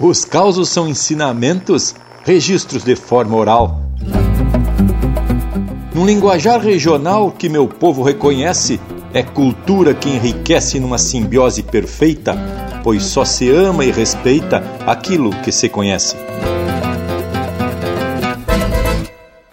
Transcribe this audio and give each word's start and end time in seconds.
Os 0.00 0.24
causos 0.24 0.68
são 0.68 0.88
ensinamentos, 0.88 1.92
registros 2.24 2.84
de 2.84 2.94
forma 2.94 3.36
oral. 3.36 3.82
Num 5.92 6.06
linguajar 6.06 6.60
regional 6.60 7.32
que 7.32 7.48
meu 7.48 7.66
povo 7.66 8.04
reconhece, 8.04 8.78
é 9.12 9.24
cultura 9.24 9.92
que 9.92 10.08
enriquece 10.08 10.78
numa 10.78 10.98
simbiose 10.98 11.64
perfeita, 11.64 12.38
pois 12.84 13.02
só 13.02 13.24
se 13.24 13.50
ama 13.50 13.84
e 13.84 13.90
respeita 13.90 14.62
aquilo 14.86 15.30
que 15.42 15.50
se 15.50 15.68
conhece. 15.68 16.14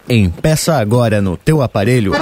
Empeça 0.08 0.76
agora 0.76 1.20
no 1.20 1.36
teu 1.36 1.64
aparelho 1.64 2.14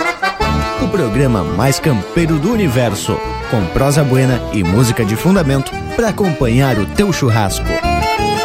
o 0.82 0.88
programa 0.88 1.44
mais 1.44 1.78
campeiro 1.80 2.40
do 2.40 2.54
universo, 2.54 3.18
com 3.52 3.66
prosa 3.74 4.04
buena 4.04 4.40
e 4.54 4.64
música 4.64 5.04
de 5.04 5.18
fundamento 5.18 5.71
para 5.96 6.10
acompanhar 6.10 6.78
o 6.78 6.86
teu 6.86 7.12
churrasco. 7.12 7.66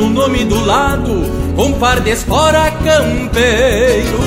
O 0.00 0.08
nome 0.08 0.44
do 0.44 0.64
lado, 0.64 1.24
com 1.54 1.72
par 1.74 2.00
de 2.00 2.10
espora 2.10 2.70
campeiro. 2.70 4.18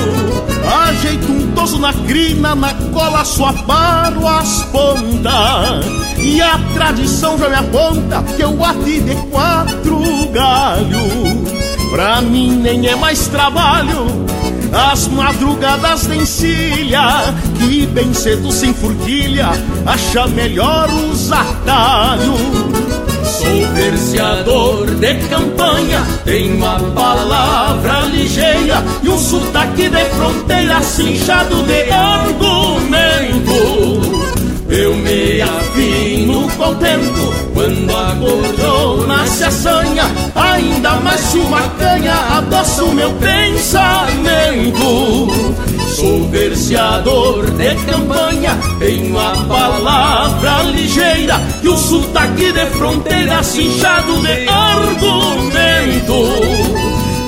Ajeito 0.86 1.30
um 1.30 1.52
toso 1.52 1.78
na 1.78 1.92
crina, 1.92 2.54
na 2.54 2.72
cola 2.92 3.24
só 3.24 3.52
paro 3.52 4.26
as 4.26 4.62
pontas 4.64 5.84
e 6.18 6.40
a 6.40 6.58
tradição 6.74 7.38
já 7.38 7.48
me 7.48 7.56
aponta 7.56 8.22
que 8.34 8.42
eu 8.42 8.52
bati 8.52 9.00
de 9.00 9.14
quatro 9.30 10.00
galhos. 10.32 11.90
Pra 11.90 12.22
mim 12.22 12.56
nem 12.56 12.86
é 12.86 12.96
mais 12.96 13.28
trabalho 13.28 14.24
as 14.74 15.06
madrugadas 15.06 16.06
de 16.06 16.16
encilha, 16.16 17.32
que 17.58 17.86
bem 17.86 18.12
cedo 18.12 18.50
sem 18.50 18.74
forquilha, 18.74 19.50
acha 19.86 20.26
melhor 20.26 20.88
os 20.90 21.30
atalhos. 21.30 22.63
Sou 23.44 23.60
verseador 23.74 24.86
de 24.86 25.14
campanha, 25.28 26.02
tenho 26.24 26.64
a 26.64 26.80
palavra 26.94 28.00
ligeira 28.06 28.82
e 29.02 29.08
um 29.08 29.18
sotaque 29.18 29.88
de 29.88 30.04
fronteira 30.16 30.80
cinchado 30.80 31.62
de 31.64 31.90
argumento. 31.90 33.52
Eu 34.70 34.94
me 34.96 35.42
afino 35.42 36.48
com 36.56 36.70
o 36.70 36.74
tempo 36.76 37.34
Quando 37.52 37.94
a 37.94 38.16
cordona 38.16 39.26
se 39.26 39.44
assanha. 39.44 40.04
Ainda 40.34 40.92
mais 41.00 41.34
uma 41.34 41.60
canha 41.78 42.14
adoça 42.38 42.82
o 42.82 42.92
meu 42.94 43.12
pensamento 43.12 44.64
Sou 45.94 46.28
verseador 46.28 47.48
de 47.52 47.72
campanha 47.86 48.58
Tenho 48.80 49.16
a 49.16 49.36
palavra 49.46 50.62
ligeira 50.64 51.40
E 51.62 51.68
o 51.68 51.76
sotaque 51.76 52.50
de 52.50 52.66
fronteira 52.66 53.40
cinchado 53.44 54.20
de 54.22 54.48
argumento. 54.48 56.14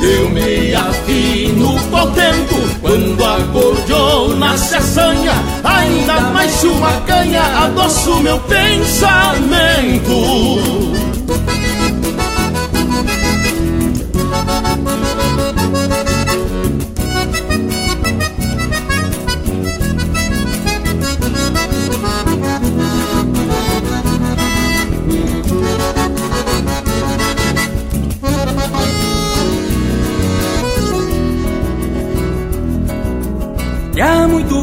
Eu 0.03 0.31
me 0.31 0.75
afino 0.75 1.77
o 1.77 2.07
tempo 2.11 2.57
Quando 2.81 3.25
a 3.25 3.39
cordiona 3.53 4.59
se 4.59 4.75
assanha 4.75 5.35
Ainda 5.63 6.21
mais 6.33 6.65
uma 6.65 6.91
canha 7.03 7.43
adoça 7.67 8.11
o 8.11 8.21
meu 8.21 8.41
pensamento 8.41 8.97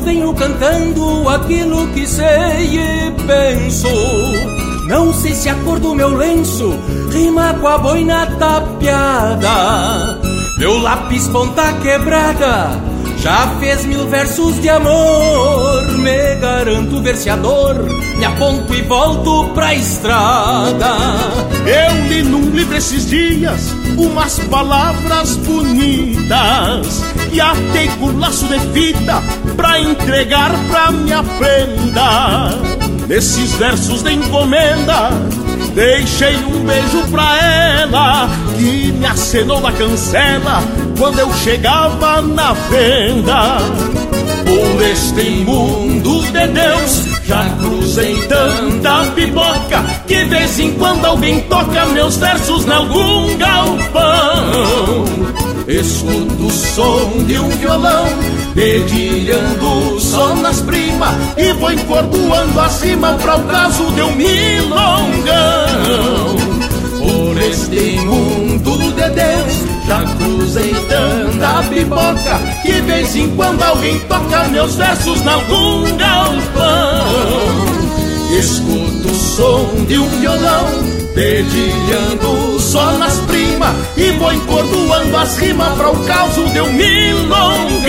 venho 0.04 0.34
cantando 0.34 1.30
aquilo 1.30 1.88
que 1.94 2.06
sei 2.08 2.78
e 2.78 3.12
penso. 3.26 3.88
Não 4.88 5.14
sei 5.14 5.34
se 5.34 5.50
a 5.50 5.56
cor 5.56 5.80
do 5.80 5.96
meu 5.96 6.16
lenço 6.16 6.78
rima 7.12 7.54
com 7.60 7.68
a 7.68 7.78
boina 7.78 8.26
tapeada. 8.38 10.20
Meu 10.60 10.78
lápis 10.80 11.28
ponta 11.30 11.74
quebrada 11.82 12.82
já 13.18 13.48
fez 13.60 13.86
mil 13.86 14.06
versos 14.10 14.62
de 14.62 14.68
amor. 14.68 15.88
Me 15.98 16.36
garanto 16.36 17.02
verseador, 17.02 17.76
me 18.18 18.26
aponto 18.26 18.74
e 18.74 18.82
volto 18.82 19.50
pra 19.54 19.74
estrada. 19.74 20.96
Eu 21.66 22.08
li 22.10 22.24
num 22.24 22.50
livro 22.50 22.76
esses 22.76 23.10
dias 23.10 23.74
umas 23.98 24.40
palavras 24.40 25.38
bonitas 25.38 27.04
e 27.32 27.40
atei 27.40 27.88
com 28.00 28.18
laço 28.20 28.46
de 28.48 28.60
fita 28.74 29.24
pra 29.56 29.80
entregar 29.80 30.52
pra 30.70 30.92
minha 30.92 31.24
prenda. 31.24 32.50
Nesses 33.08 33.52
versos 33.54 34.02
de 34.02 34.14
encomenda, 34.14 35.10
deixei 35.76 36.36
um 36.38 36.64
beijo 36.64 37.04
pra 37.12 37.38
ela 37.38 38.30
que 38.58 38.92
me 38.92 39.06
acenou 39.06 39.60
na 39.62 39.72
cancela 39.72 40.64
quando 40.98 41.20
eu 41.20 41.34
chegava 41.34 42.22
na 42.22 42.54
venda. 42.54 43.58
Por 44.46 44.82
este 44.84 45.30
mundo 45.46 46.22
de 46.32 46.48
Deus 46.48 47.14
já 47.26 47.44
cruzei 47.60 48.16
tanta 48.28 49.06
pipoca 49.12 49.84
que 50.08 50.24
de 50.24 50.26
vez 50.26 50.60
em 50.60 50.74
quando 50.74 51.06
alguém 51.06 51.42
toca 51.42 51.86
meus 51.88 52.18
versos 52.18 52.66
em 52.66 52.72
algum 52.72 53.38
galpão. 53.38 53.94
Escuto 55.68 56.46
o 56.46 56.52
som 56.52 57.24
de 57.26 57.40
um 57.40 57.50
violão 57.50 58.06
dedilhando 58.54 60.00
só 60.00 60.36
nas 60.36 60.62
primas 60.62 61.16
e 61.38 61.54
vou 61.54 61.72
encordoando 61.72 62.60
acima 62.60 63.14
para 63.14 63.38
o 63.38 63.44
caso 63.46 63.86
de 63.92 64.02
um 64.02 64.16
milongão. 64.16 65.24
Por 67.00 67.42
este 67.42 67.98
mundo 68.02 68.78
de 68.94 69.10
Deus 69.10 69.74
já 69.88 70.04
cruzei 70.18 70.74
tanta 70.88 71.64
pipoca 71.64 72.40
Que 72.62 72.82
vez 72.82 73.16
em 73.16 73.36
quando 73.36 73.62
alguém 73.62 74.00
toca 74.02 74.48
meus 74.50 74.76
versos 74.76 75.22
em 75.22 75.28
algum 75.28 75.98
galpão 75.98 77.06
Escuto 78.40 79.10
o 79.10 79.16
som 79.16 79.86
de 79.86 79.98
um 79.98 80.08
violão 80.20 80.68
Dedilhando 81.14 82.53
só 82.74 82.92
nas 82.94 83.20
primas 83.20 83.76
E 83.96 84.12
vou 84.14 84.34
encordoando 84.34 85.16
as 85.16 85.38
rimas 85.38 85.78
para 85.78 85.92
o 85.92 86.04
caos 86.06 86.34
de 86.34 86.60
um 86.60 86.74
milongão 86.74 87.84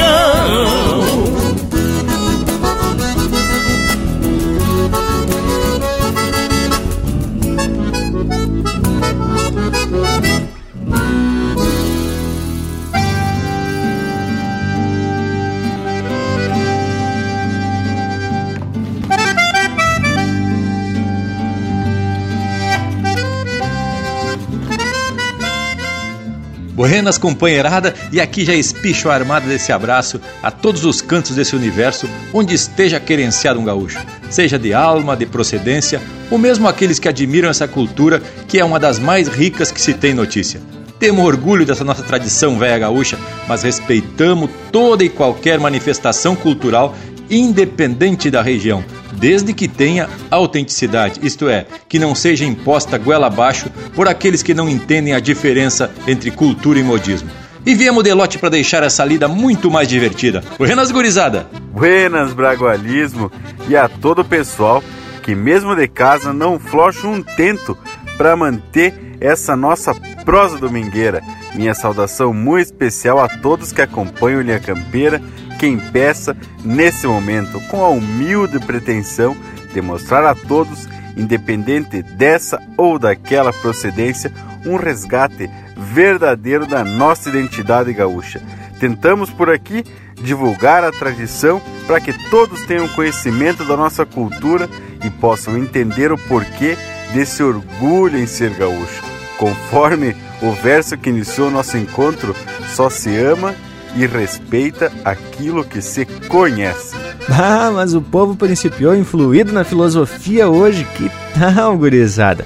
Buenas, 26.75 27.17
companheirada, 27.17 27.95
e 28.11 28.21
aqui 28.21 28.45
já 28.45 28.53
espicho 28.53 29.09
a 29.09 29.15
armada 29.15 29.47
desse 29.47 29.71
abraço 29.71 30.21
a 30.43 30.51
todos 30.51 30.85
os 30.85 31.01
cantos 31.01 31.37
desse 31.37 31.55
universo 31.55 32.09
onde 32.33 32.53
esteja 32.53 32.99
querenciado 32.99 33.61
um 33.61 33.65
gaúcho, 33.65 34.05
seja 34.29 34.59
de 34.59 34.75
alma, 34.75 35.17
de 35.17 35.25
procedência, 35.25 36.03
ou 36.33 36.37
mesmo 36.37 36.67
aqueles 36.67 36.99
que 36.99 37.09
admiram 37.09 37.49
essa 37.49 37.69
cultura 37.69 38.21
que 38.49 38.59
é 38.59 38.65
uma 38.65 38.81
das 38.81 38.99
mais 38.99 39.29
ricas 39.29 39.71
que 39.71 39.81
se 39.81 39.95
tem 39.95 40.15
notícia. 40.15 40.61
Temos 40.99 41.25
orgulho 41.25 41.65
dessa 41.65 41.85
nossa 41.85 42.03
tradição 42.03 42.59
velha 42.59 42.79
gaúcha, 42.79 43.17
mas 43.47 43.63
respeitamos 43.63 44.51
toda 44.73 45.05
e 45.05 45.09
qualquer 45.09 45.61
manifestação 45.61 46.35
cultural 46.35 46.97
independente 47.31 48.31
da 48.31 48.43
região, 48.43 48.85
desde 49.13 49.53
que 49.53 49.69
tenha 49.69 50.09
autenticidade, 50.31 51.21
isto 51.23 51.49
é, 51.49 51.67
que 51.89 51.99
não 51.99 52.15
seja 52.15 52.45
imposta 52.45 52.99
goela 52.99 53.27
abaixo 53.27 53.71
por 53.95 54.09
aqueles 54.09 54.43
que 54.43 54.55
não 54.55 54.69
entendem 54.69 55.15
a 55.15 55.21
diferença 55.21 55.91
entre 56.07 56.31
cultura 56.31 56.79
e 56.79 56.83
modismo. 56.83 57.31
E 57.67 57.75
viemos 57.75 58.05
de 58.05 58.13
lote 58.13 58.39
para 58.39 58.51
deixar 58.51 58.83
essa 58.83 59.05
lida 59.05 59.27
muito 59.27 59.71
mais 59.71 59.89
divertida. 59.89 60.43
Buenas, 60.59 60.91
gurizada! 60.91 61.47
Buenas, 61.73 62.35
bragualismo! 62.35 63.33
E 63.67 63.75
a 63.75 63.89
todo 63.89 64.21
o 64.21 64.25
pessoal 64.25 64.83
que 65.23 65.35
mesmo 65.35 65.75
de 65.75 65.89
casa 65.89 66.35
não 66.35 66.59
flocha 66.59 67.07
um 67.07 67.23
tento 67.23 67.77
para 68.19 68.37
manter 68.37 68.93
essa 69.19 69.57
nossa 69.57 69.95
prosa 70.23 70.59
domingueira. 70.59 71.23
Minha 71.55 71.75
saudação 71.75 72.35
muito 72.35 72.67
especial 72.67 73.19
a 73.19 73.29
todos 73.29 73.73
que 73.73 73.81
acompanham 73.81 74.43
Linha 74.43 74.61
Campeira 74.61 75.23
quem 75.65 75.79
peça 75.79 76.37
nesse 76.63 77.07
momento, 77.07 77.59
com 77.71 77.83
a 77.83 77.89
humilde 77.89 78.61
pretensão 78.61 79.35
de 79.73 79.81
mostrar 79.81 80.23
a 80.29 80.35
todos, 80.35 80.87
independente 81.17 82.03
dessa 82.03 82.61
ou 82.77 82.99
daquela 82.99 83.51
procedência, 83.51 84.31
um 84.67 84.77
resgate 84.77 85.49
verdadeiro 85.75 86.67
da 86.67 86.85
nossa 86.85 87.31
identidade 87.31 87.95
gaúcha. 87.95 88.43
Tentamos 88.79 89.31
por 89.31 89.49
aqui 89.49 89.83
divulgar 90.21 90.85
a 90.85 90.93
tradição 90.93 91.63
para 91.87 91.99
que 91.99 92.13
todos 92.29 92.61
tenham 92.67 92.87
conhecimento 92.89 93.65
da 93.65 93.75
nossa 93.75 94.05
cultura 94.05 94.69
e 95.03 95.09
possam 95.09 95.57
entender 95.57 96.13
o 96.13 96.19
porquê 96.19 96.77
desse 97.15 97.43
orgulho 97.43 98.19
em 98.19 98.27
ser 98.27 98.51
gaúcho. 98.51 99.03
Conforme 99.39 100.15
o 100.43 100.53
verso 100.53 100.99
que 100.99 101.09
iniciou 101.09 101.51
nosso 101.51 101.79
encontro, 101.79 102.37
só 102.75 102.91
se 102.91 103.17
ama 103.17 103.55
e 103.97 104.07
respeita 104.07 104.93
aquilo 105.05 105.65
que 105.65 105.81
se 105.81 106.05
conhece. 106.29 106.95
Ah, 107.27 107.71
mas 107.73 107.95
o 107.95 108.03
povo 108.03 108.37
principiou 108.37 108.95
influído 108.95 109.51
na 109.51 109.65
filosofia 109.65 110.47
hoje, 110.47 110.87
que 110.95 111.11
tal, 111.33 111.75
gurizada? 111.75 112.45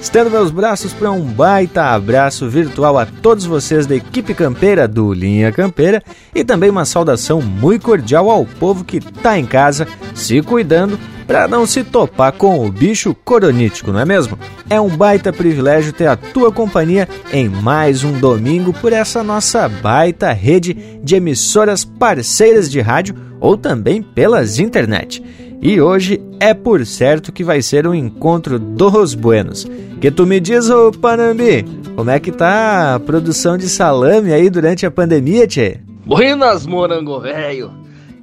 Estendo 0.00 0.30
meus 0.30 0.50
braços 0.50 0.94
para 0.94 1.12
um 1.12 1.20
baita 1.20 1.84
abraço 1.84 2.48
virtual 2.48 2.98
a 2.98 3.04
todos 3.04 3.44
vocês 3.44 3.86
da 3.86 3.94
equipe 3.94 4.32
campeira 4.32 4.88
do 4.88 5.12
Linha 5.12 5.52
Campeira 5.52 6.02
e 6.34 6.42
também 6.42 6.70
uma 6.70 6.86
saudação 6.86 7.42
muito 7.42 7.84
cordial 7.84 8.30
ao 8.30 8.46
povo 8.46 8.82
que 8.82 8.96
está 8.96 9.38
em 9.38 9.44
casa, 9.44 9.86
se 10.14 10.40
cuidando 10.40 10.98
para 11.26 11.46
não 11.46 11.66
se 11.66 11.84
topar 11.84 12.32
com 12.32 12.66
o 12.66 12.72
bicho 12.72 13.14
coronítico, 13.24 13.92
não 13.92 14.00
é 14.00 14.04
mesmo? 14.06 14.38
É 14.70 14.80
um 14.80 14.88
baita 14.88 15.32
privilégio 15.32 15.92
ter 15.92 16.06
a 16.06 16.16
tua 16.16 16.50
companhia 16.50 17.06
em 17.30 17.48
mais 17.48 18.02
um 18.02 18.18
domingo 18.18 18.72
por 18.72 18.94
essa 18.94 19.22
nossa 19.22 19.68
baita 19.68 20.32
rede 20.32 20.74
de 21.04 21.14
emissoras 21.14 21.84
parceiras 21.84 22.70
de 22.70 22.80
rádio 22.80 23.14
ou 23.38 23.56
também 23.56 24.02
pelas 24.02 24.58
internet. 24.58 25.22
E 25.62 25.80
hoje 25.80 26.20
é 26.38 26.54
por 26.54 26.84
certo 26.86 27.32
que 27.32 27.44
vai 27.44 27.60
ser 27.60 27.86
um 27.86 27.94
encontro 27.94 28.58
dos 28.58 29.14
buenos. 29.14 29.66
Que 30.00 30.10
tu 30.10 30.26
me 30.26 30.40
diz, 30.40 30.70
ô 30.70 30.90
Panambi, 30.90 31.64
como 31.94 32.10
é 32.10 32.18
que 32.18 32.32
tá 32.32 32.94
a 32.94 33.00
produção 33.00 33.58
de 33.58 33.68
salame 33.68 34.32
aí 34.32 34.48
durante 34.48 34.86
a 34.86 34.90
pandemia, 34.90 35.46
tchê? 35.46 35.80
Buenas, 36.06 36.66
morango 36.66 37.20
velho! 37.20 37.70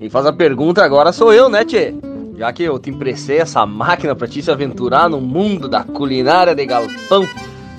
E 0.02 0.10
faz 0.10 0.26
a 0.26 0.34
pergunta 0.34 0.84
agora 0.84 1.12
sou 1.12 1.32
eu, 1.32 1.48
né, 1.48 1.64
tchê? 1.64 1.94
já 2.38 2.54
que 2.54 2.64
eu 2.64 2.78
te 2.78 2.92
emprestei 2.92 3.40
essa 3.40 3.66
máquina 3.66 4.16
para 4.16 4.28
te 4.28 4.42
se 4.44 4.52
aventurar 4.52 5.10
no 5.10 5.20
mundo 5.20 5.68
da 5.68 5.84
culinária 5.84 6.54
de 6.54 6.66
galpão. 6.66 7.28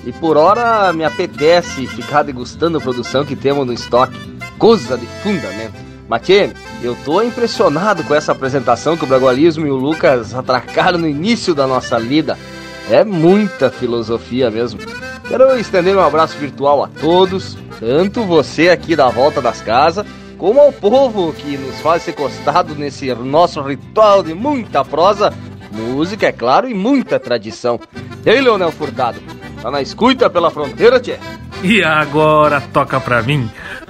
E 0.05 0.11
por 0.11 0.35
hora 0.35 0.91
me 0.91 1.05
apetece 1.05 1.87
ficar 1.87 2.23
degustando 2.23 2.77
a 2.77 2.81
produção 2.81 3.25
que 3.25 3.35
temos 3.35 3.65
no 3.65 3.73
estoque. 3.73 4.17
Coisa 4.57 4.97
de 4.97 5.05
fundamento. 5.05 5.88
Matê, 6.09 6.49
eu 6.81 6.97
tô 7.05 7.21
impressionado 7.21 8.03
com 8.03 8.15
essa 8.15 8.31
apresentação 8.31 8.97
que 8.97 9.03
o 9.03 9.07
Bragualismo 9.07 9.67
e 9.67 9.69
o 9.69 9.75
Lucas 9.75 10.33
atracaram 10.33 10.97
no 10.97 11.07
início 11.07 11.53
da 11.53 11.67
nossa 11.67 11.99
lida. 11.99 12.35
É 12.89 13.03
muita 13.03 13.69
filosofia 13.69 14.49
mesmo. 14.49 14.79
Quero 15.27 15.55
estender 15.59 15.95
um 15.95 16.01
abraço 16.01 16.35
virtual 16.39 16.83
a 16.83 16.87
todos, 16.87 17.55
tanto 17.79 18.23
você 18.23 18.69
aqui 18.69 18.95
da 18.95 19.07
volta 19.09 19.39
das 19.39 19.61
casas, 19.61 20.03
como 20.39 20.59
ao 20.59 20.73
povo 20.73 21.31
que 21.31 21.55
nos 21.55 21.79
faz 21.79 22.01
ser 22.01 22.13
costado 22.13 22.73
nesse 22.73 23.13
nosso 23.13 23.61
ritual 23.61 24.23
de 24.23 24.33
muita 24.33 24.83
prosa, 24.83 25.31
música, 25.71 26.25
é 26.25 26.31
claro, 26.31 26.67
e 26.67 26.73
muita 26.73 27.19
tradição. 27.19 27.79
E 28.25 28.29
aí, 28.31 28.41
Leonel 28.41 28.71
Furtado, 28.71 29.19
tá 29.61 29.69
na 29.69 29.79
escuta 29.79 30.27
pela 30.27 30.49
fronteira, 30.49 30.99
tchê? 30.99 31.19
E 31.61 31.83
agora 31.83 32.63
toca 32.73 32.99
pra 32.99 33.21
mim. 33.21 33.47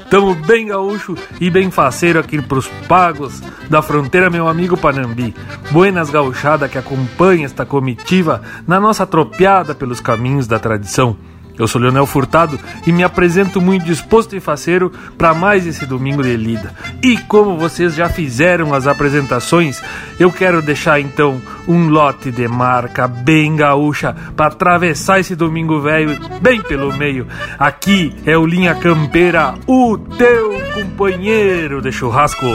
Tamo 0.09 0.33
bem 0.33 0.67
gaúcho 0.67 1.15
e 1.39 1.51
bem 1.51 1.69
faceiro 1.69 2.19
aqui 2.19 2.41
pros 2.41 2.67
pagos 2.87 3.41
da 3.69 3.79
fronteira, 3.79 4.27
meu 4.27 4.47
amigo 4.47 4.75
Panambi. 4.75 5.35
Buenas 5.71 6.09
gauchada 6.09 6.67
que 6.67 6.79
acompanha 6.79 7.45
esta 7.45 7.63
comitiva 7.63 8.41
na 8.67 8.79
nossa 8.79 9.05
tropeada 9.05 9.75
pelos 9.75 9.99
caminhos 9.99 10.47
da 10.47 10.57
tradição. 10.57 11.15
Eu 11.59 11.67
sou 11.67 11.81
Leonel 11.81 12.05
Furtado 12.05 12.57
e 12.87 12.91
me 12.93 13.03
apresento 13.03 13.59
muito 13.59 13.85
disposto 13.85 14.33
e 14.33 14.39
faceiro 14.39 14.91
para 15.17 15.33
mais 15.33 15.67
esse 15.67 15.85
domingo 15.85 16.23
de 16.23 16.37
lida. 16.37 16.73
E 17.03 17.17
como 17.17 17.57
vocês 17.57 17.93
já 17.93 18.07
fizeram 18.07 18.73
as 18.73 18.87
apresentações, 18.87 19.81
eu 20.17 20.31
quero 20.31 20.61
deixar 20.61 21.01
então 21.01 21.41
um 21.67 21.89
lote 21.89 22.31
de 22.31 22.47
marca 22.47 23.09
bem 23.09 23.57
gaúcha 23.57 24.15
para 24.37 24.47
atravessar 24.47 25.19
esse 25.19 25.35
domingo 25.35 25.81
velho 25.81 26.17
bem 26.41 26.61
pelo 26.61 26.95
meio. 26.95 27.27
Aqui 27.59 28.15
é 28.25 28.37
o 28.37 28.45
Linha 28.45 28.73
Campeira, 28.75 29.55
o 29.67 29.97
teu 29.97 30.53
companheiro 30.73 31.81
de 31.81 31.91
churrasco. 31.91 32.45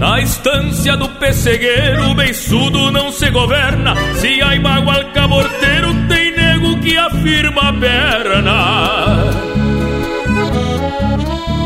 Na 0.00 0.18
estância 0.18 0.96
do 0.96 1.06
pessegueiro, 1.10 2.12
o 2.12 2.14
beiçudo 2.14 2.90
não 2.90 3.12
se 3.12 3.28
governa. 3.28 3.94
Se 4.14 4.40
há 4.40 4.58
mágoa 4.58 4.94
al 4.94 5.04
caborteiro, 5.12 5.94
tem 6.08 6.34
nego 6.34 6.80
que 6.80 6.96
afirma 6.96 7.68
a 7.68 7.72
perna. 7.74 9.30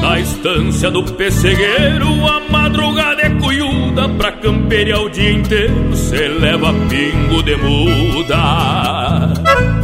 Na 0.02 0.18
estância 0.18 0.90
do 0.90 1.04
pessegueiro, 1.04 2.08
a 2.26 2.40
madrugada 2.50 3.22
é 3.22 3.30
cuyuda. 3.30 4.08
Pra 4.08 4.32
campear 4.32 4.98
o 4.98 5.08
dia 5.08 5.30
inteiro, 5.30 5.94
se 5.94 6.26
leva 6.26 6.74
pingo 6.88 7.40
de 7.40 7.54
muda. 7.54 9.83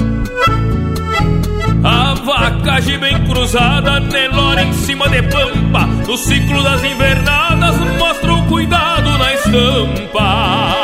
A 2.33 2.51
vacagem 2.51 2.99
bem 2.99 3.25
cruzada, 3.25 3.99
Nelora 3.99 4.63
em 4.63 4.73
cima 4.73 5.09
de 5.09 5.21
pampa. 5.23 5.87
No 6.07 6.17
ciclo 6.17 6.63
das 6.63 6.83
invernadas 6.85 7.77
mostra 7.99 8.33
o 8.33 8.47
cuidado 8.47 9.19
na 9.19 9.35
estampa. 9.35 10.75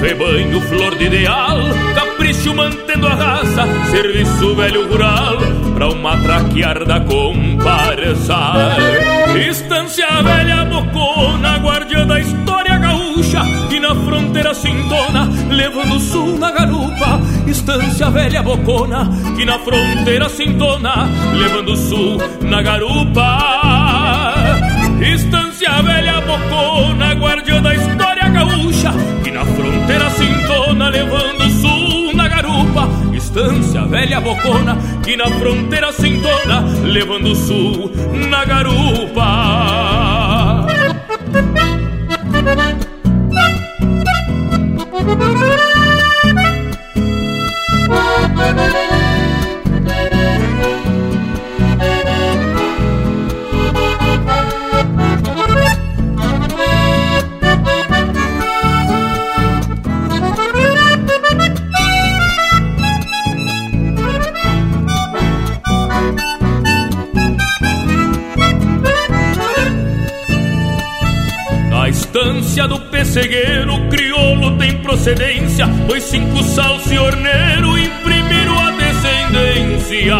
Rebanho 0.00 0.60
flor 0.62 0.96
de 0.96 1.04
ideal, 1.04 1.58
capricho 1.94 2.54
mantendo 2.54 3.06
a 3.06 3.14
raça. 3.14 3.66
Serviço 3.90 4.54
velho 4.54 4.88
rural, 4.88 5.38
pra 5.74 5.88
uma 5.88 6.16
traquear 6.18 6.84
da 6.84 7.00
comparsa 7.00 8.36
Estância 9.48 10.22
velha 10.22 10.64
bocona, 10.66 11.56
guardiã 11.58 12.06
da 12.06 12.20
história 12.20 12.51
gaúcha 13.22 13.42
Que 13.68 13.78
na 13.80 13.94
fronteira 13.94 14.54
se 14.54 14.68
entona, 14.68 15.28
levando 15.48 15.96
o 15.96 16.00
sul 16.00 16.38
na 16.38 16.50
garupa 16.50 17.20
Estância 17.46 18.10
velha 18.10 18.42
bocona, 18.42 19.08
que 19.36 19.44
na 19.44 19.58
fronteira 19.60 20.28
se 20.28 20.44
entona 20.44 21.08
Levando 21.34 21.72
o 21.72 21.76
sul 21.76 22.18
na 22.42 22.62
garupa. 22.62 24.34
Estância 25.00 25.82
velha 25.82 26.20
bocona, 26.20 27.14
guardiã 27.14 27.62
da 27.62 27.74
história 27.74 28.28
gaúcha 28.28 28.92
Que 29.22 29.30
na 29.30 29.44
fronteira 29.44 30.10
se 30.10 30.24
entona, 30.24 30.88
levando 30.88 31.44
o 31.44 31.50
sul 31.50 32.14
na 32.14 32.28
garupa. 32.28 32.88
Estância 33.14 33.84
velha 33.86 34.20
bocona, 34.20 34.76
que 35.02 35.16
na 35.16 35.26
fronteira 35.26 35.92
se 35.92 36.08
entona 36.08 36.60
Levando 36.84 37.32
o 37.32 37.34
sul 37.34 37.90
na 38.28 38.44
garupa 38.44 39.82
Música 45.14 45.71
pessegueiro 73.12 73.88
crioulo 73.88 74.56
tem 74.56 74.78
procedência, 74.78 75.68
pois 75.86 76.04
cinco 76.04 76.42
salso 76.44 76.94
e 76.94 76.98
orneiro 76.98 77.76
imprimiram 77.76 78.58
a 78.58 78.70
descendência. 78.70 80.16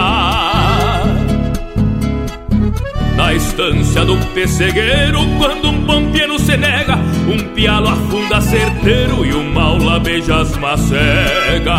Na 3.16 3.32
estância 3.32 4.04
do 4.04 4.16
pessegueiro, 4.34 5.20
quando 5.38 5.70
um 5.70 5.86
pampiano 5.86 6.38
se 6.38 6.56
nega, 6.56 6.98
um 7.28 7.38
pialo 7.54 7.88
afunda 7.88 8.40
certeiro 8.40 9.24
e 9.24 9.32
o 9.32 9.44
maula 9.44 10.00
beija 10.00 10.40
as 10.40 10.56
macegas. 10.56 11.72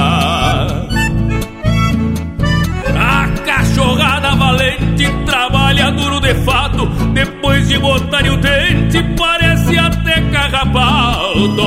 Trabalha 5.84 5.92
duro 5.92 6.20
de 6.20 6.34
fato, 6.46 6.86
depois 7.14 7.68
de 7.68 7.78
botar 7.78 8.24
o 8.24 8.38
dente, 8.38 9.04
parece 9.18 9.78
até 9.78 10.22
carrapato. 10.32 11.64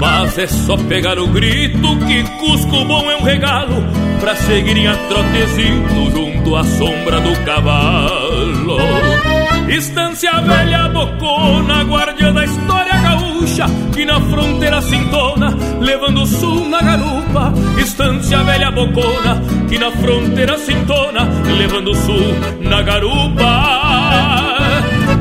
Mas 0.00 0.38
é 0.38 0.46
só 0.46 0.76
pegar 0.76 1.18
o 1.18 1.26
grito 1.26 1.96
que 2.06 2.22
Cusco 2.38 2.84
bom 2.86 3.10
é 3.10 3.16
um 3.16 3.22
regalo 3.22 3.84
Pra 4.18 4.34
seguirem 4.34 4.86
a 4.86 4.96
trotezito 4.96 6.10
junto 6.10 6.56
à 6.56 6.64
sombra 6.64 7.20
do 7.20 7.38
cavalo 7.44 8.78
Estância 9.68 10.40
velha 10.40 10.88
bocona, 10.88 11.82
guardiã 11.82 12.32
da 12.32 12.44
história 12.46 12.89
gaúcha 13.40 13.66
Que 13.92 14.04
na 14.04 14.20
fronteira 14.20 14.82
sintona, 14.82 15.56
levando 15.80 16.22
o 16.22 16.26
sul 16.26 16.68
na 16.68 16.80
garupa 16.82 17.52
Estância 17.78 18.42
velha 18.42 18.70
bocona, 18.70 19.42
que 19.68 19.78
na 19.78 19.90
fronteira 19.90 20.58
sintona 20.58 21.28
Levando 21.56 21.90
o 21.90 21.94
sul 21.94 22.34
na 22.60 22.82
garupa. 22.82 23.80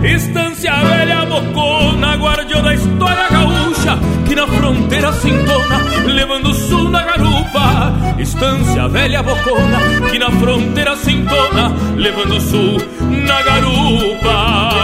Estância 0.03 0.73
velha 0.73 1.25
bocona, 1.25 2.15
guardiã 2.17 2.61
da 2.61 2.73
história 2.73 3.29
gaúcha 3.29 3.97
Que 4.27 4.35
na 4.35 4.47
fronteira 4.47 5.13
sintona, 5.13 5.79
levando 6.05 6.49
o 6.49 6.53
sul 6.53 6.89
na 6.89 7.03
garupa. 7.03 7.93
Estância 8.19 8.87
velha 8.87 9.23
bocona, 9.23 9.79
que 10.11 10.19
na 10.19 10.29
fronteira 10.31 10.95
sintona 10.97 11.73
Levando 11.95 12.35
o 12.35 12.41
sul 12.41 12.77
na 13.25 13.41
garupa 13.41 14.79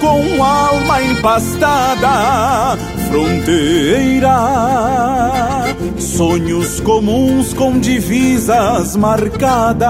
com 0.00 0.42
alma 0.42 1.02
empastada, 1.02 2.76
fronteira, 3.08 4.36
sonhos 5.98 6.80
comuns 6.80 7.52
com 7.54 7.78
divisas 7.78 8.96
marcadas, 8.96 9.88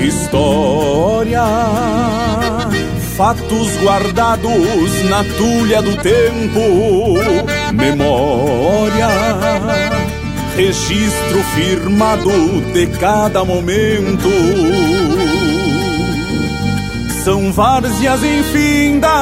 história, 0.00 1.44
fatos 3.16 3.76
guardados 3.82 5.04
na 5.08 5.24
tulha 5.36 5.82
do 5.82 5.96
tempo, 5.96 7.18
memória 7.72 9.08
registro 10.58 11.40
firmado 11.54 12.32
de 12.72 12.88
cada 12.98 13.44
momento. 13.44 14.28
São 17.28 17.52
várzeas 17.52 18.24
infindas, 18.24 19.12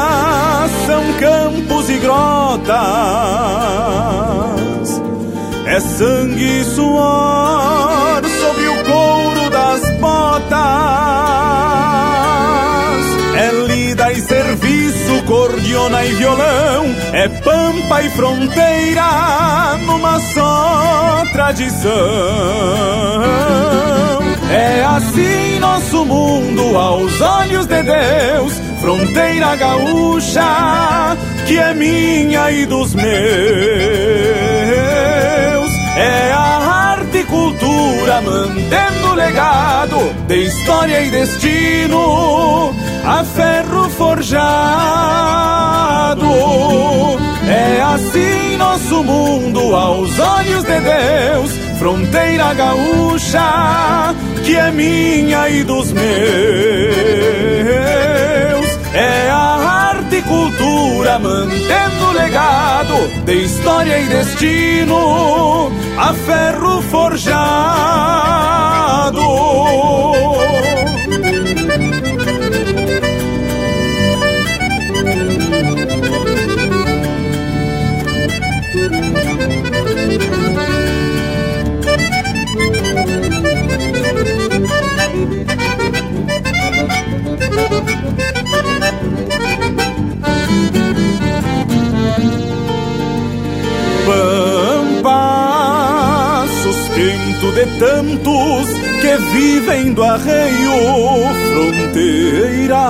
são 0.87 1.13
campos 1.15 1.91
e 1.91 1.99
grotas. 1.99 2.77
É 5.67 5.81
sangue 5.81 6.61
e 6.61 6.65
suor 6.67 8.23
sobre 8.41 8.69
o 8.69 8.85
couro 8.85 9.51
das 9.51 9.91
botas. 9.99 10.57
É 13.35 13.51
lida 13.67 14.13
e 14.13 14.21
serviço, 14.21 15.25
cordiona 15.27 16.05
e 16.05 16.15
violão. 16.15 16.85
É 17.13 17.29
pampa 17.29 18.03
e 18.03 18.11
fronteira 18.11 19.79
numa 19.85 20.21
só 20.21 21.25
tradição. 21.33 21.87
É 24.51 24.85
assim 24.85 25.59
nosso 25.59 26.05
mundo 26.05 26.79
aos 26.79 27.21
olhos 27.21 27.67
de 27.67 27.83
Deus, 27.83 28.53
fronteira 28.81 29.57
gaúcha 29.57 31.17
que 31.47 31.59
é 31.59 31.75
minha 31.75 32.51
e 32.51 32.67
dos 32.67 32.95
meus. 32.95 33.07
É 35.97 36.33
a 36.33 36.93
arte 36.93 37.19
e 37.19 37.25
cultura 37.25 38.21
mantendo 38.21 39.09
o 39.13 39.15
legado 39.15 40.15
de 40.27 40.45
história 40.45 41.01
e 41.03 41.11
destino 41.11 42.75
a 43.05 43.25
ferro 43.25 43.89
forjado. 43.91 44.47
É 47.49 47.81
assim 47.81 48.57
nosso 48.57 49.05
mundo 49.05 49.75
aos 49.75 50.19
olhos 50.19 50.65
de 50.65 50.81
Deus, 50.81 51.53
fronteira 51.79 52.53
gaúcha 52.55 54.15
é 54.57 54.71
minha 54.71 55.49
e 55.49 55.63
dos 55.65 55.93
meus. 55.93 56.07
É 58.95 59.31
a 59.31 59.91
arte 59.91 60.17
e 60.17 60.23
cultura 60.23 61.19
mantendo 61.19 62.07
o 62.09 62.13
legado 62.13 63.09
de 63.25 63.45
história 63.45 63.99
e 63.99 64.07
destino 64.07 65.71
a 65.99 66.15
ferro 66.15 66.83
forjado. 66.83 68.07
Pampa, 95.03 96.45
sustento 96.63 97.53
de 97.53 97.67
tantos 97.79 98.69
que 99.01 99.17
vivem 99.33 99.93
do 99.93 100.03
arreio, 100.05 100.73
fronteira, 101.53 102.87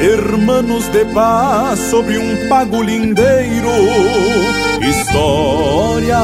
hermanos 0.00 0.88
de 0.88 1.04
paz 1.06 1.78
sobre 1.90 2.16
um 2.18 2.48
pago 2.48 2.82
lindeiro, 2.82 3.70
história. 4.80 6.20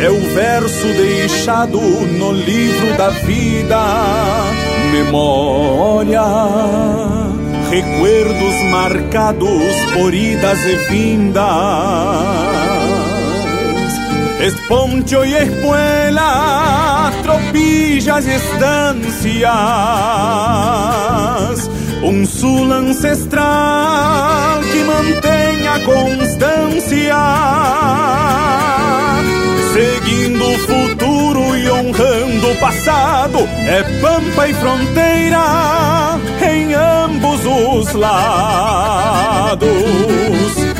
É 0.00 0.10
o 0.10 0.20
verso 0.34 0.86
deixado 0.86 1.80
no 1.80 2.32
livro 2.32 2.96
da 2.96 3.10
vida, 3.10 3.80
memória 4.94 6.22
recuerdos 7.70 8.54
marcados 8.70 9.74
por 9.94 10.14
idas 10.14 10.58
e 10.64 10.76
vindas. 10.90 11.44
Esponcho 14.40 15.24
y 15.24 15.34
espuela, 15.34 17.12
tropillas 17.22 18.26
y 18.26 18.30
estancias. 18.30 19.50
Um 22.02 22.26
sul 22.26 22.70
ancestral 22.70 24.60
que 24.70 24.84
mantém 24.84 25.66
a 25.66 25.78
constância, 25.80 27.16
seguindo 29.72 30.44
o 30.44 30.58
futuro 30.58 31.13
e 31.38 31.70
honrando 31.70 32.34
mundo 32.44 32.60
passado 32.60 33.38
é 33.66 33.82
pampa 34.00 34.48
e 34.48 34.54
fronteira 34.54 36.20
em 36.42 36.74
ambos 36.74 37.40
os 37.46 37.92
lados. 37.94 39.62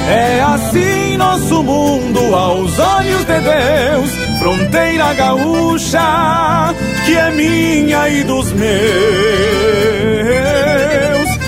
É 0.07 0.43
assim 0.43 1.17
nosso 1.17 1.63
mundo 1.63 2.35
aos 2.35 2.79
olhos 2.79 3.25
de 3.25 3.41
Deus, 3.41 4.11
fronteira 4.39 5.15
gaúcha 5.15 6.75
que 7.07 7.17
é 7.17 7.31
minha 7.31 8.09
e 8.11 8.23
dos 8.25 8.53
meus. 8.53 8.75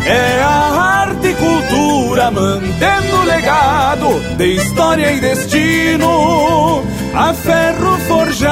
É 0.07 0.43
a 0.43 1.03
arte 1.03 1.29
e 1.29 1.35
cultura 1.35 2.31
mantendo 2.31 3.23
legado 3.27 4.19
de 4.39 4.55
história 4.55 5.13
e 5.13 5.21
destino 5.21 6.85
a 7.17 7.33
ferro 7.33 7.99
forjado. 8.07 8.47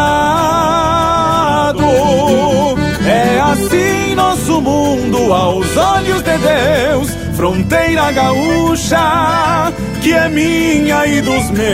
É 3.06 3.38
assim 3.40 4.14
nosso 4.14 4.60
mundo 4.60 5.32
aos 5.32 5.76
olhos 5.76 6.22
de 6.22 6.38
Deus, 6.38 7.10
fronteira 7.36 8.10
gaúcha 8.12 9.72
que 10.02 10.12
é 10.12 10.28
minha 10.28 11.06
e 11.06 11.20
dos 11.20 11.50
meus. 11.50 11.64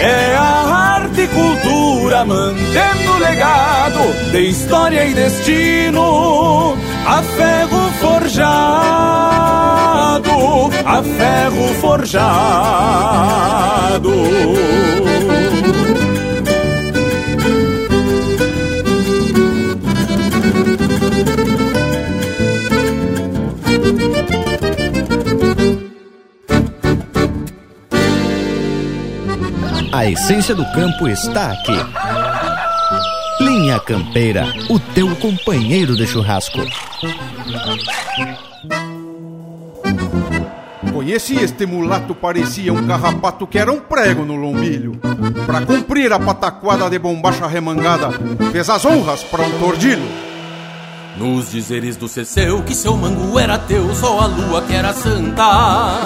É 0.00 0.36
a 0.36 0.98
arte 0.98 1.22
e 1.22 1.28
cultura 1.28 2.24
mantendo 2.24 3.18
legado 3.18 4.12
de 4.30 4.48
história 4.48 5.04
e 5.06 5.14
destino 5.14 6.76
a 7.06 7.22
ferro 7.22 7.90
forjado, 8.00 8.30
a 10.84 11.02
ferro 11.02 11.74
forjado. 11.80 12.22
A 29.92 30.06
essência 30.06 30.54
do 30.54 30.64
campo 30.72 31.06
está 31.06 31.52
aqui. 31.52 31.78
Linha 33.40 33.78
Campeira, 33.78 34.46
o 34.68 34.78
teu 34.80 35.14
companheiro 35.16 35.94
de 35.94 36.06
churrasco. 36.06 36.58
Conheci 41.12 41.36
este 41.44 41.66
mulato, 41.66 42.14
parecia 42.14 42.72
um 42.72 42.86
carrapato 42.86 43.46
que 43.46 43.58
era 43.58 43.70
um 43.70 43.80
prego 43.80 44.24
no 44.24 44.34
lombilho. 44.34 44.98
Pra 45.44 45.60
cumprir 45.60 46.10
a 46.10 46.18
pataquada 46.18 46.88
de 46.88 46.98
bombacha 46.98 47.46
remangada, 47.46 48.08
fez 48.50 48.70
as 48.70 48.82
honras 48.86 49.22
pra 49.22 49.42
um 49.42 49.50
tordilho. 49.58 50.08
Nos 51.18 51.50
dizeres 51.50 51.96
do 51.96 52.08
Ceceu 52.08 52.62
que 52.62 52.74
seu 52.74 52.96
mango 52.96 53.38
era 53.38 53.58
teu, 53.58 53.94
só 53.94 54.20
a 54.20 54.26
lua 54.26 54.62
que 54.62 54.72
era 54.72 54.94
santa. 54.94 56.00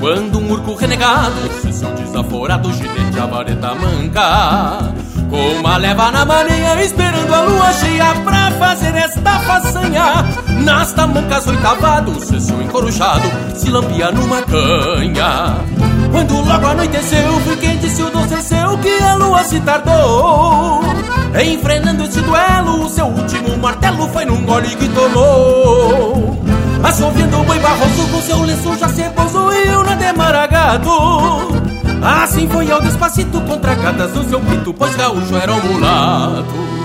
Quando 0.00 0.40
um 0.40 0.50
urco 0.50 0.74
renegado, 0.74 1.36
Ceceu 1.62 1.94
desaforado, 1.94 2.72
ginete 2.72 3.16
a 3.16 3.26
vareta 3.26 3.76
manca. 3.76 4.92
Com 5.30 5.60
uma 5.60 5.76
leva 5.76 6.10
na 6.10 6.24
maneia, 6.24 6.82
esperando 6.82 7.32
a 7.32 7.42
lua 7.42 7.72
cheia 7.74 8.12
pra 8.24 8.50
fazer 8.58 8.96
esta 8.96 9.38
façanha. 9.38 10.47
Nas 10.64 10.92
tamancas 10.92 11.46
oitavado, 11.46 12.24
Ceceu 12.24 12.60
encorujado, 12.62 13.30
se 13.54 13.70
lampia 13.70 14.10
numa 14.10 14.42
canha. 14.42 15.56
Quando 16.10 16.34
logo 16.44 16.66
anoiteceu, 16.66 17.40
foi 17.40 17.56
quem 17.56 17.78
disse 17.78 18.02
o 18.02 18.10
doce 18.10 18.42
seu 18.42 18.78
que 18.78 19.02
a 19.02 19.14
lua 19.14 19.44
se 19.44 19.60
tardou. 19.60 20.80
Enfrenando 21.40 22.04
este 22.04 22.20
duelo, 22.20 22.84
o 22.84 22.88
seu 22.88 23.06
último 23.06 23.56
martelo 23.58 24.08
foi 24.08 24.24
num 24.24 24.44
gole 24.44 24.74
que 24.76 24.88
tomou. 24.88 26.42
Assoviando 26.82 27.40
o 27.40 27.44
boi 27.44 27.58
barroso 27.58 28.08
com 28.10 28.22
seu 28.22 28.42
lenço 28.42 28.76
já 28.78 28.88
se 28.88 29.02
possuiu 29.10 29.82
na 29.84 29.94
demaragado. 29.94 30.90
Assim 32.02 32.48
foi 32.48 32.70
ao 32.70 32.80
despacito 32.80 33.40
contra 33.42 33.74
gatas 33.74 34.12
do 34.12 34.28
seu 34.28 34.40
pito, 34.40 34.72
pois 34.72 34.94
gaúcho 34.94 35.36
era 35.36 35.52
um 35.52 35.60
mulato. 35.60 36.77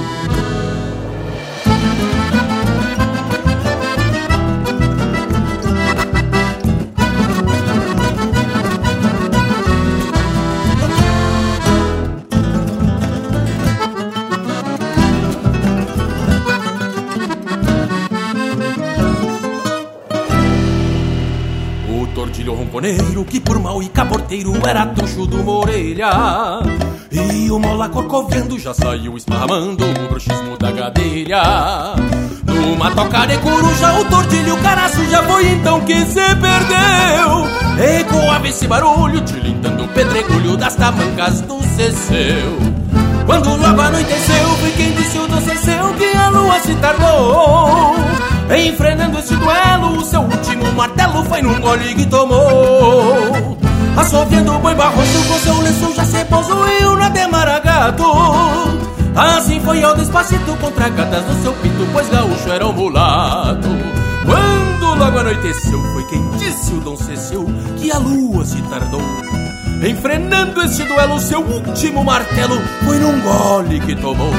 Tordilho 22.14 22.54
ronconeiro, 22.54 23.26
que 23.26 23.40
por 23.40 23.60
mal 23.60 23.82
e 23.82 23.90
caborteiro 23.90 24.54
era 24.68 24.86
tucho 24.88 25.28
de 25.28 25.36
uma 25.36 25.52
orelha. 25.52 26.10
E 27.12 27.52
o 27.52 27.60
mola 27.60 27.90
corcoviando 27.90 28.58
já 28.58 28.74
saiu 28.74 29.18
esparramando 29.18 29.84
o 29.84 30.08
bruxismo 30.10 30.58
da 30.58 30.72
gadelha. 30.72 31.42
Numa 32.46 32.92
toca 32.92 33.26
de 33.26 33.38
coruja, 33.40 34.00
o 34.00 34.06
tordilho 34.06 34.58
caraço 34.58 35.04
já 35.06 35.24
foi 35.24 35.48
então 35.50 35.82
que 35.82 35.96
se 36.06 36.36
perdeu. 36.36 38.00
Ecoava 38.00 38.48
esse 38.48 38.68
barulho, 38.68 39.22
tilintando 39.22 39.84
o 39.84 39.88
pedregulho 39.90 40.56
das 40.56 40.76
tamancas 40.76 41.42
do 41.42 41.62
Ceceu. 41.76 42.58
Quando 43.26 43.50
logo 43.50 43.82
anoiteceu, 43.82 44.48
foi 44.60 44.72
quem 44.72 44.92
disse 44.94 45.18
o 45.18 45.28
doce 45.28 45.58
seu 45.58 45.94
que 45.94 46.18
a 46.18 46.30
lua 46.30 46.60
se 46.60 46.76
tardou. 46.76 48.33
Enfrenando 48.50 49.20
este 49.20 49.36
duelo, 49.36 49.98
o 49.98 50.06
seu 50.06 50.22
último 50.22 50.72
martelo 50.74 51.24
foi 51.26 51.42
num 51.42 51.60
gole 51.60 51.96
que 51.96 52.06
tomou. 52.06 53.58
Assoviando 53.96 54.56
o 54.56 54.60
boi 54.60 54.76
barroso 54.76 55.28
com 55.28 55.40
seu 55.40 55.62
lenço 55.62 55.94
já 55.96 56.04
se 56.04 56.26
possuiu 56.26 56.96
na 56.98 57.10
demaragato. 57.10 58.04
Assim 59.16 59.60
foi 59.60 59.84
ao 59.84 59.96
despacito 59.96 60.56
contra 60.58 60.90
gatas 60.90 61.24
no 61.28 61.42
seu 61.44 61.54
pito, 61.54 61.88
pois 61.94 62.10
gaúcho 62.10 62.50
era 62.50 62.68
um 62.68 62.74
mulato. 62.74 63.70
Quando 64.26 64.96
logo 64.96 65.20
anoiteceu, 65.20 65.82
foi 65.94 66.04
quem 66.08 66.30
disse 66.38 66.74
o 66.74 66.82
Dom 66.82 66.98
Cecil 66.98 67.46
que 67.78 67.92
a 67.92 67.98
lua 67.98 68.44
se 68.46 68.62
tardou. 68.64 69.02
Enfrenando 69.86 70.62
este 70.62 70.84
duelo, 70.84 71.20
seu 71.20 71.42
último 71.42 72.04
martelo 72.04 72.60
foi 72.86 72.98
num 72.98 73.20
gole 73.22 73.80
que 73.82 73.96
tomou. 73.96 74.34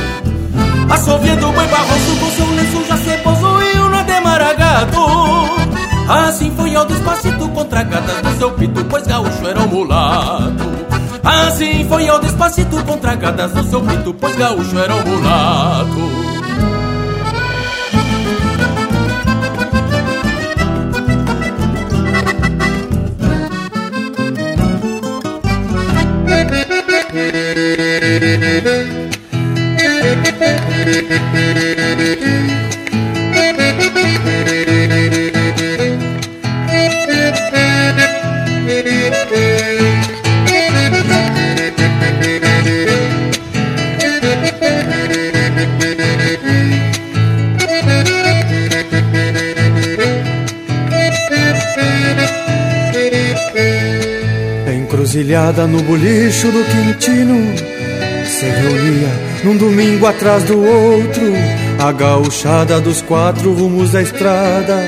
Assoviando 0.91 1.49
o 1.49 1.53
boi 1.53 1.67
barroso 1.67 2.17
com 2.21 2.31
seu 2.31 2.51
lenço 2.51 2.85
já 2.89 2.97
se 2.97 3.17
possuiu 3.19 3.74
demaragato. 4.05 5.01
Assim 6.09 6.51
foi 6.57 6.75
ao 6.77 6.85
despacito 6.85 7.49
contra 7.49 7.83
gatas 7.83 8.23
do 8.23 8.39
seu 8.39 8.51
pito, 8.53 8.85
pois 8.85 9.07
gaúcho 9.07 9.47
era 9.49 9.61
um 9.61 9.69
mulato. 9.69 10.65
Assim 11.23 11.87
foi 11.89 12.09
ao 12.09 12.21
despacito 12.21 12.85
contra 12.85 13.15
gatas 13.15 13.53
do 13.53 13.65
seu 13.65 13.81
pito, 13.83 14.13
pois 14.15 14.37
gaúcho 14.37 14.79
era 14.79 14.95
um 14.95 15.05
mulato. 15.05 16.35
No 55.35 55.83
bolicho 55.83 56.47
do 56.53 56.65
Quintino 56.65 57.35
Se 58.25 58.45
reunia 58.45 59.09
num 59.43 59.57
domingo 59.57 60.07
atrás 60.07 60.45
do 60.45 60.65
outro 60.65 61.25
A 61.81 61.91
gauchada 61.91 62.81
dos 62.81 63.03
quatro 63.03 63.53
rumos 63.53 63.91
da 63.91 64.01
estrada 64.01 64.79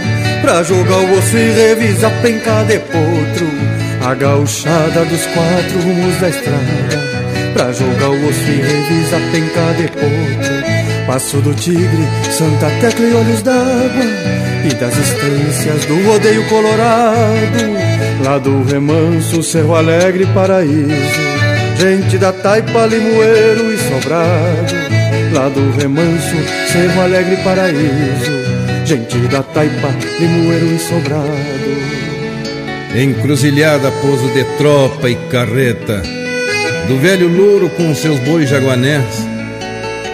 Pra 0.42 0.62
jogar 0.62 0.98
o 0.98 1.18
osso 1.18 1.36
e 1.36 1.50
revisar 1.50 2.12
penca 2.22 2.62
de 2.62 2.78
potro 2.78 3.50
A 4.08 4.14
gauchada 4.14 5.04
dos 5.06 5.26
quatro 5.26 5.80
rumos 5.80 6.16
da 6.20 6.28
estrada 6.28 7.52
Pra 7.52 7.72
jogar 7.72 8.10
o 8.10 8.28
osso 8.28 8.48
e 8.48 8.62
revisar 8.62 9.20
penca 9.32 9.74
de 9.76 9.88
potro 9.88 11.06
Passo 11.08 11.38
do 11.38 11.54
Tigre, 11.54 12.08
Santa 12.30 12.70
Tecla 12.80 13.04
e 13.04 13.14
Olhos 13.14 13.42
d'Água 13.42 14.45
E 14.66 14.74
das 14.74 14.96
estâncias 14.96 15.84
do 15.86 16.02
rodeio 16.04 16.44
colorado 16.48 17.76
Lá 18.24 18.38
do 18.38 18.64
remanso, 18.64 19.42
Cerro 19.42 19.76
Alegre, 19.76 20.26
Paraíso. 20.34 21.26
Gente 21.78 22.18
da 22.18 22.32
taipa, 22.32 22.86
limoeiro 22.86 23.72
e 23.72 23.78
sobrado 23.78 24.86
Lá 25.32 25.48
do 25.48 25.70
remanso, 25.78 26.36
cerro 26.72 27.00
alegre 27.00 27.36
paraíso. 27.44 28.86
Gente 28.86 29.18
da 29.28 29.42
taipa, 29.42 29.88
limoeiro 30.18 30.74
e 30.74 30.78
sobrado. 30.78 31.26
Encruzilhada, 32.94 33.90
pouso 34.00 34.28
de 34.28 34.44
tropa 34.56 35.10
e 35.10 35.14
carreta. 35.30 36.02
Do 36.88 36.96
velho 36.98 37.28
louro 37.28 37.68
com 37.70 37.94
seus 37.94 38.18
bois 38.20 38.48
jaguanés. 38.48 39.26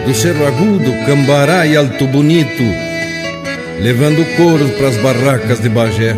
Do 0.05 0.13
cerro 0.13 0.45
agudo, 0.45 0.91
cambará 1.05 1.65
e 1.65 1.77
alto 1.77 2.05
bonito 2.07 2.92
Levando 3.83 4.23
couro 4.37 4.65
pras 4.77 4.95
barracas 4.95 5.59
de 5.59 5.67
Bagé. 5.67 6.15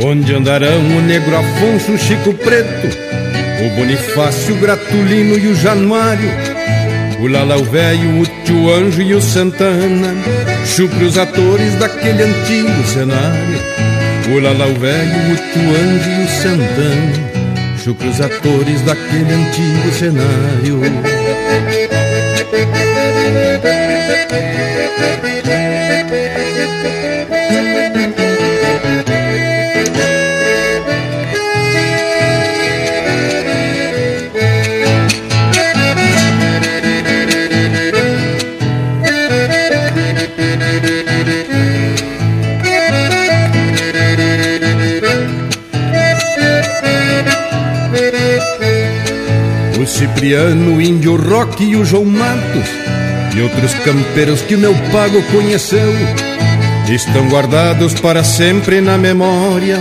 Onde 0.00 0.32
andarão 0.32 0.78
o 0.78 1.00
negro 1.02 1.36
Afonso, 1.36 1.92
o 1.94 1.98
Chico 1.98 2.32
Preto, 2.32 2.96
o 3.66 3.70
Bonifácio, 3.74 4.54
o 4.54 4.58
Gratulino 4.58 5.36
e 5.36 5.48
o 5.48 5.56
Januário, 5.56 6.30
o 7.20 7.26
Lalau 7.26 7.64
Velho, 7.64 8.20
o 8.20 8.26
Tio 8.44 8.72
Anjo 8.72 9.02
e 9.02 9.14
o 9.14 9.20
Santana, 9.20 10.14
chupre 10.64 11.04
os 11.04 11.18
atores 11.18 11.74
daquele 11.76 12.22
antigo 12.22 12.86
cenário. 12.86 13.58
O 14.32 14.38
Lalau 14.38 14.74
Velho, 14.74 15.16
o 15.26 15.70
Anjo 15.70 16.10
e 16.10 16.24
o 16.24 16.28
Santana, 16.28 17.76
chupre 17.82 18.08
os 18.08 18.20
atores 18.20 18.82
daquele 18.82 19.32
antigo 19.32 19.92
cenário. 19.92 21.09
Cipriano, 50.30 50.76
o 50.76 50.80
Índio 50.80 51.16
Rock 51.16 51.64
e 51.64 51.74
o 51.74 51.84
João 51.84 52.04
Matos 52.04 52.68
e 53.34 53.40
outros 53.40 53.74
campeiros 53.74 54.40
que 54.42 54.54
o 54.54 54.58
meu 54.58 54.72
pago 54.92 55.20
conheceu 55.32 55.92
estão 56.88 57.28
guardados 57.28 57.94
para 57.94 58.22
sempre 58.22 58.80
na 58.80 58.96
memória, 58.96 59.76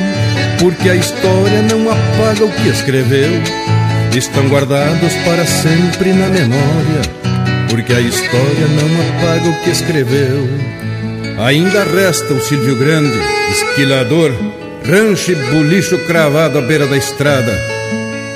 porque 0.59 0.89
a 0.89 0.95
história 0.95 1.61
não 1.71 1.91
apaga 1.91 2.45
o 2.45 2.51
que 2.51 2.67
escreveu. 2.67 3.29
Estão 4.15 4.47
guardados 4.47 5.13
para 5.23 5.45
sempre 5.45 6.13
na 6.13 6.27
memória, 6.29 7.01
porque 7.69 7.93
a 7.93 8.01
história 8.01 8.67
não 8.69 9.01
apaga 9.07 9.49
o 9.49 9.63
que 9.63 9.69
escreveu. 9.69 10.49
Ainda 11.45 11.83
resta 11.83 12.33
o 12.33 12.41
Silvio 12.41 12.75
Grande, 12.75 13.19
esquilador, 13.51 14.31
rancho 14.83 15.31
e 15.31 15.35
bulicho 15.35 15.99
cravado 16.07 16.57
à 16.57 16.61
beira 16.61 16.87
da 16.87 16.97
estrada 16.97 17.78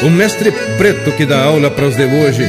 o 0.03 0.09
mestre 0.09 0.51
preto 0.77 1.11
que 1.13 1.25
dá 1.25 1.43
aula 1.43 1.71
para 1.71 1.87
os 1.87 1.95
de 1.95 2.03
hoje, 2.03 2.45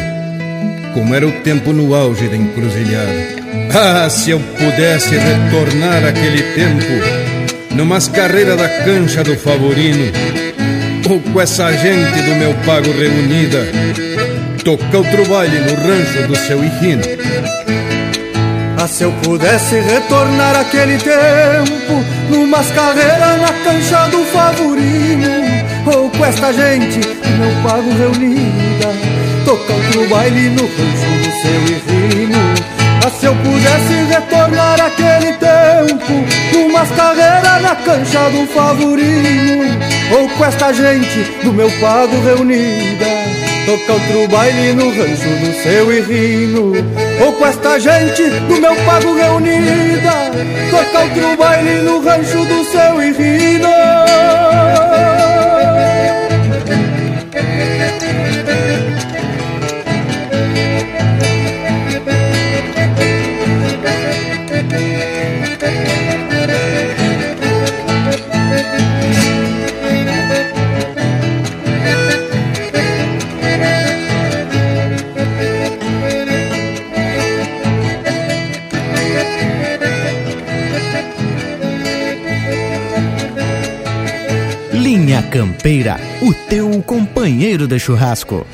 como 0.92 1.14
era 1.14 1.26
o 1.26 1.32
tempo 1.42 1.72
no 1.72 1.94
auge 1.94 2.28
da 2.28 2.36
encruzilhada. 2.36 3.44
Ah, 3.72 4.08
se 4.10 4.30
eu 4.30 4.40
pudesse 4.40 5.14
retornar 5.16 6.04
aquele 6.04 6.42
tempo, 6.54 7.74
numas 7.74 8.08
carreiras 8.08 8.56
da 8.56 8.68
cancha 8.68 9.22
do 9.22 9.36
Favorino, 9.36 10.12
ou 11.08 11.20
com 11.20 11.40
essa 11.40 11.72
gente 11.72 12.22
do 12.22 12.34
meu 12.36 12.54
pago 12.66 12.90
reunida, 12.90 13.66
tocar 14.64 14.98
outro 14.98 15.24
baile 15.26 15.58
no 15.60 15.74
rancho 15.74 16.26
do 16.26 16.36
seu 16.36 16.62
Irrino. 16.64 17.13
Ah, 18.84 18.86
se 18.86 19.02
eu 19.02 19.10
pudesse 19.22 19.76
retornar 19.80 20.60
aquele 20.60 20.98
tempo, 20.98 22.04
numas 22.28 22.70
carreiras 22.72 23.40
na 23.40 23.48
cancha 23.64 24.08
do 24.10 24.22
Favorino, 24.26 25.30
ou 25.86 26.10
com 26.10 26.22
esta 26.26 26.52
gente 26.52 27.00
não 27.38 27.62
pago 27.62 27.90
reunida 27.96 28.92
Tocar 29.46 29.72
outro 29.72 30.06
baile 30.10 30.50
no 30.50 30.64
rancho 30.64 31.14
do 31.22 31.32
seu 31.40 31.94
irrino 31.94 32.38
Ah, 33.06 33.10
se 33.10 33.24
eu 33.24 33.34
pudesse 33.36 34.04
retornar 34.10 34.78
aquele 34.78 35.32
tempo 35.32 36.12
Numas 36.52 36.90
carreiras 36.90 37.62
na 37.62 37.76
cancha 37.76 38.28
do 38.28 38.46
favorino 38.48 39.78
Ou 40.12 40.28
com 40.28 40.44
esta 40.44 40.74
gente 40.74 41.24
do 41.42 41.54
meu 41.54 41.70
pago 41.80 42.20
reunida 42.22 43.06
Tocar 43.64 43.94
outro 43.94 44.28
baile 44.28 44.74
no 44.74 44.90
rancho 44.90 45.28
do 45.40 45.62
seu 45.62 45.90
irrino 45.90 47.03
Ou 47.20 47.32
com 47.32 47.46
esta 47.46 47.78
gente 47.78 48.22
do 48.22 48.60
meu 48.60 48.74
pago 48.84 49.14
reunida 49.14 50.30
Tocar 50.70 51.02
outro 51.02 51.36
baile 51.36 51.82
no 51.82 52.00
rancho 52.00 52.44
do 52.44 52.64
seu 52.64 53.02
irrino 53.02 53.68
Campeira, 85.64 85.98
o 86.20 86.34
teu 86.46 86.82
companheiro 86.82 87.66
de 87.66 87.78
churrasco. 87.78 88.46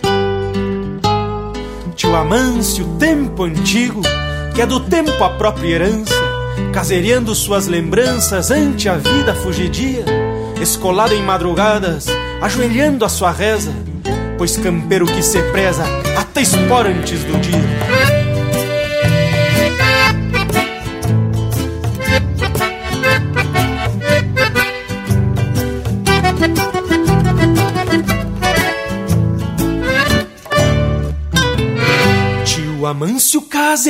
Tio 1.96 2.14
Amâncio, 2.14 2.84
tempo 3.00 3.42
antigo, 3.42 4.00
que 4.54 4.62
é 4.62 4.66
do 4.66 4.78
tempo 4.78 5.24
a 5.24 5.30
própria 5.30 5.70
herança, 5.70 6.14
casereando 6.72 7.34
suas 7.34 7.66
lembranças 7.66 8.52
ante 8.52 8.88
a 8.88 8.96
vida 8.96 9.34
fugidia, 9.34 10.04
escolado 10.62 11.12
em 11.12 11.20
madrugadas, 11.20 12.06
ajoelhando 12.40 13.04
a 13.04 13.08
sua 13.08 13.32
reza, 13.32 13.72
pois 14.38 14.56
campeiro 14.56 15.04
que 15.04 15.20
se 15.20 15.42
preza 15.50 15.82
até 16.16 16.42
espora 16.42 16.90
antes 16.90 17.24
do 17.24 17.40
dia. 17.40 18.09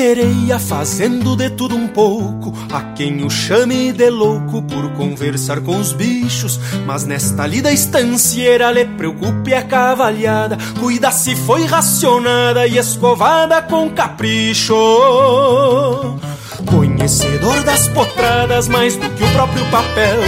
Casereia, 0.01 0.59
fazendo 0.59 1.37
de 1.37 1.51
tudo 1.51 1.77
um 1.77 1.87
pouco. 1.87 2.55
A 2.73 2.81
quem 2.95 3.23
o 3.23 3.29
chame 3.29 3.93
de 3.93 4.09
louco 4.09 4.63
por 4.63 4.91
conversar 4.93 5.61
com 5.61 5.77
os 5.77 5.93
bichos. 5.93 6.59
Mas 6.87 7.05
nesta 7.05 7.47
lida 7.47 7.71
estancieira 7.71 8.73
lhe 8.73 8.87
preocupe 8.87 9.53
a 9.53 9.63
cavalhada. 9.63 10.57
Cuida 10.81 11.11
se 11.11 11.37
foi 11.37 11.67
racionada 11.67 12.67
e 12.67 12.79
escovada 12.79 13.61
com 13.61 13.91
capricho. 13.91 14.75
Conhecedor 16.65 17.63
das 17.65 17.87
potradas 17.89 18.69
mais 18.69 18.97
do 18.97 19.09
que 19.11 19.23
o 19.23 19.33
próprio 19.33 19.65
papel. 19.67 20.23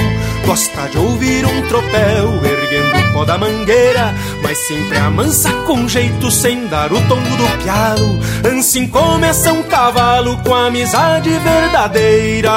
Gosta 0.45 0.87
de 0.89 0.99
ouvir 0.99 1.47
um 1.47 1.69
tropel 1.69 2.29
o 2.81 3.13
pó 3.13 3.25
da 3.25 3.37
mangueira, 3.37 4.15
mas 4.43 4.59
sempre 4.59 4.99
amansa 4.99 5.53
com 5.67 5.89
jeito 5.89 6.31
sem 6.31 6.67
dar 6.69 6.93
o 6.93 7.01
tombo 7.09 7.37
do 7.37 7.63
pialo. 7.63 8.19
Assim 8.63 8.87
começa 8.87 9.53
um 9.53 9.63
cavalo 9.65 10.37
com 10.39 10.55
amizade 10.55 11.29
verdadeira. 11.29 12.51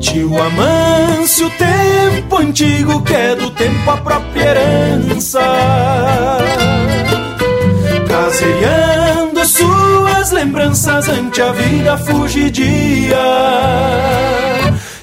Tio 0.00 0.40
Amâncio, 0.40 1.50
tempo 1.50 2.38
antigo 2.38 3.02
que 3.02 3.12
é 3.12 3.34
do 3.34 3.50
tempo 3.50 3.90
a 3.90 3.96
própria 3.96 4.42
herança. 4.42 5.42
Caseiriando 8.08 9.44
suas 9.44 10.30
lembranças 10.30 11.08
ante 11.08 11.42
a 11.42 11.52
vida 11.52 11.98
fugidia 11.98 13.16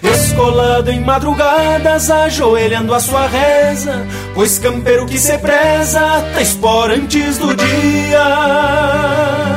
escolado 0.03 0.91
em 0.91 0.99
madrugadas, 0.99 2.11
ajoelhando 2.11 2.93
a 2.93 2.99
sua 2.99 3.27
reza, 3.27 4.05
pois 4.35 4.59
campeiro 4.59 5.05
que 5.05 5.17
se 5.17 5.37
preza, 5.37 5.99
tá 6.33 6.41
espora 6.41 6.95
antes 6.95 7.37
do 7.37 7.55
dia. 7.55 9.52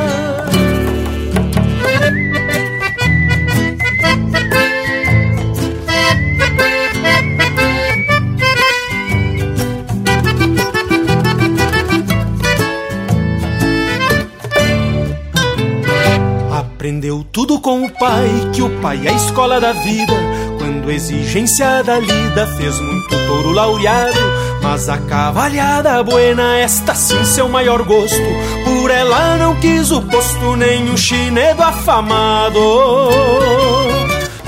Aprendeu 16.86 17.26
tudo 17.32 17.58
com 17.58 17.84
o 17.84 17.90
pai, 17.90 18.30
que 18.54 18.62
o 18.62 18.70
pai 18.80 19.08
é 19.08 19.10
a 19.10 19.12
escola 19.12 19.60
da 19.60 19.72
vida. 19.72 20.12
Quando 20.56 20.88
exigência 20.88 21.82
da 21.82 21.98
lida 21.98 22.46
fez 22.56 22.78
muito 22.78 23.08
touro 23.26 23.50
laureado. 23.50 24.20
Mas 24.62 24.88
a 24.88 24.96
cavalhada 24.96 26.00
buena, 26.04 26.58
esta 26.58 26.94
sim 26.94 27.24
seu 27.24 27.48
maior 27.48 27.82
gosto. 27.82 28.22
Por 28.64 28.88
ela 28.88 29.36
não 29.36 29.56
quis 29.56 29.90
o 29.90 30.00
posto, 30.00 30.54
nem 30.54 30.88
o 30.88 30.96
chinedo 30.96 31.60
afamado. 31.60 32.60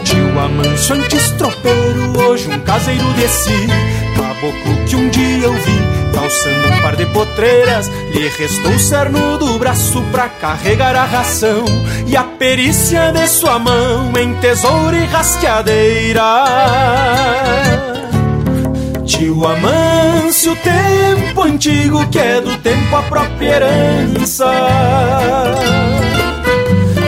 Tio 0.04 0.38
Amanso 0.38 0.94
antes 0.94 1.30
tropeiro, 1.32 2.20
hoje 2.20 2.48
um 2.48 2.60
caseiro 2.60 3.14
de 3.14 3.26
si. 3.26 3.66
Caboclo 4.14 4.84
que 4.86 4.94
um 4.94 5.08
dia 5.08 5.44
eu 5.44 5.54
vi 5.54 5.87
Calçando 6.18 6.68
um 6.68 6.82
par 6.82 6.96
de 6.96 7.06
potreiras, 7.06 7.86
lhe 8.12 8.28
restou 8.28 8.72
o 8.72 8.78
cerno 8.78 9.38
do 9.38 9.56
braço 9.56 10.02
pra 10.10 10.28
carregar 10.28 10.96
a 10.96 11.04
ração 11.04 11.64
e 12.08 12.16
a 12.16 12.24
perícia 12.24 13.12
de 13.12 13.28
sua 13.28 13.56
mão 13.60 14.12
em 14.18 14.34
tesouro 14.34 14.96
e 14.96 15.04
rasqueadeira. 15.04 16.24
Tio 19.06 19.46
Amâncio, 19.46 20.56
tempo 20.56 21.42
antigo 21.42 22.04
que 22.08 22.18
é 22.18 22.40
do 22.40 22.56
tempo 22.58 22.96
a 22.96 23.02
própria 23.02 23.48
herança. 23.48 24.50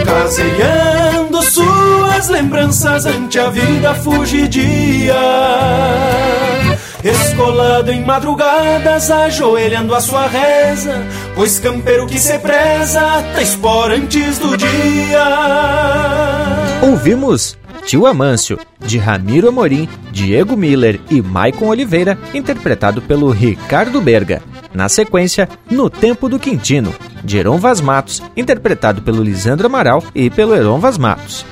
Caseando 0.05 1.43
suas 1.43 2.29
lembranças 2.29 3.07
ante 3.07 3.41
a 3.41 3.51
vida 3.51 3.93
fugidia 3.97 5.17
Escolado 7.03 7.91
em 7.91 8.05
madrugadas, 8.05 9.11
ajoelhando 9.11 9.95
a 9.95 10.01
sua 10.01 10.27
reza, 10.27 11.03
pois 11.35 11.59
campeiro 11.59 12.07
que 12.07 12.19
se 12.19 12.39
preza, 12.39 13.01
tá 13.01 13.41
espora 13.41 13.97
antes 13.97 14.39
do 14.39 14.55
dia. 14.55 15.25
Ouvimos 16.83 17.59
Tio 17.87 18.07
Amâncio, 18.07 18.59
de 18.79 18.99
Ramiro 18.99 19.49
Amorim, 19.49 19.89
Diego 20.13 20.55
Miller 20.57 21.01
e 21.11 21.23
Maicon 21.23 21.69
Oliveira, 21.69 22.19
interpretado 22.35 23.01
pelo 23.01 23.31
Ricardo 23.31 23.99
Berga. 24.03 24.43
Na 24.75 24.87
sequência, 24.89 25.49
No 25.71 25.89
Tempo 25.89 26.29
do 26.29 26.39
Quintino, 26.39 26.95
de 27.25 27.39
Heron 27.39 27.57
Vaz 27.57 27.81
Matos, 27.81 28.23
interpretado 28.37 29.01
pelo 29.01 29.23
Lisandro 29.23 29.67
Amaral 29.67 30.05
e 30.15 30.29
pelo 30.29 30.55
Heron 30.55 30.79
Vaz 30.79 30.99
Matos. 30.99 31.47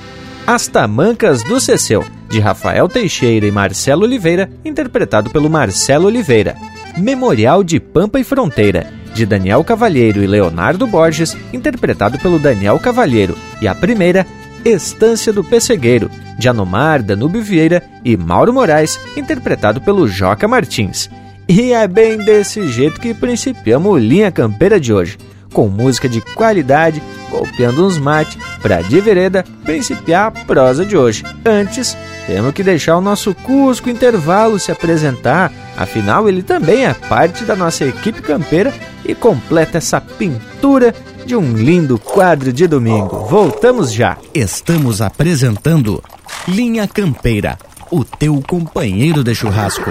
As 0.47 0.67
Tamancas 0.67 1.43
do 1.43 1.59
Ceceu, 1.59 2.05
de 2.29 2.41
Rafael 2.41 2.89
Teixeira 2.89 3.47
e 3.47 3.51
Marcelo 3.51 4.05
Oliveira, 4.05 4.51
interpretado 4.65 5.31
pelo 5.31 5.49
Marcelo 5.49 6.07
Oliveira. 6.07 6.57
Memorial 6.97 7.63
de 7.63 7.79
Pampa 7.79 8.19
e 8.19 8.25
Fronteira, 8.25 8.93
de 9.15 9.25
Daniel 9.25 9.63
Cavalheiro 9.65 10.23
e 10.23 10.27
Leonardo 10.27 10.87
Borges, 10.87 11.37
interpretado 11.53 12.19
pelo 12.19 12.39
Daniel 12.39 12.79
Cavalheiro. 12.79 13.37
E 13.61 13.69
a 13.69 13.75
primeira, 13.75 14.27
Estância 14.65 15.33
do 15.33 15.45
Pessegueiro, 15.45 16.11
de 16.39 16.49
Anomar 16.49 17.03
Danúbio 17.03 17.43
Vieira 17.43 17.83
e 18.05 18.17
Mauro 18.17 18.53
Moraes, 18.53 19.01
interpretado 19.17 19.81
pelo 19.81 20.07
Joca 20.07 20.47
Martins. 20.47 21.11
E 21.49 21.73
é 21.73 21.89
bem 21.89 22.19
desse 22.19 22.69
jeito 22.69 23.01
que 23.01 23.15
principiamos 23.15 24.03
Linha 24.03 24.31
Campeira 24.31 24.79
de 24.79 24.93
hoje 24.93 25.17
com 25.53 25.69
música 25.69 26.09
de 26.09 26.21
qualidade, 26.21 27.03
golpeando 27.31 27.87
uns 27.87 27.99
mate, 27.99 28.39
para 28.63 28.83
de 28.83 29.01
vereda 29.01 29.45
principiar 29.65 30.27
a 30.27 30.31
prosa 30.31 30.85
de 30.85 30.97
hoje. 30.97 31.25
Antes, 31.45 31.97
temos 32.27 32.53
que 32.53 32.63
deixar 32.63 32.97
o 32.97 33.01
nosso 33.01 33.35
Cusco 33.35 33.89
Intervalo 33.89 34.59
se 34.59 34.71
apresentar, 34.71 35.53
afinal 35.77 36.29
ele 36.29 36.43
também 36.43 36.85
é 36.85 36.95
parte 36.95 37.45
da 37.45 37.57
nossa 37.57 37.85
equipe 37.85 38.21
campeira 38.21 38.73
e 39.05 39.15
completa 39.15 39.79
essa 39.79 40.01
pintura 40.01 40.95
de 41.25 41.37
um 41.37 41.55
lindo 41.55 41.99
quadro 41.99 42.53
de 42.53 42.67
domingo. 42.67 43.27
Voltamos 43.27 43.93
já. 43.93 44.17
Estamos 44.35 45.03
apresentando 45.03 46.03
Linha 46.47 46.89
Campeira, 46.89 47.59
o 47.91 48.05
teu 48.05 48.43
companheiro 48.47 49.23
de 49.23 49.35
churrasco 49.35 49.91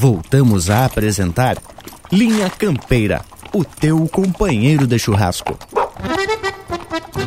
voltamos 0.00 0.70
a 0.70 0.86
apresentar 0.86 1.58
Linha 2.10 2.48
Campeira, 2.48 3.20
o 3.52 3.62
teu 3.62 4.08
companheiro 4.08 4.86
de 4.86 4.98
churrasco. 4.98 5.58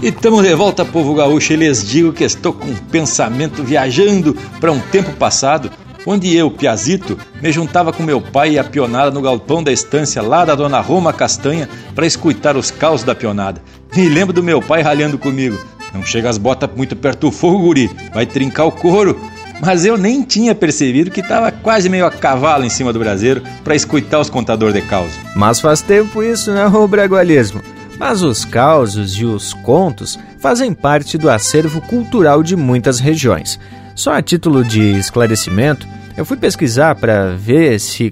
E 0.01 0.07
estamos 0.07 0.41
de 0.41 0.55
volta, 0.55 0.83
povo 0.83 1.13
gaúcho, 1.13 1.53
e 1.53 1.55
lhes 1.55 1.87
digo 1.87 2.11
que 2.11 2.23
estou 2.23 2.51
com 2.51 2.65
um 2.65 2.75
pensamento 2.75 3.63
viajando 3.63 4.35
para 4.59 4.71
um 4.71 4.79
tempo 4.79 5.13
passado, 5.13 5.69
onde 6.03 6.35
eu, 6.35 6.49
Piazito, 6.49 7.15
me 7.39 7.51
juntava 7.51 7.93
com 7.93 8.01
meu 8.01 8.19
pai 8.19 8.53
e 8.53 8.59
a 8.59 8.63
pionada 8.63 9.11
no 9.11 9.21
galpão 9.21 9.61
da 9.61 9.71
estância 9.71 10.23
lá 10.23 10.43
da 10.43 10.55
dona 10.55 10.79
Roma 10.79 11.13
Castanha 11.13 11.69
para 11.93 12.07
escutar 12.07 12.57
os 12.57 12.71
caos 12.71 13.03
da 13.03 13.13
pionada. 13.13 13.61
Me 13.95 14.09
lembro 14.09 14.33
do 14.33 14.41
meu 14.41 14.59
pai 14.59 14.81
ralhando 14.81 15.19
comigo. 15.19 15.63
Não 15.93 16.03
chega 16.03 16.27
as 16.27 16.39
botas 16.39 16.71
muito 16.75 16.95
perto 16.95 17.27
do 17.27 17.31
fogo, 17.31 17.59
guri, 17.59 17.87
vai 18.11 18.25
trincar 18.25 18.65
o 18.65 18.71
couro 18.71 19.15
mas 19.61 19.85
eu 19.85 19.97
nem 19.97 20.23
tinha 20.23 20.53
percebido 20.53 21.11
que 21.11 21.21
estava 21.21 21.51
quase 21.51 21.89
meio 21.89 22.05
a 22.05 22.11
cavalo 22.11 22.65
em 22.65 22.69
cima 22.69 22.91
do 22.91 22.99
braseiro 22.99 23.41
para 23.63 23.75
escutar 23.75 24.19
os 24.19 24.29
contadores 24.29 24.75
de 24.75 24.81
causa. 24.81 25.13
Mas 25.35 25.59
faz 25.59 25.81
tempo 25.81 26.23
isso, 26.23 26.51
né, 26.51 26.65
o 26.67 26.87
bragualismo? 26.87 27.61
Mas 27.97 28.21
os 28.21 28.43
causos 28.43 29.13
e 29.13 29.25
os 29.25 29.53
contos 29.53 30.19
fazem 30.39 30.73
parte 30.73 31.17
do 31.17 31.29
acervo 31.29 31.79
cultural 31.81 32.43
de 32.43 32.55
muitas 32.55 32.99
regiões. 32.99 33.59
Só 33.95 34.13
a 34.13 34.21
título 34.21 34.63
de 34.63 34.97
esclarecimento, 34.97 35.87
eu 36.17 36.25
fui 36.25 36.37
pesquisar 36.37 36.95
para 36.95 37.35
ver 37.35 37.79
se 37.79 38.11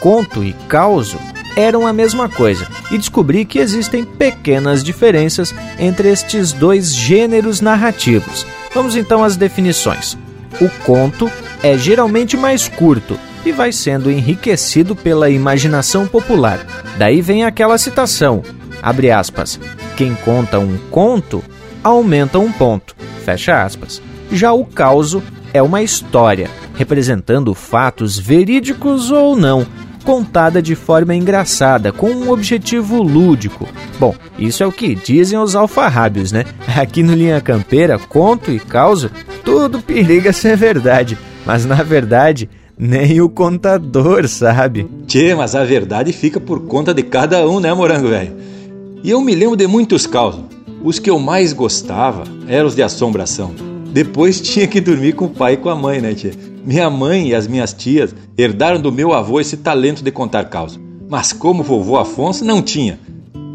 conto 0.00 0.44
e 0.44 0.52
causo 0.68 1.18
eram 1.56 1.86
a 1.86 1.92
mesma 1.92 2.28
coisa 2.28 2.66
e 2.90 2.98
descobri 2.98 3.44
que 3.44 3.58
existem 3.58 4.04
pequenas 4.04 4.82
diferenças 4.82 5.54
entre 5.78 6.08
estes 6.08 6.52
dois 6.52 6.94
gêneros 6.94 7.60
narrativos. 7.60 8.46
Vamos 8.74 8.96
então 8.96 9.22
às 9.22 9.36
definições. 9.36 10.18
O 10.60 10.68
conto 10.84 11.30
é 11.62 11.76
geralmente 11.76 12.36
mais 12.36 12.68
curto 12.68 13.18
e 13.44 13.52
vai 13.52 13.72
sendo 13.72 14.10
enriquecido 14.10 14.94
pela 14.94 15.28
imaginação 15.28 16.06
popular. 16.06 16.64
Daí 16.96 17.20
vem 17.20 17.44
aquela 17.44 17.76
citação, 17.76 18.42
abre 18.82 19.10
aspas, 19.10 19.58
quem 19.96 20.14
conta 20.14 20.58
um 20.58 20.78
conto 20.90 21.42
aumenta 21.82 22.38
um 22.38 22.50
ponto, 22.50 22.94
fecha 23.24 23.62
aspas. 23.62 24.00
Já 24.30 24.52
o 24.52 24.64
causo 24.64 25.22
é 25.52 25.62
uma 25.62 25.82
história, 25.82 26.48
representando 26.74 27.54
fatos 27.54 28.18
verídicos 28.18 29.10
ou 29.10 29.36
não, 29.36 29.66
contada 30.04 30.60
de 30.60 30.74
forma 30.74 31.14
engraçada, 31.14 31.90
com 31.90 32.10
um 32.10 32.30
objetivo 32.30 33.02
lúdico. 33.02 33.66
Bom, 33.98 34.14
isso 34.38 34.62
é 34.62 34.66
o 34.66 34.72
que 34.72 34.94
dizem 34.94 35.38
os 35.38 35.56
alfarrábios, 35.56 36.30
né? 36.30 36.44
Aqui 36.76 37.02
no 37.02 37.14
Linha 37.14 37.40
Campeira, 37.40 37.98
conto 37.98 38.50
e 38.50 38.60
causa, 38.60 39.10
tudo 39.44 39.80
periga 39.80 40.32
ser 40.32 40.56
verdade, 40.56 41.18
mas 41.44 41.64
na 41.64 41.82
verdade 41.82 42.48
nem 42.76 43.20
o 43.20 43.28
contador 43.28 44.26
sabe. 44.28 44.88
Tchê, 45.06 45.34
mas 45.34 45.54
a 45.54 45.64
verdade 45.64 46.12
fica 46.12 46.40
por 46.40 46.66
conta 46.66 46.92
de 46.92 47.02
cada 47.02 47.48
um, 47.48 47.60
né, 47.60 47.72
morango 47.72 48.08
velho? 48.08 48.32
E 49.02 49.10
eu 49.10 49.20
me 49.20 49.34
lembro 49.34 49.56
de 49.56 49.66
muitos 49.66 50.06
causos. 50.06 50.42
Os 50.82 50.98
que 50.98 51.08
eu 51.08 51.18
mais 51.18 51.52
gostava 51.52 52.24
eram 52.46 52.66
os 52.66 52.74
de 52.74 52.82
assombração. 52.82 53.54
Depois 53.92 54.40
tinha 54.42 54.66
que 54.66 54.80
dormir 54.80 55.12
com 55.12 55.26
o 55.26 55.30
pai 55.30 55.54
e 55.54 55.56
com 55.56 55.70
a 55.70 55.76
mãe, 55.76 56.00
né, 56.00 56.14
tia? 56.14 56.32
Minha 56.64 56.88
mãe 56.88 57.28
e 57.28 57.34
as 57.34 57.46
minhas 57.46 57.74
tias 57.74 58.14
herdaram 58.38 58.80
do 58.80 58.90
meu 58.90 59.12
avô 59.12 59.38
esse 59.38 59.58
talento 59.58 60.02
de 60.02 60.10
contar 60.10 60.46
causa. 60.46 60.80
Mas 61.10 61.30
como 61.30 61.60
o 61.60 61.64
vovô 61.64 61.98
Afonso 61.98 62.42
não 62.42 62.62
tinha. 62.62 62.98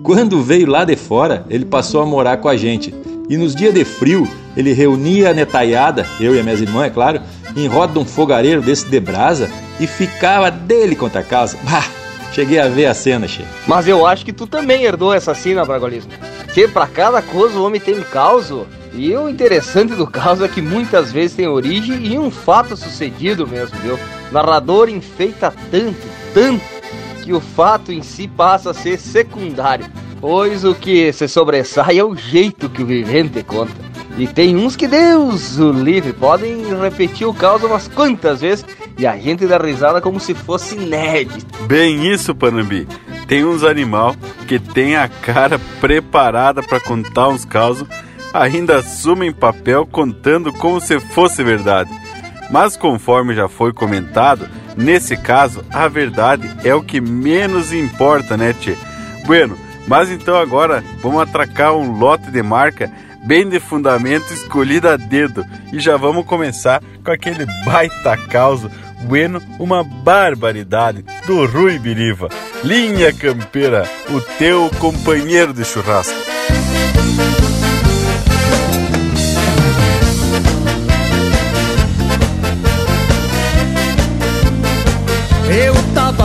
Quando 0.03 0.43
veio 0.43 0.69
lá 0.69 0.85
de 0.85 0.95
fora, 0.95 1.43
ele 1.49 1.65
passou 1.65 2.01
a 2.01 2.05
morar 2.05 2.37
com 2.37 2.47
a 2.47 2.55
gente. 2.55 2.93
E 3.27 3.35
nos 3.35 3.55
dias 3.55 3.73
de 3.73 3.83
frio, 3.83 4.27
ele 4.55 4.73
reunia 4.73 5.31
a 5.31 5.33
netaiada, 5.33 6.05
eu 6.19 6.35
e 6.35 6.39
as 6.39 6.43
minhas 6.43 6.61
irmãs, 6.61 6.85
é 6.85 6.89
claro, 6.91 7.21
em 7.55 7.67
roda 7.67 7.93
de 7.93 7.99
um 7.99 8.05
fogareiro 8.05 8.61
desse 8.61 8.85
de 8.85 8.99
brasa 8.99 9.49
e 9.79 9.87
ficava 9.87 10.51
dele 10.51 10.95
contra 10.95 11.23
casa. 11.23 11.57
Bah, 11.65 11.85
cheguei 12.31 12.59
a 12.59 12.67
ver 12.67 12.85
a 12.85 12.93
cena, 12.93 13.27
che. 13.27 13.43
Mas 13.67 13.87
eu 13.87 14.05
acho 14.05 14.23
que 14.23 14.31
tu 14.31 14.45
também 14.45 14.83
herdou 14.83 15.13
essa 15.13 15.33
cena, 15.33 15.65
Bragolismo. 15.65 16.11
Que 16.53 16.67
pra 16.67 16.85
cada 16.85 17.23
coisa 17.23 17.57
o 17.57 17.65
homem 17.65 17.81
tem 17.81 17.97
um 17.97 18.03
caos. 18.03 18.51
E 18.93 19.15
o 19.15 19.29
interessante 19.29 19.93
do 19.93 20.07
caso 20.07 20.43
é 20.43 20.47
que 20.47 20.61
muitas 20.61 21.11
vezes 21.11 21.35
tem 21.35 21.47
origem 21.47 22.07
em 22.07 22.19
um 22.19 22.31
fato 22.31 22.75
sucedido 22.75 23.47
mesmo, 23.47 23.77
viu? 23.79 23.95
O 23.95 24.33
narrador 24.33 24.89
enfeita 24.89 25.53
tanto, 25.71 26.07
tanto, 26.33 26.63
que 27.23 27.31
o 27.31 27.39
fato 27.39 27.91
em 27.91 28.01
si 28.01 28.27
passa 28.27 28.71
a 28.71 28.73
ser 28.73 28.97
secundário, 28.97 29.85
pois 30.19 30.65
o 30.65 30.73
que 30.73 31.13
se 31.13 31.27
sobressai 31.27 31.99
é 31.99 32.03
o 32.03 32.15
jeito 32.15 32.69
que 32.69 32.81
o 32.81 32.85
vivente 32.85 33.43
conta. 33.43 33.89
E 34.17 34.27
tem 34.27 34.55
uns 34.55 34.75
que 34.75 34.87
Deus 34.87 35.59
o 35.59 35.71
livre, 35.71 36.11
podem 36.11 36.77
repetir 36.81 37.25
o 37.25 37.33
caos 37.33 37.63
umas 37.63 37.87
quantas 37.87 38.41
vezes 38.41 38.65
e 38.97 39.07
a 39.07 39.17
gente 39.17 39.47
dá 39.47 39.57
risada 39.57 40.01
como 40.01 40.19
se 40.19 40.33
fosse 40.33 40.75
nerd. 40.75 41.31
Bem 41.67 42.11
isso, 42.11 42.35
Panambi. 42.35 42.85
Tem 43.27 43.45
uns 43.45 43.63
animal 43.63 44.15
que 44.45 44.59
tem 44.59 44.97
a 44.97 45.07
cara 45.07 45.57
preparada 45.79 46.61
para 46.61 46.81
contar 46.81 47.29
uns 47.29 47.45
causos, 47.45 47.87
ainda 48.33 48.77
assumem 48.77 49.31
papel 49.31 49.85
contando 49.85 50.51
como 50.53 50.79
se 50.79 50.99
fosse 50.99 51.43
verdade. 51.43 51.89
Mas 52.49 52.75
conforme 52.75 53.35
já 53.35 53.47
foi 53.47 53.71
comentado, 53.71 54.49
nesse 54.75 55.15
caso 55.15 55.63
a 55.71 55.87
verdade 55.87 56.49
é 56.63 56.73
o 56.73 56.83
que 56.83 56.99
menos 56.99 57.71
importa, 57.71 58.35
né, 58.35 58.53
tchê? 58.53 58.75
Bueno, 59.25 59.57
mas 59.87 60.09
então 60.09 60.37
agora 60.37 60.83
vamos 61.01 61.21
atracar 61.21 61.73
um 61.73 61.97
lote 61.97 62.31
de 62.31 62.41
marca 62.41 62.91
bem 63.25 63.47
de 63.47 63.59
fundamento 63.59 64.33
escolhido 64.33 64.87
a 64.87 64.95
dedo 64.97 65.45
e 65.73 65.79
já 65.79 65.97
vamos 65.97 66.25
começar 66.25 66.81
com 67.03 67.11
aquele 67.11 67.45
baita 67.65 68.17
causa 68.17 68.71
bueno, 69.01 69.41
uma 69.57 69.83
barbaridade 69.83 71.05
do 71.25 71.45
Rui 71.45 71.79
Biriva. 71.79 72.29
Linha 72.63 73.13
Campeira, 73.13 73.89
o 74.09 74.19
teu 74.37 74.69
companheiro 74.79 75.53
de 75.53 75.63
churrasco. 75.63 76.38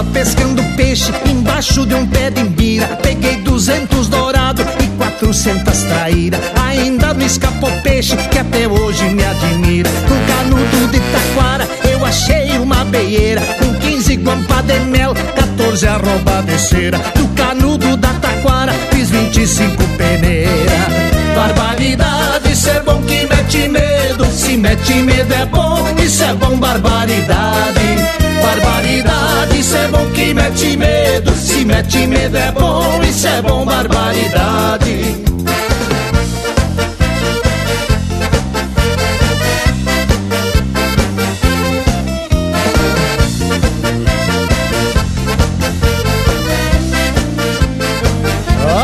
Pescando 0.03 0.63
peixe 0.77 1.13
embaixo 1.29 1.87
de 1.87 1.95
um 1.95 2.07
pé 2.07 2.31
de 2.31 2.41
imbira. 2.41 2.87
Peguei 3.03 3.37
duzentos 3.37 4.09
dourado 4.09 4.63
e 4.83 4.89
quatrocentas 4.99 5.83
traíra. 5.85 6.41
Ainda 6.67 7.15
me 7.15 7.27
escapou 7.27 7.71
peixe 7.83 8.17
que 8.17 8.39
até 8.39 8.67
hoje 8.67 9.05
me 9.11 9.25
admira. 9.25 9.91
No 10.09 10.27
canudo 10.27 10.89
de 10.91 11.01
taquara 11.01 11.69
eu 11.91 12.05
achei 12.05 12.59
uma 12.59 12.85
beieira. 12.87 13.41
Com 13.59 13.75
quinze 13.75 14.17
guampa 14.17 14.63
de 14.63 14.81
mel, 14.81 15.15
14 15.15 15.87
arroba 15.87 16.43
de 16.43 16.59
cera. 16.59 16.99
Do 17.15 17.29
canudo 17.35 17.97
da 17.97 18.13
taquara 18.15 18.73
fiz 18.91 19.11
vinte 19.11 19.43
e 19.43 19.47
cinco 19.47 19.85
peneira. 19.97 21.05
Barbaridade, 21.37 22.53
isso 22.53 22.71
é 22.71 22.81
bom 22.81 23.03
que 23.03 23.27
mete 23.27 23.69
medo. 23.69 24.25
Se 24.27 24.57
mete 24.57 24.95
medo 24.95 25.35
é 25.35 25.47
bom, 25.47 25.85
isso 26.03 26.25
é 26.25 26.35
bom, 26.35 26.57
barbaridade. 26.57 28.24
Barbaridade, 28.55 29.59
isso 29.59 29.77
é 29.77 29.89
bom 29.89 30.07
que 30.13 30.33
mete 30.33 30.77
medo. 30.77 31.33
Se 31.33 31.65
mete 31.65 32.07
medo 32.07 32.37
é 32.37 32.53
bom, 32.53 33.01
isso 33.03 33.27
é 33.27 33.43
bom, 33.43 33.65
barbaridade. 33.65 35.25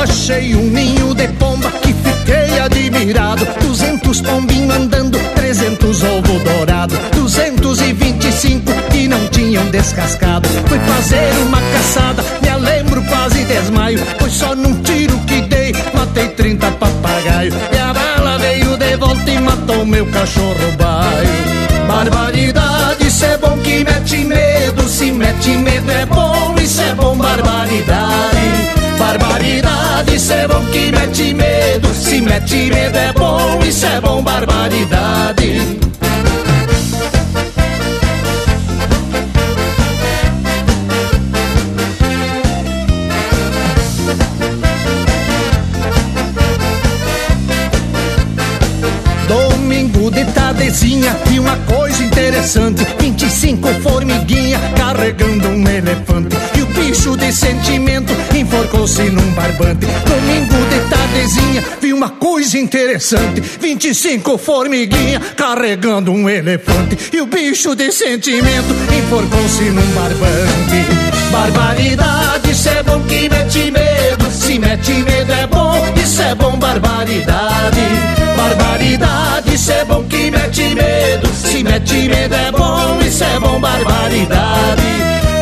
Achei 0.03 0.55
um 0.55 0.63
ninho 0.63 1.15
de 1.15 1.29
pomba 1.29 1.71
que 1.71 1.93
fiquei 1.93 2.59
admirado. 2.59 3.47
Duzentos 3.61 4.21
pombinhos 4.21 4.75
andando, 4.75 5.19
trezentos 5.35 6.03
ovo 6.03 6.39
dourado. 6.41 6.97
Duzentos 7.13 7.81
e 7.81 7.93
vinte 7.93 8.29
e 8.29 8.33
cinco 8.33 8.73
que 8.91 9.07
não 9.07 9.27
tinham 9.51 9.69
descascado. 9.71 10.49
Fui 10.67 10.79
fazer 10.79 11.33
uma 11.45 11.61
caçada, 11.61 12.23
me 12.41 12.65
lembro 12.65 13.03
quase 13.03 13.43
desmaio. 13.45 13.99
Foi 14.21 14.31
só 14.31 14.55
num 14.55 14.81
tiro 14.83 15.19
que 15.27 15.41
dei, 15.43 15.73
matei 15.93 16.29
trinta 16.29 16.71
papagaio. 16.71 17.53
E 17.73 17.79
a 17.79 17.93
bala 17.93 18.39
veio 18.39 18.77
de 18.77 18.97
volta 18.97 19.29
e 19.29 19.41
matou 19.41 19.85
meu 19.85 20.07
cachorro 20.07 20.73
baio. 20.79 21.89
Barbaridade, 21.89 23.09
isso 23.09 23.25
é 23.25 23.37
bom 23.39 23.59
que 23.59 23.85
mete 23.85 24.19
medo. 24.19 24.89
Se 24.89 25.11
mete 25.11 25.57
medo 25.57 25.91
é 25.91 26.07
bom, 26.07 26.55
isso 26.63 26.81
é 26.81 26.95
bom, 26.95 27.17
barbaridade. 27.17 28.39
Barbaridade, 29.01 30.15
isso 30.15 30.33
é 30.33 30.47
bom 30.47 30.65
que 30.67 30.93
mete 30.93 31.35
medo. 31.35 31.93
Se 31.93 32.21
mete 32.21 32.71
medo 32.71 32.97
é 32.97 33.13
bom, 33.13 33.59
isso 33.67 33.85
é 33.85 34.01
bom, 34.01 34.23
barbaridade. 34.23 35.80
Tardezinha 50.27 51.17
e 51.33 51.39
uma 51.39 51.57
coisa 51.57 52.03
interessante. 52.03 52.87
25 52.99 53.69
formiguinha 53.83 54.59
carregando 54.77 55.49
um 55.49 55.69
elefante. 55.69 56.37
E 56.57 56.63
o 56.63 56.67
bicho 56.67 57.17
de 57.17 57.33
sentimento 57.33 58.13
enforcou-se 58.35 59.03
num 59.03 59.33
barbante. 59.33 59.87
Domingo 59.87 60.55
de 60.69 60.91
tardezinha 60.91 61.65
vi 61.81 61.93
uma 61.93 62.11
coisa 62.11 62.59
interessante. 62.59 63.41
25 63.41 64.39
formiguinha 64.39 65.21
carregando 65.37 66.13
um 66.13 66.29
elefante. 66.29 66.97
E 67.13 67.21
o 67.21 67.27
bicho 67.27 67.75
de 67.75 67.93
sentimento 67.93 68.75
enforcou-se 68.97 69.65
num 69.65 69.87
barbante. 69.93 71.11
Barbaridade, 71.31 72.51
isso 72.51 72.69
é 72.69 72.83
bom 72.83 73.01
que 73.03 73.29
mete 73.29 73.71
medo. 73.71 74.31
Se 74.31 74.59
mete 74.59 74.93
medo 74.93 75.33
é 75.33 75.47
bom, 75.47 75.60
isso 76.21 76.29
é 76.29 76.35
bom, 76.35 76.59
barbaridade. 76.59 77.89
Barbaridade, 78.37 79.55
isso 79.55 79.73
é 79.73 79.85
bom 79.87 80.05
que 80.05 80.31
mete 80.31 80.75
medo. 80.75 81.27
Se 81.35 81.63
mete 81.65 82.09
medo 82.09 82.35
é 82.35 82.53
bom, 82.53 82.99
isso 83.01 83.25
é 83.25 83.41
bom, 83.41 83.59
barbaridade. 83.59 84.83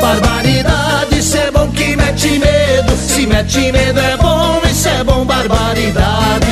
Barbaridade, 0.00 1.18
isso 1.18 1.36
é 1.36 1.50
bom 1.50 1.68
que 1.72 1.96
mete 1.96 2.38
medo. 2.38 2.96
Se 2.96 3.26
mete 3.26 3.72
medo 3.72 3.98
é 3.98 4.16
bom, 4.18 4.60
isso 4.70 4.88
é 4.88 5.02
bom, 5.02 5.24
barbaridade. 5.24 6.46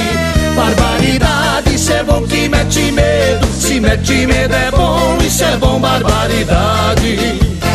Barbaridade, 0.57 1.75
isso 1.75 1.93
é 1.93 2.03
bom 2.03 2.23
que 2.23 2.49
mete 2.49 2.91
medo. 2.91 3.47
Se 3.47 3.79
mete 3.79 4.27
medo 4.27 4.55
é 4.55 4.71
bom, 4.73 5.19
isso 5.25 5.45
é 5.45 5.57
bom, 5.57 5.79
barbaridade 5.79 7.66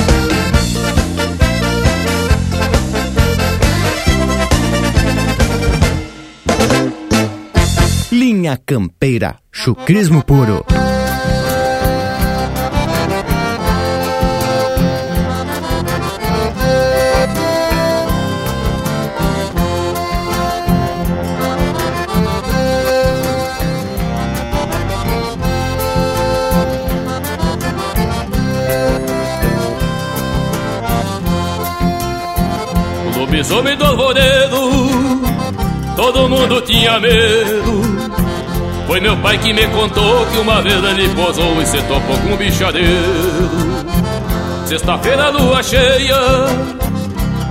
Linha 8.42 8.58
Campeira, 8.58 9.36
chucrismo 9.52 10.24
puro. 10.24 10.66
O 33.06 33.20
lobisomem 33.20 33.78
do 33.78 33.86
alvoredo, 33.86 34.72
todo 35.96 36.28
mundo 36.28 36.60
tinha 36.62 37.00
medo. 37.00 38.21
Foi 38.92 39.00
meu 39.00 39.16
pai 39.16 39.38
que 39.38 39.54
me 39.54 39.66
contou 39.68 40.26
que 40.26 40.38
uma 40.40 40.62
vez 40.62 40.84
ele 40.84 41.08
posou 41.16 41.62
e 41.62 41.66
se 41.66 41.82
topou 41.84 42.18
com 42.18 42.34
um 42.34 42.36
bichadeiro. 42.36 42.90
Sexta-feira, 44.66 45.30
lua 45.30 45.64
cheia, 45.64 46.18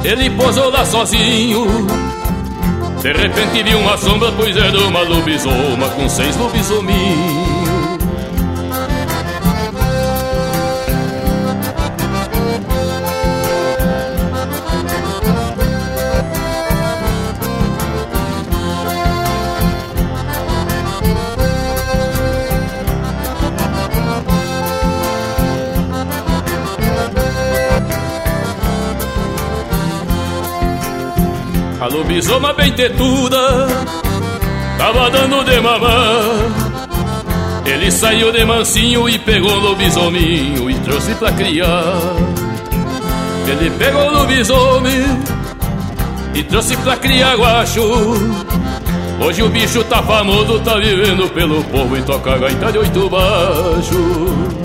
ele 0.05 0.29
posou 0.29 0.71
lá 0.71 0.85
sozinho. 0.85 1.87
De 3.01 3.13
repente 3.15 3.63
vi 3.63 3.75
uma 3.75 3.97
sombra, 3.97 4.31
pois 4.33 4.55
era 4.55 4.81
uma 4.81 5.01
lobisoma 5.01 5.89
com 5.97 6.07
seis 6.11 6.37
lobisominhos. 6.37 7.40
A 32.11 32.13
lobisoma 32.13 32.53
bem 32.55 32.73
tetuda 32.73 33.69
Tava 34.77 35.09
dando 35.11 35.45
de 35.45 35.61
mamar 35.61 36.25
Ele 37.65 37.89
saiu 37.89 38.33
de 38.33 38.45
mansinho 38.45 39.09
e 39.09 39.17
pegou 39.17 39.53
o 39.53 39.61
lobisominho 39.61 40.69
E 40.69 40.75
trouxe 40.81 41.15
pra 41.15 41.31
criar. 41.31 41.95
Ele 43.47 43.71
pegou 43.79 44.09
o 44.09 44.13
lobisomem 44.13 45.05
E 46.35 46.43
trouxe 46.43 46.77
pra 46.79 46.97
criar 46.97 47.37
guacho. 47.37 47.81
Hoje 49.25 49.43
o 49.45 49.49
bicho 49.49 49.85
tá 49.85 50.03
famoso, 50.03 50.59
tá 50.61 50.79
vivendo 50.79 51.33
pelo 51.33 51.63
povo 51.63 51.97
e 51.97 52.03
toca 52.03 52.39
gaita 52.39 52.73
de 52.73 52.79
oito 52.79 53.09
baixo. 53.09 54.60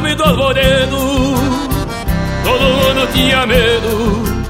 Lobisomem 0.00 0.16
do 0.16 0.24
arvoredo 0.24 0.96
Todo 2.42 2.62
mundo 2.62 3.12
tinha 3.12 3.46
medo. 3.46 4.40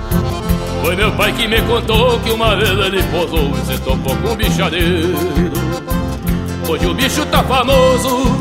Foi 0.83 0.97
meu 0.97 1.11
pai 1.13 1.33
que 1.33 1.47
me 1.49 1.61
contou 1.63 2.19
que 2.21 2.31
uma 2.31 2.57
vez 2.57 2.71
ele 2.71 3.03
posou 3.05 3.53
e 3.57 3.67
se 3.67 3.79
topou 3.81 4.17
com 4.17 4.33
um 4.33 4.37
bichadeiro. 4.37 5.19
Hoje 6.69 6.87
o 6.87 6.95
bicho 6.95 7.27
tá 7.27 7.43
famoso. 7.43 8.41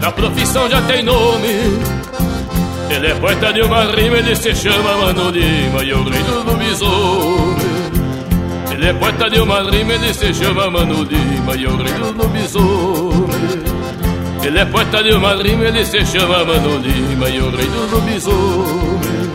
Na 0.00 0.12
profissão 0.12 0.70
já 0.70 0.80
tem 0.82 1.02
nome. 1.02 1.48
Ele 2.90 3.06
é 3.08 3.14
poeta 3.16 3.52
de 3.52 3.60
uma 3.60 3.84
rima, 3.84 4.18
ele 4.18 4.34
se 4.34 4.54
chama 4.54 4.96
Mano 4.96 5.30
Lima 5.30 5.84
E 5.84 5.92
o 5.92 6.02
rei 6.04 6.22
do 6.22 6.50
lobisomem. 6.50 7.56
Ele 8.70 8.86
é 8.88 8.92
poeta 8.94 9.28
de 9.28 9.40
uma 9.40 9.62
rima, 9.62 9.92
ele 9.92 10.14
se 10.14 10.32
chama 10.32 10.70
Mano 10.70 11.02
Lima 11.02 11.54
E 11.54 11.66
o 11.66 11.76
rei 11.76 11.92
do 11.92 12.16
lobisomem 12.16 13.27
ele 14.48 14.60
é 14.60 14.64
poeta 14.64 15.02
de 15.02 15.12
uma 15.12 15.34
rima, 15.34 15.64
ele 15.64 15.84
se 15.84 16.06
chama 16.06 16.42
Mano 16.42 16.78
Lima 16.78 17.28
e 17.28 17.38
o 17.38 17.50
rei 17.50 17.66
do 17.66 17.94
lobisomem. 17.94 19.28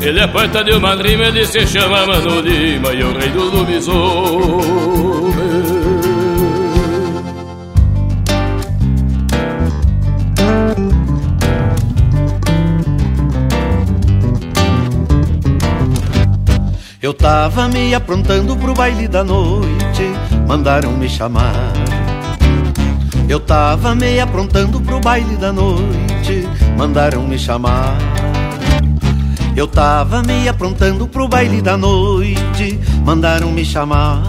Ele 0.00 0.20
é 0.20 0.26
poeta 0.28 0.62
de 0.62 0.74
uma 0.74 0.94
rima, 0.94 1.24
ele 1.24 1.44
se 1.44 1.66
chama 1.66 2.06
Mano 2.06 2.40
Lima 2.40 2.92
e 2.92 3.02
o 3.02 3.18
rei 3.18 3.30
do 3.30 3.44
lobisomem. 3.56 5.18
Eu 17.02 17.12
tava 17.12 17.66
me 17.66 17.92
aprontando 17.92 18.56
pro 18.56 18.72
baile 18.72 19.08
da 19.08 19.24
noite, 19.24 20.12
mandaram 20.46 20.92
me 20.92 21.08
chamar. 21.08 21.87
Eu 23.28 23.38
tava 23.38 23.94
meio 23.94 24.22
aprontando 24.22 24.80
pro 24.80 24.98
baile 25.00 25.36
da 25.36 25.52
noite, 25.52 26.48
mandaram 26.78 27.26
me 27.26 27.38
chamar. 27.38 27.98
Eu 29.54 29.66
tava 29.66 30.22
meio 30.22 30.50
aprontando 30.50 31.06
pro 31.06 31.28
baile 31.28 31.60
da 31.60 31.76
noite, 31.76 32.80
mandaram 33.04 33.50
me 33.50 33.66
chamar. 33.66 34.22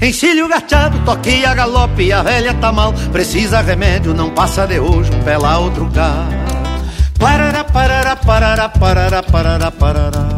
Encilho 0.00 0.46
gachado, 0.46 0.96
toquei 1.04 1.44
a 1.44 1.52
galope, 1.54 2.12
a 2.12 2.22
velha 2.22 2.54
tá 2.54 2.70
mal, 2.70 2.92
precisa 3.10 3.60
remédio, 3.60 4.14
não 4.14 4.30
passa 4.30 4.64
de 4.64 4.78
hoje, 4.78 5.10
um 5.12 5.24
pé 5.24 5.36
lá, 5.36 5.58
outro 5.58 5.90
cá. 5.90 6.28
Parará, 7.18 7.64
parará, 7.64 8.14
parará, 8.14 8.68
parará, 8.68 9.22
parará, 9.24 9.70
parará. 9.72 10.37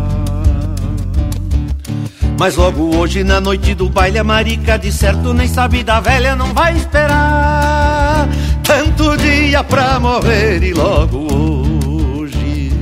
Mas 2.41 2.57
logo 2.57 2.97
hoje, 2.97 3.23
na 3.23 3.39
noite 3.39 3.75
do 3.75 3.91
baile, 3.91 4.19
a 4.19 4.25
marica 4.25 4.79
de 4.79 4.91
certo 4.91 5.35
nem 5.35 5.47
sabe 5.47 5.85
da 5.85 6.01
velha, 6.01 6.35
não 6.35 6.55
vai 6.55 6.75
esperar 6.75 8.27
tanto 8.63 9.15
dia 9.19 9.63
pra 9.63 10.01
morrer 10.01 10.63
e 10.63 10.73
logo 10.73 11.19
hoje. 12.17 12.73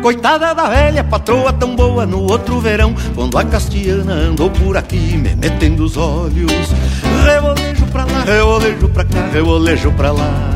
Coitada 0.00 0.54
da 0.54 0.70
velha, 0.70 1.04
patroa 1.04 1.52
tão 1.52 1.76
boa 1.76 2.06
no 2.06 2.22
outro 2.22 2.58
verão, 2.60 2.94
quando 3.14 3.36
a 3.36 3.44
castiana 3.44 4.14
andou 4.14 4.48
por 4.48 4.74
aqui 4.78 5.18
me 5.18 5.36
metendo 5.36 5.84
os 5.84 5.98
olhos. 5.98 6.50
Revolejo 7.26 7.86
pra 7.92 8.06
lá, 8.06 8.24
revolejo 8.24 8.88
pra 8.88 9.04
cá, 9.04 9.28
revolejo 9.30 9.92
pra 9.92 10.12
lá 10.12 10.53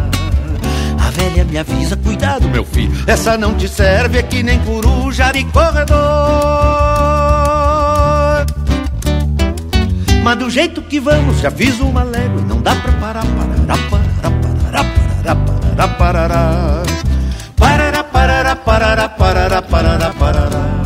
velha 1.18 1.44
me 1.44 1.58
avisa, 1.58 1.96
cuidado 1.96 2.48
meu 2.48 2.64
filho, 2.64 2.92
essa 3.06 3.36
não 3.36 3.54
te 3.54 3.68
serve, 3.68 4.18
é 4.18 4.22
que 4.22 4.42
nem 4.42 4.58
coruja 4.60 5.32
de 5.32 5.44
corredor. 5.44 5.98
Mas 10.22 10.38
do 10.38 10.48
jeito 10.48 10.80
que 10.82 11.00
vamos, 11.00 11.40
já 11.40 11.50
fiz 11.50 11.80
uma 11.80 12.04
légua, 12.04 12.40
não 12.42 12.60
dá 12.60 12.74
pra 12.76 12.92
parar, 12.92 13.24
parará, 13.24 13.76
parará, 13.90 14.84
parará, 15.74 15.86
parará, 15.86 15.88
parará, 15.88 16.84
parará, 17.56 18.04
parará, 18.04 18.04
parará, 18.04 18.54
parará, 18.54 19.08
parará, 19.08 19.62
parará, 19.62 20.10
parará. 20.10 20.78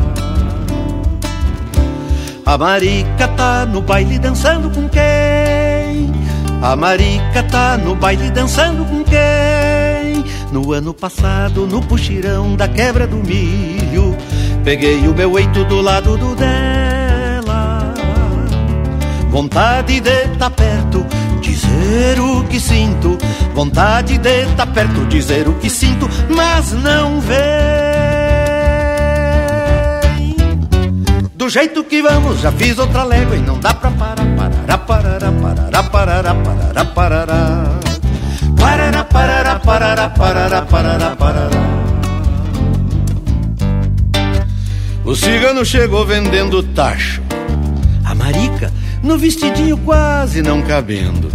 A 2.45 2.59
marica 2.59 3.29
tá 3.29 3.67
no 3.67 3.81
baile 3.81 4.19
dançando 4.19 4.71
com 4.71 4.89
quem? 4.89 6.13
A 6.63 6.77
marica 6.77 7.43
tá 7.45 7.77
no 7.77 7.95
baile 7.95 8.31
dançando 8.31 8.85
com 8.85 9.03
quem? 9.05 9.82
No 10.53 10.75
ano 10.75 10.93
passado, 10.93 11.67
no 11.67 11.81
puxirão 11.81 12.55
da 12.55 12.69
quebra 12.69 13.07
do 13.07 13.17
milho, 13.17 14.15
peguei 14.63 15.09
o 15.09 15.15
meu 15.15 15.39
eito 15.39 15.65
do 15.65 15.81
lado 15.81 16.19
do 16.19 16.37
dela. 16.37 17.95
Vontade 19.31 19.99
de 19.99 20.29
tá 20.39 20.51
perto, 20.51 21.07
dizer 21.41 22.21
o 22.21 22.45
que 22.45 22.61
sinto. 22.61 23.17
Vontade 23.55 24.19
de 24.19 24.45
tá 24.55 24.67
perto, 24.67 25.07
dizer 25.07 25.49
o 25.49 25.55
que 25.55 25.71
sinto, 25.71 26.07
mas 26.29 26.73
não 26.73 27.19
vem. 27.23 27.39
Do 31.35 31.49
jeito 31.49 31.83
que 31.83 32.03
vamos, 32.03 32.43
já 32.43 32.53
fiz 32.53 32.79
outra 32.79 33.05
légua 33.05 33.37
e 33.37 33.41
não 33.41 33.59
dá 33.59 33.73
pra 33.73 33.91
parar, 33.91 34.27
parar, 34.37 34.79
parar, 34.79 35.33
parar, 35.33 35.83
parar, 35.83 36.35
parar, 36.35 36.85
parar. 36.95 37.92
Parará, 38.63 39.03
parará, 39.03 39.59
parará, 39.59 40.09
parará, 40.09 40.63
parará, 40.63 41.17
parará. 41.17 41.61
O 45.05 45.17
cigano 45.17 45.65
chegou 45.65 46.07
vendendo 46.07 46.63
tacho. 46.63 47.21
A 48.05 48.15
marica 48.15 48.73
no 49.03 49.19
vestidinho 49.19 49.77
quase 49.79 50.43
não 50.43 50.63
cabendo. 50.63 51.29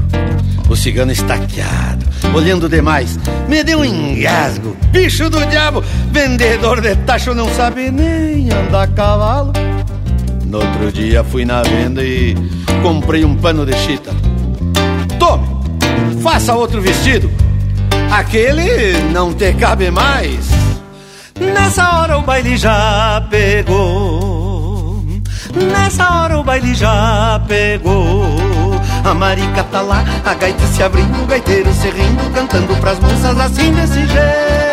O 0.69 0.75
cigano 0.75 1.11
estaqueado, 1.11 2.05
olhando 2.33 2.69
demais, 2.69 3.19
me 3.49 3.61
deu 3.61 3.79
um 3.79 3.85
engasgo. 3.85 4.77
Bicho 4.91 5.29
do 5.29 5.45
diabo, 5.47 5.83
vendedor 6.09 6.79
de 6.79 6.95
tacho 6.95 7.35
não 7.35 7.49
sabe 7.49 7.91
nem 7.91 8.49
andar 8.49 8.83
a 8.83 8.87
cavalo. 8.87 9.51
No 10.45 10.59
outro 10.59 10.93
dia 10.93 11.25
fui 11.25 11.43
na 11.43 11.61
venda 11.61 12.01
e 12.01 12.35
comprei 12.81 13.25
um 13.25 13.35
pano 13.35 13.65
de 13.65 13.75
chita. 13.79 14.11
Tome, 15.19 15.56
faça 16.21 16.55
outro 16.55 16.81
vestido. 16.81 17.29
Aquele 18.11 18.97
não 19.11 19.33
te 19.33 19.53
cabe 19.53 19.91
mais. 19.91 20.49
Nessa 21.39 21.99
hora 21.99 22.17
o 22.17 22.21
baile 22.21 22.57
já 22.57 23.25
pegou. 23.29 25.03
Nessa 25.71 26.09
hora 26.09 26.39
o 26.39 26.43
baile 26.43 26.73
já 26.73 27.41
pegou. 27.47 28.25
A 29.03 29.13
marica 29.13 29.63
tá 29.65 29.81
lá, 29.81 30.03
a 30.25 30.33
gaita 30.33 30.65
se 30.67 30.83
abrindo, 30.83 31.23
o 31.23 31.25
gaiteiro 31.25 31.71
se 31.73 31.89
rindo, 31.89 32.29
cantando 32.33 32.75
pras 32.77 32.99
moças 32.99 33.39
assim 33.39 33.71
desse 33.73 34.05
jeito. 34.05 34.67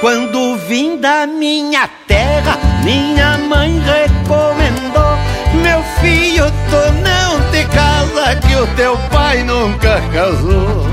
Quando 0.00 0.56
vim 0.68 1.00
da 1.00 1.26
minha 1.26 1.88
terra, 2.06 2.58
minha 2.82 3.36
mãe 3.38 3.80
recomendou: 3.80 5.18
Meu 5.62 5.82
filho, 6.00 6.44
tu 6.70 6.92
não 7.02 7.27
o 8.60 8.66
teu 8.68 8.98
pai 9.10 9.44
nunca 9.44 10.00
casou. 10.12 10.86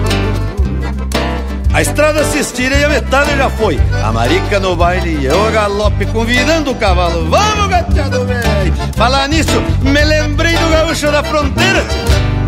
A 1.74 1.82
estrada 1.82 2.24
se 2.24 2.39
estira 2.39 2.78
e 2.78 2.86
a 2.86 2.89
metade 2.89 3.36
já 3.36 3.49
foi. 3.49 3.80
A 4.03 4.11
marica 4.11 4.59
no 4.59 4.76
baile 4.76 5.18
e 5.22 5.26
eu 5.26 5.47
a 5.47 5.51
galope 5.51 6.05
convidando 6.05 6.72
o 6.72 6.76
cavalo. 6.76 7.30
Vamos, 7.30 7.68
gateado 7.68 8.26
velho! 8.26 8.74
Falar 8.95 9.28
nisso, 9.28 9.61
me 9.82 10.03
lembrei 10.03 10.55
do 10.55 10.70
gaúcho 10.70 11.11
da 11.11 11.24
fronteira. 11.24 11.84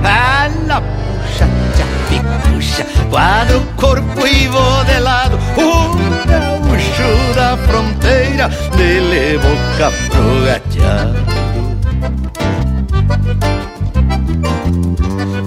Ala, 0.03 0.81
puxa, 0.81 1.47
já 1.77 1.85
puxa, 2.53 2.85
quadro, 3.09 3.61
corpo 3.75 4.27
e 4.27 4.47
vou 4.47 4.83
de 4.85 4.99
lado. 4.99 5.37
O 5.57 5.97
gaúcho 6.27 7.33
da 7.35 7.57
fronteira 7.67 8.49
me 8.77 8.99
levou 8.99 9.57
pro 10.09 10.45
gateado. 10.45 11.17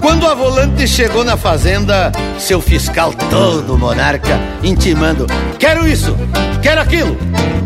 Quando 0.01 0.27
a 0.27 0.35
volante 0.35 0.89
chegou 0.89 1.25
na 1.25 1.37
fazenda, 1.37 2.11
seu 2.39 2.61
fiscal 2.61 3.13
todo 3.29 3.77
monarca, 3.77 4.39
intimando: 4.63 5.27
quero 5.59 5.87
isso, 5.87 6.17
quero 6.63 6.81
aquilo, 6.81 7.17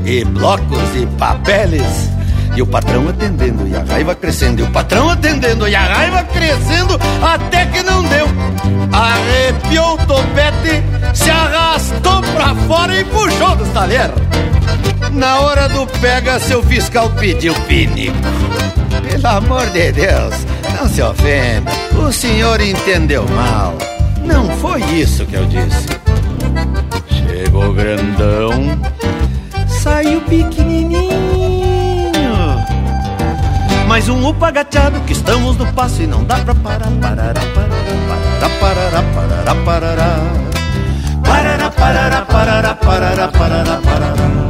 e 0.05 0.25
blocos 0.25 0.97
e 0.97 1.07
papeles 1.19 2.11
E 2.57 2.63
o 2.63 2.67
patrão 2.67 3.09
atendendo 3.09 3.67
e 3.67 3.75
a 3.75 3.83
raiva 3.83 4.15
crescendo. 4.15 4.61
E 4.61 4.63
o 4.63 4.71
patrão 4.71 5.11
atendendo 5.11 5.67
e 5.67 5.75
a 5.75 5.81
raiva 5.81 6.23
crescendo. 6.23 7.01
Até 7.21 7.67
que 7.67 7.83
não 7.83 8.03
deu. 8.05 8.27
Arrepiou 8.93 9.95
o 9.95 10.07
topete, 10.07 10.83
se 11.13 11.31
arrastou 11.31 12.23
pra 12.35 12.55
fora 12.69 12.99
e 12.99 13.05
puxou 13.05 13.57
dos 13.57 13.69
talher. 13.71 14.11
Na 15.11 15.41
hora 15.41 15.69
do 15.69 15.87
pega, 16.01 16.39
seu 16.39 16.63
fiscal 16.63 17.11
pediu 17.11 17.55
pinico. 17.67 18.17
Pelo 19.11 19.27
amor 19.27 19.67
de 19.71 19.93
Deus, 19.93 20.35
não 20.75 20.89
se 20.89 21.03
ofenda. 21.03 21.71
O 21.97 22.13
senhor 22.13 22.61
entendeu 22.61 23.27
mal. 23.29 23.75
Não 24.25 24.49
foi 24.59 24.83
isso 24.83 25.25
que 25.27 25.35
eu 25.35 25.45
disse. 25.47 25.87
Chegou 27.09 27.73
grandão, 27.73 28.79
saiu 29.69 30.21
pequenininho. 30.23 31.15
Mais 33.87 34.09
um 34.09 34.27
upa 34.29 34.49
agachado 34.49 35.01
que 35.03 35.13
estamos 35.13 35.57
no 35.57 35.67
passo 35.73 36.03
e 36.03 36.07
não 36.07 36.25
dá 36.25 36.37
pra 36.39 36.55
parar. 36.55 36.91
Parará, 37.01 37.41
parará, 37.55 38.49
parará, 38.61 39.03
parará, 39.05 39.55
parará, 39.55 39.55
parará. 39.65 40.45
Parará, 41.23 41.71
parará, 41.71 42.23
parará, 42.23 42.75
parará, 42.75 43.29
parará, 43.29 43.81
parará. 43.83 44.44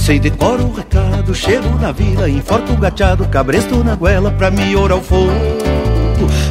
Sei 0.00 0.18
decoro 0.18 0.64
o 0.64 0.74
recado, 0.74 1.34
chego 1.34 1.78
na 1.78 1.92
vila, 1.92 2.28
enforco 2.28 2.72
o 2.72 2.76
gateado, 2.76 3.28
cabresto 3.28 3.84
na 3.84 3.94
goela 3.94 4.30
pra 4.30 4.50
me 4.50 4.74
orar 4.74 4.96
o 4.96 5.02
fogo. 5.02 5.30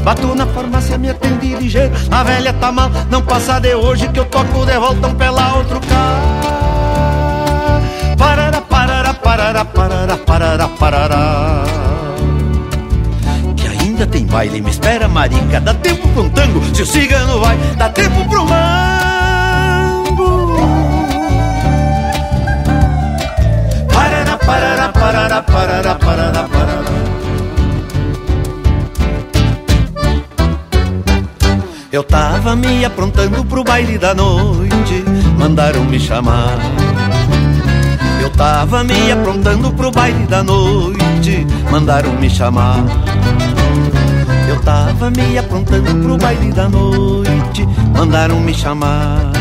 Bato 0.04 0.36
na 0.36 0.45
farmácia, 0.45 1.00
me 1.00 1.10
atendi 1.10 1.56
ligeiro, 1.56 1.91
a 2.12 2.24
velha 2.24 2.54
tá 2.54 2.72
mal, 2.72 2.91
não 3.10 3.24
passa 3.24 3.60
de 3.60 3.74
hoje 3.74 4.08
que 4.10 4.20
eu 4.20 4.26
toco 4.26 4.66
de 4.68 4.78
volta 4.78 5.08
um 5.08 5.16
pela 5.16 5.56
outro 5.56 5.82
cá. 5.82 6.22
Parará, 8.18 8.62
parará, 8.62 9.14
parará, 9.16 9.66
parará, 9.66 10.18
parará, 10.18 10.68
parará. 10.68 11.64
Que 13.58 13.68
ainda 13.68 14.06
tem 14.06 14.28
baile, 14.28 14.62
me 14.62 14.70
espera 14.70 15.08
marica, 15.08 15.60
dá 15.60 15.74
tempo 15.74 16.08
pra 16.10 16.22
um 16.22 16.30
tango, 16.30 16.76
se 16.76 16.84
o 16.84 16.86
cigano 16.86 17.39
vai, 17.39 17.58
dá 17.76 17.89
tempo 17.89 18.24
pro 18.30 18.45
mango. 18.45 18.89
Parará, 25.10 25.41
parará, 25.41 25.95
parará, 25.95 26.43
parará. 26.43 26.84
Eu 31.91 32.03
tava 32.03 32.55
me 32.55 32.86
aprontando 32.86 33.43
pro 33.43 33.64
baile 33.64 33.97
da 33.97 34.14
noite, 34.14 35.03
mandaram 35.36 35.84
me 35.86 35.99
chamar. 35.99 36.60
Eu 38.22 38.30
tava 38.30 38.84
me 38.84 39.12
aprontando 39.12 39.72
pro 39.74 39.91
baile 39.91 40.28
da 40.28 40.43
noite, 40.43 41.47
mandaram 41.72 42.14
me 42.14 42.30
chamar. 42.30 42.84
Eu 44.47 44.60
tava 44.62 45.10
me 45.10 45.39
aprontando 45.39 45.95
pro 46.03 46.18
baile 46.18 46.51
da 46.51 46.70
noite, 46.70 47.68
mandaram 47.95 48.39
me 48.39 48.53
chamar. 48.53 49.39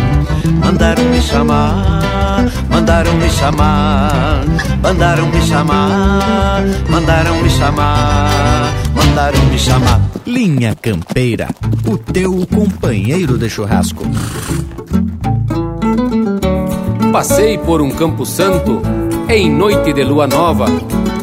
Mandaram 0.57 1.05
me 1.05 1.21
chamar, 1.21 2.47
mandaram 2.71 3.15
me 3.15 3.29
chamar, 3.31 4.45
mandaram 4.83 5.27
me 5.27 5.41
chamar, 5.43 6.65
mandaram 6.89 7.43
me 7.43 7.51
chamar, 7.51 8.73
mandaram 8.95 9.45
me 9.47 9.59
chamar. 9.59 10.01
Linha 10.27 10.75
Campeira, 10.81 11.49
o 11.87 11.99
teu 11.99 12.47
companheiro 12.47 13.37
de 13.37 13.49
churrasco. 13.51 14.05
Passei 17.13 17.59
por 17.59 17.81
um 17.81 17.91
campo 17.91 18.25
santo 18.25 18.81
em 19.29 19.51
noite 19.51 19.93
de 19.93 20.05
lua 20.05 20.27
nova. 20.27 20.67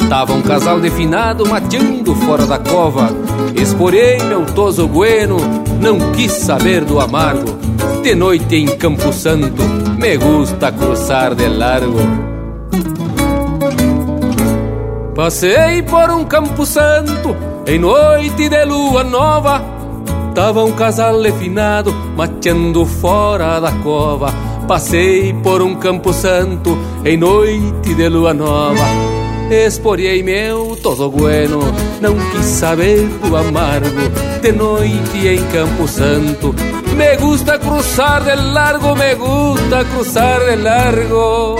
Tava 0.09 0.33
um 0.33 0.41
casal 0.41 0.79
de 0.79 0.91
finado 0.91 1.47
mateando 1.47 2.13
fora 2.15 2.45
da 2.45 2.59
cova. 2.59 3.09
Esporei 3.55 4.19
meu 4.19 4.45
toso 4.45 4.87
bueno, 4.87 5.37
não 5.81 6.11
quis 6.11 6.31
saber 6.31 6.85
do 6.85 6.99
amargo. 6.99 7.57
De 8.05 8.13
noite 8.13 8.55
em 8.55 8.67
Campo 8.67 9.11
Santo, 9.11 9.63
me 9.97 10.15
gusta 10.15 10.71
cruzar 10.71 11.33
de 11.33 11.47
largo. 11.47 11.97
Passei 15.15 15.81
por 15.81 16.11
um 16.11 16.23
Campo 16.23 16.67
Santo 16.67 17.35
em 17.65 17.79
noite 17.79 18.47
de 18.47 18.63
lua 18.63 19.03
nova. 19.03 19.59
Tava 20.35 20.63
um 20.63 20.73
casal 20.73 21.19
refinado 21.19 21.91
mateando 22.15 22.85
fora 22.85 23.59
da 23.59 23.71
cova. 23.71 24.31
Passei 24.67 25.33
por 25.41 25.63
um 25.63 25.73
Campo 25.73 26.13
Santo 26.13 26.77
em 27.03 27.17
noite 27.17 27.95
de 27.95 28.07
lua 28.07 28.35
nova. 28.35 29.14
Esporei 29.49 30.23
meu 30.23 30.75
toso 30.81 31.09
bueno, 31.09 31.59
não 32.01 32.15
quis 32.31 32.45
saber 32.45 33.07
do 33.07 33.35
amargo. 33.35 33.85
De 34.41 34.51
noite 34.51 35.27
em 35.27 35.43
Campo 35.51 35.87
Santo, 35.87 36.53
me 36.95 37.15
gusta 37.17 37.59
cruzar 37.59 38.23
de 38.23 38.35
largo, 38.35 38.95
me 38.95 39.15
gusta 39.15 39.85
cruzar 39.85 40.39
de 40.45 40.55
largo. 40.55 41.55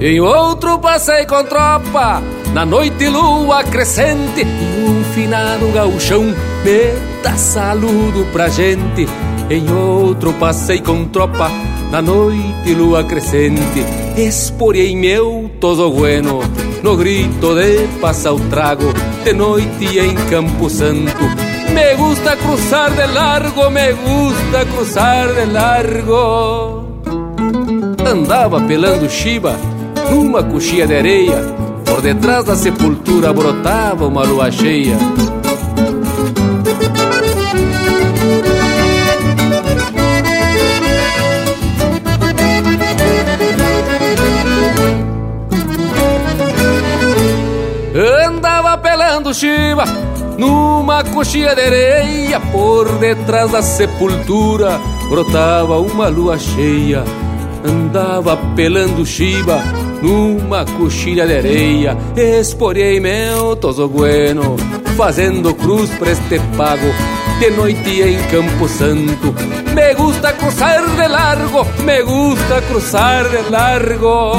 Em 0.00 0.20
outro 0.20 0.78
passei 0.80 1.24
com 1.24 1.42
tropa, 1.44 2.22
na 2.54 2.64
noite 2.64 3.08
lua 3.08 3.64
crescente, 3.64 4.42
e 4.42 4.88
um 4.88 5.02
finado 5.12 5.66
gauchão 5.72 6.22
me 6.22 7.20
dá 7.22 7.36
saludo 7.36 8.24
pra 8.32 8.48
gente. 8.48 9.08
Em 9.50 9.70
outro 9.70 10.32
passei 10.34 10.80
com 10.80 11.04
tropa, 11.06 11.50
na 11.90 12.00
noite 12.00 12.72
lua 12.74 13.02
crescente, 13.02 13.84
esporei 14.16 14.94
meu 14.94 15.50
toso 15.60 15.90
bueno, 15.90 16.40
no 16.82 16.96
grito 16.96 17.56
de 17.56 17.88
passar 18.00 18.32
o 18.32 18.40
trago, 18.48 18.94
de 19.24 19.32
noite 19.32 19.98
em 19.98 20.14
Campo 20.30 20.70
Santo. 20.70 21.24
Me 21.74 21.94
gusta 21.96 22.36
cruzar 22.36 22.92
de 22.92 23.06
largo, 23.12 23.68
me 23.68 23.92
gusta 23.92 24.64
cruzar 24.72 25.26
de 25.34 25.44
largo. 25.46 26.84
Andava 28.06 28.60
pelando 28.60 29.10
chiba 29.10 29.56
numa 30.08 30.42
coxinha 30.44 30.86
de 30.86 30.94
areia, 30.94 31.42
detrás 32.04 32.44
da 32.44 32.54
sepultura 32.54 33.32
brotava 33.32 34.06
uma 34.06 34.24
lua 34.24 34.50
cheia. 34.50 34.94
Andava 48.26 48.76
pelando 48.76 49.32
chiva 49.32 49.84
numa 50.36 51.02
coxinha 51.04 51.54
de 51.54 51.62
areia, 51.62 52.38
por 52.52 52.98
detrás 52.98 53.50
da 53.50 53.62
sepultura 53.62 54.78
brotava 55.08 55.78
uma 55.78 56.08
lua 56.08 56.36
cheia. 56.38 57.02
Andava 57.66 58.36
pelando 58.54 59.06
chiba 59.06 59.83
numa 60.04 60.66
coxilha 60.66 61.26
de 61.26 61.38
areia, 61.38 61.96
esporei 62.14 63.00
meu 63.00 63.56
toso 63.56 63.88
bueno, 63.88 64.54
fazendo 64.98 65.54
cruz 65.54 65.88
pra 65.98 66.10
este 66.10 66.38
pago, 66.58 66.92
de 67.40 67.50
noite 67.50 68.02
em 68.02 68.18
Campo 68.30 68.68
Santo. 68.68 69.34
Me 69.74 69.94
gusta 69.94 70.34
cruzar 70.34 70.84
de 70.96 71.08
largo, 71.08 71.66
me 71.84 72.02
gusta 72.02 72.60
cruzar 72.68 73.24
de 73.30 73.50
largo. 73.50 74.32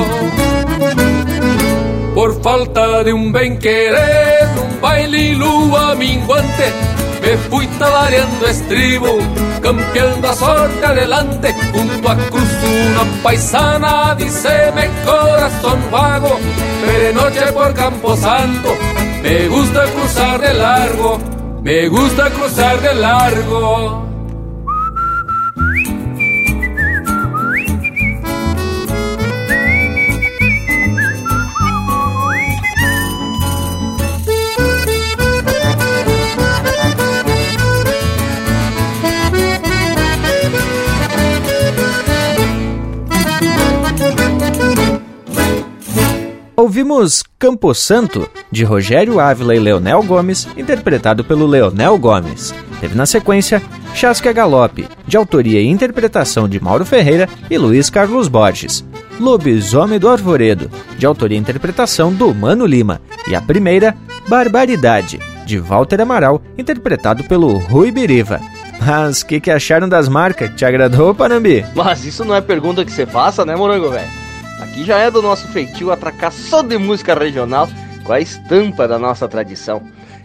Por 2.14 2.40
falta 2.42 3.04
de 3.04 3.12
um 3.12 3.32
bem 3.32 3.58
querer, 3.58 4.48
um 4.60 4.80
baile 4.80 5.34
lua 5.34 5.96
minguante, 5.96 6.68
me 7.26 7.38
fui 7.50 7.68
talareando 7.80 8.48
estribo, 8.48 9.18
campeando 9.62 10.28
a 10.28 10.34
sorte 10.34 10.86
adelante, 10.86 11.56
junto 11.74 12.10
a 12.10 12.16
cruz 12.16 12.50
una 12.92 13.24
paisana, 13.24 14.16
díceme 14.16 14.90
corazón 15.04 15.80
vago, 15.92 16.38
pero 16.86 17.14
noche 17.14 17.52
por 17.52 17.74
Campo 17.74 18.16
Santo, 18.16 18.70
me 19.24 19.48
gusta 19.48 19.86
cruzar 19.86 20.40
de 20.40 20.54
largo, 20.54 21.20
me 21.64 21.88
gusta 21.88 22.30
cruzar 22.30 22.80
de 22.82 22.94
largo. 22.94 24.15
Ouvimos 46.76 47.24
Campo 47.40 47.74
Santo, 47.74 48.30
de 48.52 48.66
Rogério 48.66 49.18
Ávila 49.18 49.56
e 49.56 49.60
Leonel 49.60 50.04
Gomes, 50.04 50.46
interpretado 50.58 51.24
pelo 51.24 51.48
Leonel 51.48 51.98
Gomes. 51.98 52.54
Teve 52.82 52.96
na 52.96 53.06
sequência 53.06 53.64
Chasca 53.94 54.34
Galope, 54.34 54.86
de 55.08 55.16
autoria 55.16 55.62
e 55.62 55.68
interpretação 55.68 56.50
de 56.50 56.62
Mauro 56.62 56.84
Ferreira 56.86 57.30
e 57.50 57.58
Luiz 57.58 57.90
Carlos 57.90 58.28
Borges. 58.28 58.84
Lobisomem 59.18 59.98
do 59.98 60.10
Arvoredo, 60.10 60.70
de 60.98 61.06
autoria 61.06 61.38
e 61.38 61.40
interpretação 61.40 62.12
do 62.12 62.36
Mano 62.36 62.66
Lima. 62.66 63.00
E 63.26 63.34
a 63.34 63.42
primeira, 63.42 63.96
Barbaridade, 64.28 65.18
de 65.46 65.58
Walter 65.58 66.02
Amaral, 66.02 66.42
interpretado 66.58 67.24
pelo 67.24 67.58
Rui 67.58 67.90
Biriva. 67.90 68.42
Mas 68.86 69.22
o 69.22 69.28
que, 69.28 69.40
que 69.40 69.50
acharam 69.50 69.88
das 69.88 70.10
marcas? 70.10 70.54
Te 70.54 70.66
agradou, 70.66 71.16
Panambi? 71.16 71.66
Mas 71.74 72.04
isso 72.04 72.26
não 72.26 72.36
é 72.36 72.42
pergunta 72.42 72.84
que 72.84 72.92
você 72.92 73.06
faça, 73.06 73.46
né, 73.46 73.56
Morango, 73.56 73.92
velho? 73.92 74.25
Aqui 74.60 74.86
já 74.86 74.98
é 75.00 75.12
do 75.12 75.22
nosso 75.22 75.48
feitio 75.48 75.92
atracar 75.92 76.32
só 76.32 76.62
de 76.62 76.78
música 76.78 77.14
regional 77.14 77.68
com 78.04 78.14
a 78.14 78.20
estampa 78.20 78.88
da 78.88 78.98
nossa 78.98 79.28
tradição. 79.28 79.82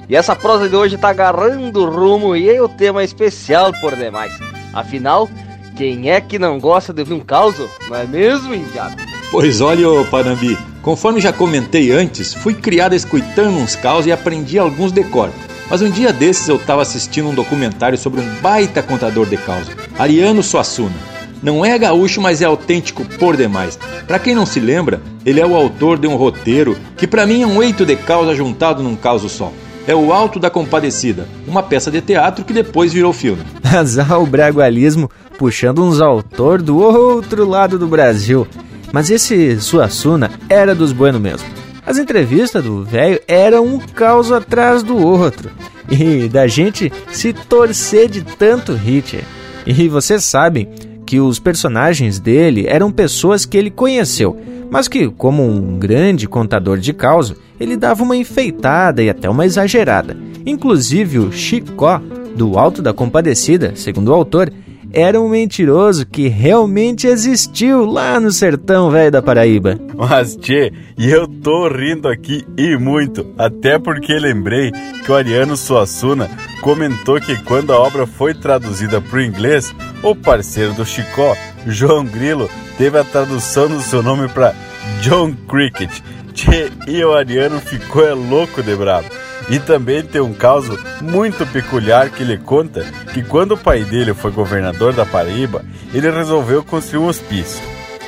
E 0.09 0.17
essa 0.17 0.37
prosa 0.37 0.69
de 0.69 0.77
hoje 0.77 0.97
tá 0.97 1.09
agarrando 1.11 1.89
rumo 1.89 2.37
e 2.37 2.49
é 2.49 2.61
o 2.61 2.69
tema 2.69 3.03
especial 3.03 3.73
por 3.81 3.97
demais. 3.97 4.33
Afinal, 4.73 5.29
quem 5.77 6.11
é 6.11 6.21
que 6.21 6.39
não 6.39 6.59
gosta 6.59 6.93
de 6.93 7.01
ouvir 7.01 7.15
um 7.15 7.21
caos, 7.21 7.57
não 7.89 7.97
é 7.97 8.07
mesmo, 8.07 8.55
Indiado? 8.55 8.97
Pois 9.31 9.61
olha, 9.61 9.89
ô 9.89 10.05
Panambi, 10.05 10.59
conforme 10.83 11.21
já 11.21 11.33
comentei 11.33 11.93
antes, 11.93 12.35
fui 12.35 12.55
criado 12.55 12.95
escutando 12.95 13.57
uns 13.57 13.77
caos 13.77 14.07
e 14.07 14.13
aprendi 14.13 14.59
alguns 14.59 14.93
decor. 14.93 15.31
Mas 15.71 15.83
um 15.83 15.91
dia 15.91 16.13
desses 16.13 16.49
eu 16.49 16.57
estava 16.57 16.83
assistindo 16.83 17.29
um 17.29 17.35
documentário 17.35 17.97
sobre 17.97 18.21
um 18.21 18.35
baita 18.41 18.83
contador 18.83 19.27
de 19.27 19.37
caos, 19.37 19.69
Ariano 19.97 20.43
Suassuna. 20.43 21.20
Não 21.43 21.65
é 21.65 21.79
gaúcho, 21.79 22.21
mas 22.21 22.43
é 22.43 22.45
autêntico 22.45 23.05
por 23.19 23.37
demais. 23.37 23.79
Para 24.07 24.19
quem 24.19 24.35
não 24.35 24.45
se 24.45 24.61
lembra, 24.61 25.01
ele 25.25 25.41
é 25.41 25.47
o 25.47 25.57
autor 25.57 25.99
de 25.99 26.07
um 26.07 26.17
roteiro 26.17 26.77
que 26.97 27.07
para 27.07 27.27
mim 27.27 27.43
é 27.43 27.47
um 27.47 27.63
eito 27.63 27.87
de 27.87 27.97
causa 27.97 28.35
juntado 28.35 28.83
num 28.83 28.95
caos 28.97 29.31
só. 29.33 29.53
É 29.87 29.95
o 29.95 30.13
Alto 30.13 30.39
da 30.39 30.51
Compadecida, 30.51 31.27
uma 31.49 31.63
peça 31.63 31.91
de 31.91 32.01
teatro 32.01 32.45
que 32.45 32.53
depois 32.53 32.93
virou 32.93 33.13
filme. 33.13 33.43
Azar 33.65 34.21
o 34.21 34.27
bragualismo 34.27 35.11
puxando 35.39 35.83
uns 35.83 36.01
autor 36.01 36.61
do 36.61 36.79
outro 36.79 37.49
lado 37.49 37.79
do 37.79 37.89
Brasil. 37.89 38.47
Mas 38.93 39.11
esse 39.11 39.59
Suassuna 39.61 40.31
era 40.49 40.75
dos 40.75 40.93
bueno 40.93 41.19
mesmo. 41.19 41.49
As 41.87 41.97
entrevistas 41.97 42.63
do 42.63 42.85
velho 42.85 43.21
eram 43.27 43.65
um 43.65 43.79
caos 43.79 44.31
atrás 44.31 44.83
do 44.83 44.97
outro. 44.97 45.51
E 45.91 46.29
da 46.29 46.47
gente 46.47 46.93
se 47.11 47.33
torcer 47.33 48.09
de 48.09 48.23
tanto 48.23 48.75
hit. 48.75 49.25
E 49.67 49.89
vocês 49.89 50.25
sabem 50.25 50.69
que 51.11 51.19
os 51.19 51.41
personagens 51.41 52.21
dele 52.21 52.67
eram 52.69 52.93
pessoas 52.93 53.45
que 53.45 53.59
ele 53.59 53.69
conheceu, 53.69 54.41
mas 54.71 54.87
que, 54.87 55.09
como 55.09 55.43
um 55.43 55.77
grande 55.77 56.29
contador 56.29 56.79
de 56.79 56.93
causa, 56.93 57.35
ele 57.59 57.77
dava 57.77 58.05
uma 58.05 58.17
enfeitada 58.17 59.03
e 59.03 59.11
até 59.11 59.29
uma 59.29 59.45
exagerada. 59.45 60.17
Inclusive 60.47 61.19
o 61.19 61.33
Chicó, 61.33 62.01
do 62.37 62.57
Alto 62.57 62.81
da 62.81 62.93
Compadecida, 62.93 63.73
segundo 63.75 64.11
o 64.11 64.15
autor, 64.15 64.53
era 64.93 65.21
um 65.21 65.29
mentiroso 65.29 66.07
que 66.07 66.29
realmente 66.29 67.07
existiu 67.07 67.85
lá 67.85 68.19
no 68.19 68.31
sertão 68.31 68.91
velho 68.91 69.11
da 69.11 69.23
Paraíba. 69.23 69.79
Mas, 69.97 70.37
tchê, 70.37 70.73
e 70.99 71.11
eu 71.11 71.27
tô 71.27 71.69
rindo 71.69 72.09
aqui 72.09 72.45
e 72.57 72.77
muito, 72.77 73.33
até 73.39 73.79
porque 73.79 74.19
lembrei 74.19 74.73
que 75.05 75.11
o 75.11 75.15
Ariano 75.15 75.57
Suassuna 75.57 76.29
comentou 76.61 77.21
que 77.21 77.37
quando 77.45 77.73
a 77.73 77.79
obra 77.79 78.07
foi 78.07 78.35
traduzida 78.35 79.01
para 79.01 79.19
o 79.19 79.23
inglês, 79.23 79.75
o 80.03 80.15
parceiro 80.15 80.73
do 80.75 80.85
Chicó, 80.85 81.37
João 81.67 82.05
Grilo, 82.05 82.49
teve 82.77 82.99
a 82.99 83.05
tradução 83.05 83.69
do 83.69 83.81
seu 83.81 84.03
nome 84.03 84.29
para 84.29 84.55
John 85.03 85.35
Cricket. 85.49 86.01
Tchê, 86.33 86.71
e 86.87 87.05
o 87.05 87.13
Ariano 87.13 87.61
ficou 87.61 88.07
é 88.07 88.15
louco 88.15 88.63
de 88.63 88.75
bravo. 88.75 89.09
E 89.51 89.59
também 89.59 90.01
tem 90.05 90.21
um 90.21 90.33
caso 90.33 90.79
muito 91.03 91.45
peculiar 91.45 92.09
que 92.09 92.23
ele 92.23 92.39
conta 92.39 92.85
que 93.13 93.21
quando 93.21 93.53
o 93.53 93.59
pai 93.59 93.83
dele 93.83 94.15
foi 94.15 94.31
governador 94.31 94.93
da 94.93 95.05
Paraíba, 95.05 95.65
ele 95.93 96.09
resolveu 96.09 96.63
construir 96.63 97.03
um 97.03 97.09
hospício. 97.09 97.61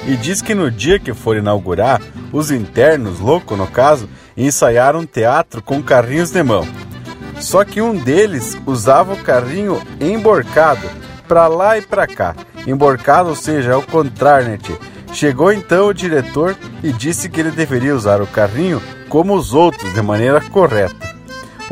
E 0.06 0.16
diz 0.16 0.40
que 0.40 0.54
no 0.54 0.70
dia 0.70 1.00
que 1.00 1.12
for 1.12 1.36
inaugurar, 1.36 2.00
os 2.32 2.52
internos, 2.52 3.18
louco 3.18 3.56
no 3.56 3.66
caso, 3.66 4.08
ensaiaram 4.36 5.00
um 5.00 5.06
teatro 5.06 5.60
com 5.60 5.82
carrinhos 5.82 6.30
de 6.30 6.42
mão. 6.44 6.64
Só 7.40 7.64
que 7.64 7.82
um 7.82 7.92
deles 7.92 8.56
usava 8.64 9.12
o 9.12 9.22
carrinho 9.22 9.82
emborcado, 10.00 10.88
para 11.26 11.48
lá 11.48 11.76
e 11.76 11.82
para 11.82 12.06
cá. 12.06 12.36
Emborcado, 12.68 13.30
ou 13.30 13.36
seja, 13.36 13.74
ao 13.74 13.82
contrário, 13.82 14.48
né? 14.48 14.58
Chegou 15.12 15.52
então 15.52 15.88
o 15.88 15.94
diretor 15.94 16.56
e 16.84 16.92
disse 16.92 17.28
que 17.28 17.40
ele 17.40 17.50
deveria 17.50 17.96
usar 17.96 18.22
o 18.22 18.26
carrinho 18.28 18.80
como 19.08 19.34
os 19.34 19.52
outros, 19.52 19.92
de 19.92 20.00
maneira 20.00 20.40
correta. 20.40 21.11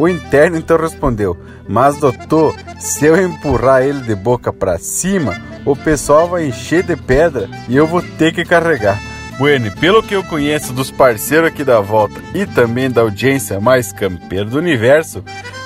O 0.01 0.09
interno 0.09 0.57
então 0.57 0.78
respondeu: 0.78 1.36
Mas 1.68 1.98
doutor, 1.98 2.57
se 2.78 3.05
eu 3.05 3.22
empurrar 3.22 3.82
ele 3.82 4.01
de 4.01 4.14
boca 4.14 4.51
para 4.51 4.78
cima, 4.78 5.38
o 5.62 5.76
pessoal 5.76 6.26
vai 6.26 6.46
encher 6.46 6.82
de 6.82 6.96
pedra 6.96 7.51
e 7.68 7.76
eu 7.76 7.86
vou 7.86 8.01
ter 8.16 8.32
que 8.32 8.42
carregar. 8.42 8.98
Bueno, 9.36 9.70
pelo 9.72 10.03
que 10.03 10.14
eu 10.14 10.24
conheço 10.24 10.72
dos 10.72 10.90
parceiros 10.90 11.48
aqui 11.48 11.62
da 11.62 11.80
volta 11.80 12.18
e 12.34 12.46
também 12.46 12.90
da 12.90 13.03
audiência 13.03 13.61
mais 13.61 13.92
campeira 13.92 14.46
do 14.46 14.57
universo, 14.57 15.22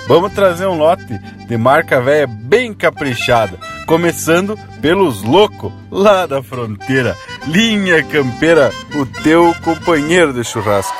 vamos 0.08 0.32
trazer 0.32 0.66
um 0.66 0.78
lote 0.78 1.16
de 1.46 1.56
marca 1.56 2.00
velha 2.00 2.26
bem 2.26 2.74
caprichada, 2.74 3.56
começando 3.86 4.58
pelos 4.82 5.22
loucos 5.22 5.72
lá 5.92 6.26
da 6.26 6.42
fronteira. 6.42 7.16
Linha 7.46 8.02
Campeira, 8.02 8.72
o 8.96 9.06
teu 9.06 9.54
companheiro 9.62 10.32
de 10.32 10.42
churrasco. 10.42 10.96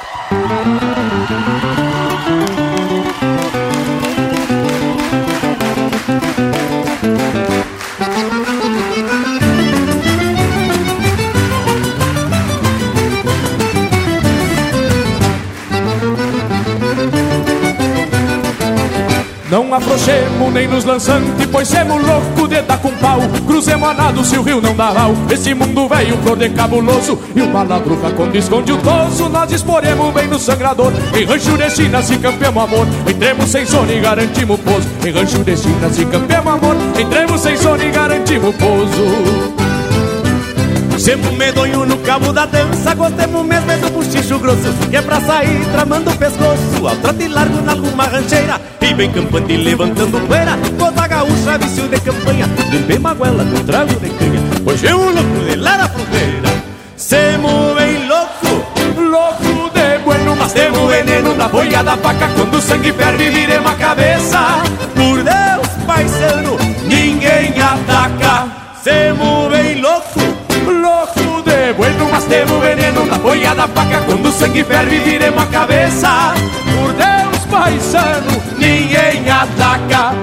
Não 19.74 19.80
afrouxemos 19.80 20.52
nem 20.52 20.68
nos 20.68 20.84
lançante, 20.84 21.48
pois 21.50 21.66
semos 21.66 22.00
louco 22.00 22.46
de 22.46 22.62
dar 22.62 22.78
com 22.78 22.92
pau. 22.92 23.18
Cruzemos 23.44 23.88
a 23.88 23.92
nado 23.92 24.24
se 24.24 24.38
o 24.38 24.42
rio 24.42 24.60
não 24.60 24.72
dá 24.72 24.92
mal. 24.92 25.12
Esse 25.28 25.52
mundo 25.52 25.88
velho 25.88 26.16
flor 26.18 26.38
de 26.38 26.48
cabuloso. 26.50 27.18
E 27.34 27.42
o 27.42 27.48
malabruca 27.48 28.12
quando 28.12 28.36
esconde 28.36 28.70
o 28.70 28.76
toso, 28.76 29.28
nós 29.28 29.50
exporemos 29.50 30.14
bem 30.14 30.28
no 30.28 30.38
sangrador. 30.38 30.92
Em 31.12 31.24
rancho 31.24 31.58
de 31.58 31.70
China 31.70 32.00
se 32.04 32.16
campeamos 32.18 32.62
amor. 32.62 32.86
Entremos 33.04 33.50
sem 33.50 33.66
sono 33.66 33.90
e 33.90 33.98
garantimos 33.98 34.60
pouso. 34.60 34.88
Em 35.04 35.10
rancho 35.10 35.42
de 35.42 35.56
China 35.56 35.90
se 35.90 36.04
campeamos 36.04 36.54
amor. 36.54 36.76
Entremos 36.96 37.40
sem 37.40 37.56
sono 37.56 37.82
e 37.82 37.90
garantimos 37.90 38.54
pouso. 38.54 39.63
Semos 41.04 41.32
medonho 41.32 41.84
no 41.84 41.98
cabo 41.98 42.32
da 42.32 42.46
dança. 42.46 42.94
Gostemos 42.94 43.44
mesmo 43.44 43.70
é 43.70 43.76
do 43.76 43.90
buchicho 43.90 44.38
grosso. 44.38 44.72
Que 44.88 44.96
é 44.96 45.02
pra 45.02 45.20
sair 45.20 45.62
tramando 45.70 46.10
o 46.10 46.16
pescoço. 46.16 46.88
Ao 46.88 46.96
trote 46.96 47.28
largo 47.28 47.60
na 47.60 47.72
alguma 47.72 48.04
rancheira. 48.04 48.58
E 48.80 48.94
bem 48.94 49.12
campante 49.12 49.54
levantando 49.54 50.18
poeira. 50.26 50.58
Toda 50.78 51.06
gaúcha, 51.06 51.58
vício 51.58 51.86
de 51.88 52.00
campanha. 52.00 52.46
Bem 52.86 52.98
maguela 52.98 53.44
com 53.44 53.62
trago 53.66 53.92
de 54.00 54.08
canha. 54.08 54.40
Hoje 54.64 54.86
é 54.86 54.94
o 54.94 55.10
louco 55.10 55.44
de 55.46 55.56
lá 55.56 55.76
da 55.76 55.88
fronteira 55.90 56.48
Semos 56.96 57.74
bem 57.74 58.08
louco, 58.08 58.66
louco 58.96 59.70
de 59.74 59.98
bueno 60.04 60.34
Mas 60.36 60.54
temos 60.54 60.88
veneno. 60.88 61.34
Na 61.34 61.48
boia 61.48 61.82
da 61.82 61.98
faca 61.98 62.28
Quando 62.34 62.54
o 62.54 62.62
sangue 62.62 62.94
ferve 62.94 63.28
viremos 63.28 63.70
a 63.70 63.74
cabeça. 63.74 64.62
Por 64.94 65.22
Deus, 65.22 65.68
paisano, 65.86 66.56
ninguém 66.86 67.52
ataca. 67.60 68.48
Semos 68.82 69.50
bem 69.50 69.82
louco 69.82 70.03
louco 70.72 71.42
de 71.42 71.72
bueno, 71.74 72.08
mas 72.10 72.24
temos 72.24 72.60
veneno 72.62 73.04
na 73.06 73.18
boia 73.18 73.54
da 73.54 73.68
faca. 73.68 74.00
Quando 74.06 74.28
o 74.28 74.32
sangue 74.32 74.64
ferve, 74.64 74.98
viremos 74.98 75.42
a 75.42 75.46
cabeça. 75.46 76.34
Por 76.74 76.92
Deus, 76.92 77.44
paisano, 77.50 78.42
ninguém 78.58 79.28
ataca. 79.30 80.14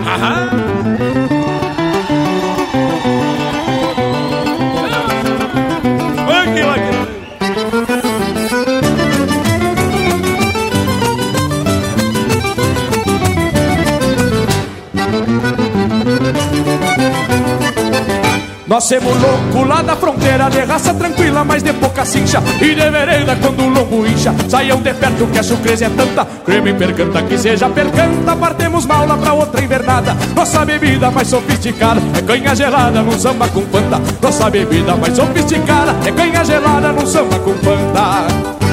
Nós 18.72 18.86
somos 18.86 19.22
louco 19.22 19.68
lá 19.68 19.82
da 19.82 19.98
fronteira, 19.98 20.50
de 20.50 20.62
raça 20.62 20.94
tranquila, 20.94 21.44
mas 21.44 21.62
de 21.62 21.74
pouca 21.74 22.06
cincha. 22.06 22.42
E 22.62 22.74
de 22.74 22.90
vereda 22.90 23.36
quando 23.36 23.64
o 23.64 23.68
lombo 23.68 24.08
incha, 24.08 24.34
saiam 24.48 24.82
de 24.82 24.94
perto 24.94 25.28
que 25.28 25.40
a 25.40 25.44
sucreza 25.44 25.88
é 25.88 25.90
tanta. 25.90 26.24
Creme 26.46 26.74
percanta 26.74 27.22
que 27.24 27.38
seja 27.38 27.68
percanta, 27.68 28.34
partemos 28.34 28.86
mal 28.86 29.06
lá 29.06 29.18
pra 29.18 29.34
outra 29.34 29.62
invernada. 29.62 30.16
Nossa 30.34 30.64
bebida 30.64 31.12
mais 31.12 31.28
sofisticada 31.28 32.02
é 32.18 32.22
canha 32.22 32.56
gelada 32.56 33.02
num 33.02 33.20
samba 33.20 33.50
com 33.50 33.64
fanta. 33.64 34.02
Nossa 34.22 34.50
bebida 34.50 34.96
mais 34.96 35.18
sofisticada 35.18 35.94
é 36.08 36.12
canha 36.14 36.46
gelada 36.46 36.94
num 36.94 37.06
samba 37.06 37.40
com 37.40 37.54
fanta. 37.56 38.71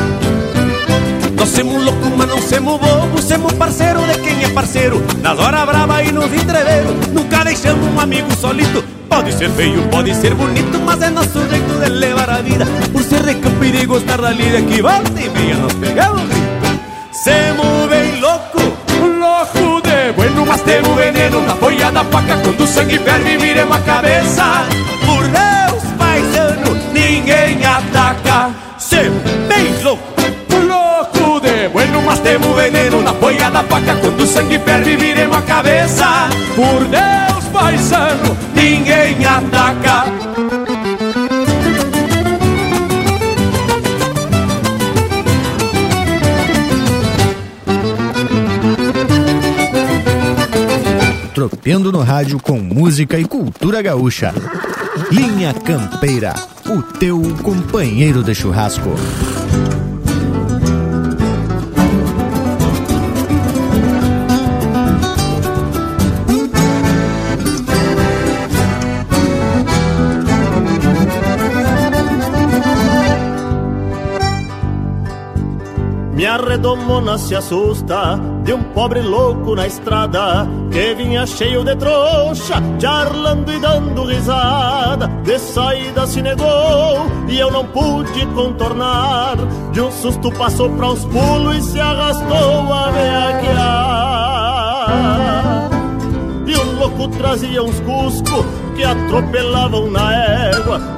Nós 1.39 1.49
semos 1.51 1.85
louco, 1.85 2.11
mas 2.17 2.29
não 2.29 2.43
semos 2.43 2.81
bobo, 2.81 3.23
semos 3.23 3.53
parceiro 3.53 4.01
de 4.01 4.19
quem 4.19 4.45
é 4.45 4.49
parceiro. 4.49 5.01
Nas 5.23 5.39
horas 5.39 5.65
brava 5.67 6.03
e 6.03 6.11
nos 6.11 6.33
entreveros, 6.33 6.95
nunca 7.13 7.45
deixamos 7.45 7.87
um 7.87 8.01
amigo 8.01 8.29
solito. 8.37 8.83
Pode 9.09 9.33
ser 9.33 9.49
feio, 9.51 9.83
pode 9.89 10.15
ser 10.15 10.35
bonito, 10.35 10.79
mas 10.85 11.01
é 11.01 11.11
nosso 11.11 11.39
jeito 11.49 11.81
de 11.81 11.91
levar 11.91 12.29
a 12.29 12.43
vida. 12.43 12.67
Por 12.93 13.03
ser 13.03 13.23
de 13.23 13.37
campo 13.37 13.65
e 13.65 13.71
de 13.71 13.87
gostar 13.87 14.21
da 14.21 14.31
lida, 14.31 14.61
que 14.63 14.83
volta 14.83 15.21
e 15.21 15.31
meia 15.31 15.55
nós 15.57 15.73
pegamos 15.75 16.23
grito. 16.23 16.81
Semos 17.13 17.89
bem 17.89 18.21
louco, 18.21 18.59
louco 19.01 19.81
de 19.83 20.13
bueno, 20.13 20.45
mas 20.45 20.61
temos 20.63 20.95
veneno 20.97 21.41
na 21.43 21.55
folha 21.57 21.91
da 21.91 22.05
faca. 22.05 22.37
Quando 22.37 22.61
o 22.61 22.67
sangue 22.67 22.99
ferve, 22.99 23.39
viremos 23.39 23.77
a 23.77 23.81
cabeça. 23.81 24.45
Por 25.07 25.23
Deus, 25.23 25.83
paisano, 25.97 26.75
ninguém 26.93 27.65
ataca. 27.65 28.68
Temos 32.29 32.55
veneno 32.55 33.01
na 33.01 33.15
folha 33.15 33.51
da 33.51 33.63
faca. 33.65 33.97
Quando 33.97 34.21
o 34.21 34.27
sangue 34.27 34.59
ferve, 34.59 34.97
viremos 34.97 35.37
a 35.37 35.43
cabeça. 35.43 36.29
Por 36.55 36.85
Deus, 36.85 37.45
paisano, 37.51 38.37
ninguém 38.55 39.25
ataca. 39.25 40.05
Tropeando 51.35 51.91
no 51.93 52.03
rádio 52.03 52.39
com 52.41 52.59
música 52.59 53.19
e 53.19 53.25
cultura 53.25 53.81
gaúcha. 53.81 54.35
Linha 55.11 55.55
Campeira, 55.55 56.35
o 56.67 56.83
teu 56.83 57.23
companheiro 57.43 58.23
de 58.23 58.35
churrasco. 58.35 58.91
Redomona 76.49 77.19
se 77.19 77.35
assusta 77.35 78.19
de 78.43 78.55
um 78.55 78.63
pobre 78.63 79.01
louco 79.03 79.55
na 79.55 79.67
estrada 79.67 80.49
que 80.71 80.95
vinha 80.95 81.27
cheio 81.27 81.63
de 81.63 81.77
trouxa, 81.77 82.63
charlando 82.81 83.53
e 83.53 83.59
dando 83.59 84.05
risada. 84.05 85.07
De 85.23 85.39
saída 85.39 86.07
se 86.07 86.23
negou 86.23 87.07
e 87.29 87.39
eu 87.39 87.51
não 87.51 87.67
pude 87.67 88.25
contornar. 88.35 89.37
De 89.73 89.81
um 89.81 89.91
susto 89.91 90.33
passou 90.33 90.71
pra 90.71 90.93
uns 90.93 91.05
pulos 91.05 91.57
e 91.57 91.63
se 91.63 91.81
arrastou 91.81 92.73
a 92.73 92.91
veaquear. 92.91 94.09
E 96.47 96.55
o 96.55 96.79
louco 96.79 97.09
trazia 97.09 97.63
uns 97.63 97.79
cusco 97.81 98.45
que 98.75 98.83
atropelavam 98.85 99.91
na 99.91 100.15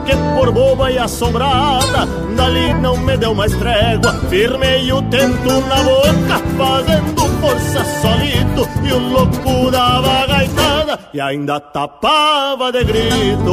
que 0.05 0.17
por 0.35 0.51
boba 0.53 0.91
e 0.91 0.99
assombrada, 0.99 2.07
dali 2.37 2.75
não 2.75 2.97
me 2.97 3.17
deu 3.17 3.35
mais 3.35 3.55
trégua. 3.57 4.13
Firmei 4.29 4.93
o 4.93 5.03
tento 5.03 5.49
na 5.69 5.83
boca, 5.83 6.43
fazendo 6.57 7.23
força 7.41 7.85
solito, 8.01 8.69
e 8.85 8.93
o 8.93 8.99
louco 8.99 9.71
dava 9.71 10.27
gaitada 10.27 10.99
e 11.13 11.21
ainda 11.21 11.61
tapava 11.61 12.73
de 12.73 12.85
grito. 12.85 13.53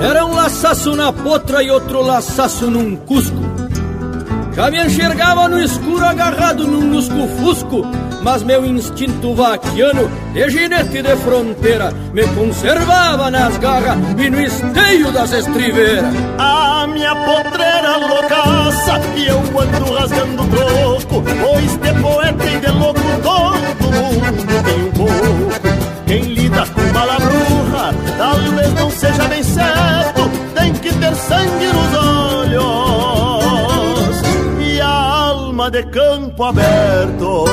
Era 0.00 0.24
um 0.24 0.34
laçaço 0.34 0.96
na 0.96 1.12
potra 1.12 1.62
e 1.62 1.70
outro 1.70 2.02
laçaço 2.02 2.70
num 2.70 2.96
cusco. 2.96 3.36
Já 4.60 4.70
me 4.70 4.78
enxergava 4.84 5.48
no 5.48 5.58
escuro 5.58 6.04
agarrado 6.04 6.66
num 6.66 6.90
lusco-fusco, 6.92 7.80
mas 8.22 8.42
meu 8.42 8.62
instinto 8.62 9.34
vaquiano 9.34 10.10
de 10.34 10.50
ginete 10.50 11.00
de 11.00 11.16
fronteira 11.16 11.90
me 12.12 12.26
conservava 12.34 13.30
nas 13.30 13.56
garras 13.56 13.96
e 14.18 14.28
no 14.28 14.38
esteio 14.38 15.10
das 15.12 15.32
estriveiras. 15.32 16.14
A 16.36 16.86
minha 16.88 17.16
potreira 17.16 17.96
loucaça 17.96 19.00
e 19.16 19.28
eu 19.28 19.38
ando 19.38 19.94
rasgando 19.94 20.46
troco, 20.48 21.22
pois 21.22 21.76
de 21.78 22.02
poeta 22.02 22.44
e 22.44 22.60
de 22.60 22.70
louco 22.70 23.00
todo 23.22 23.92
mundo 23.92 24.62
tem 24.62 24.84
um 24.84 24.90
pouco. 24.90 25.80
Quem 26.06 26.22
lida 26.34 26.66
com 26.66 26.92
bala 26.92 27.16
bruja 27.16 27.94
talvez 28.18 28.74
não 28.74 28.90
seja 28.90 29.24
bem 29.24 29.42
certo, 29.42 30.30
tem 30.54 30.74
que 30.74 30.92
ter 30.92 31.14
sangue 31.14 31.66
nos 31.66 31.99
de 35.70 35.82
campo 35.84 36.44
aberto. 36.44 37.44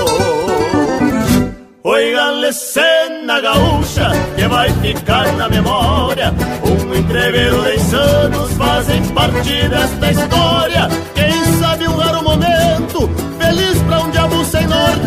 Oigan-lhe 1.84 2.51
cena 2.51 3.39
gaúcha 3.39 4.11
que 4.36 4.47
vai 4.47 4.70
ficar 4.82 5.32
na 5.34 5.47
memória. 5.47 6.34
Um 6.63 6.95
entreveiro 6.95 7.61
de 7.63 7.76
insanos 7.76 8.51
fazem 8.53 9.03
parte 9.09 9.70
desta 9.70 10.11
história. 10.11 10.88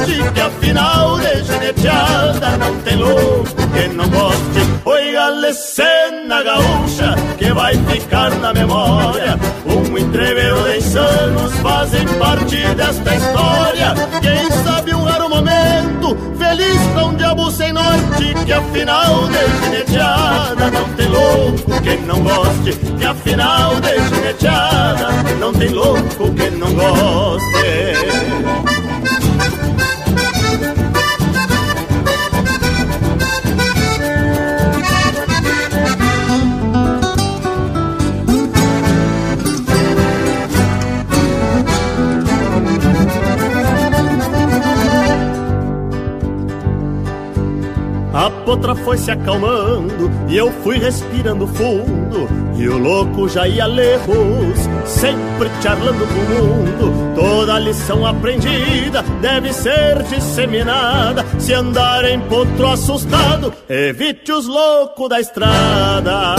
Sem 0.07 0.19
norte, 0.19 0.33
que 0.33 0.41
afinal 0.41 1.19
de 1.19 1.45
geneteada 1.45 2.57
não 2.57 2.77
tem 2.83 2.97
louco 2.97 3.45
que 3.73 3.89
não 3.89 4.09
goste. 4.09 4.61
Oigan-lhe 4.85 5.53
cena 5.53 6.43
gaúcha 6.43 7.15
que 7.39 7.53
vai 7.53 7.75
ficar 7.75 8.31
na 8.37 8.53
memória. 8.53 9.39
Um 9.67 9.99
entreveiro 9.99 10.63
de 10.65 10.79
insanos 10.79 11.53
fazem 11.57 12.07
parte 12.19 12.57
desta 12.75 13.15
história. 13.15 13.95
Quem 14.21 14.51
sabe 14.65 14.95
um 14.95 15.05
raro 15.05 15.29
momento, 15.29 16.17
feliz 16.39 16.81
pra 16.93 17.05
um 17.07 17.15
diabo 17.15 17.51
sem 17.51 17.73
norte, 17.73 18.35
que 18.45 18.53
afinal 18.53 19.29
de 19.29 19.65
gineteada 19.65 20.71
não 20.71 20.89
tem 20.95 21.09
louco 21.09 21.81
que 21.83 21.97
não 22.07 22.23
goste, 22.23 22.73
que 22.99 23.07
afinal 23.07 23.75
de 23.81 24.15
gineteada 24.15 25.09
não 25.39 25.53
tem 25.53 25.69
louco 25.69 26.33
que 26.35 26.51
não 26.51 26.73
goste. 26.73 28.70
A 48.13 48.29
potra 48.45 48.75
foi 48.75 48.99
se 48.99 49.11
acalmando 49.11 50.11
e 50.29 50.37
eu 50.37 50.51
fui 50.63 50.79
respirando 50.79 51.47
fundo. 51.47 52.29
E 52.57 52.69
o 52.69 52.77
louco 52.77 53.29
já 53.29 53.47
ia 53.47 53.67
lejos, 53.67 54.59
sempre 54.85 55.49
charlando 55.63 56.07
com 56.07 56.21
o 56.21 56.47
mundo. 56.47 57.15
Toda 57.15 57.59
lição 57.59 58.05
aprendida 58.05 59.03
deve 59.21 59.53
ser 59.53 60.03
disseminada. 60.05 61.25
Se 61.39 61.53
andar 61.53 62.05
em 62.05 62.21
potro 62.21 62.69
assustado, 62.69 63.53
evite 63.69 64.33
os 64.33 64.47
loucos 64.47 65.09
da 65.09 65.21
estrada. 65.21 66.35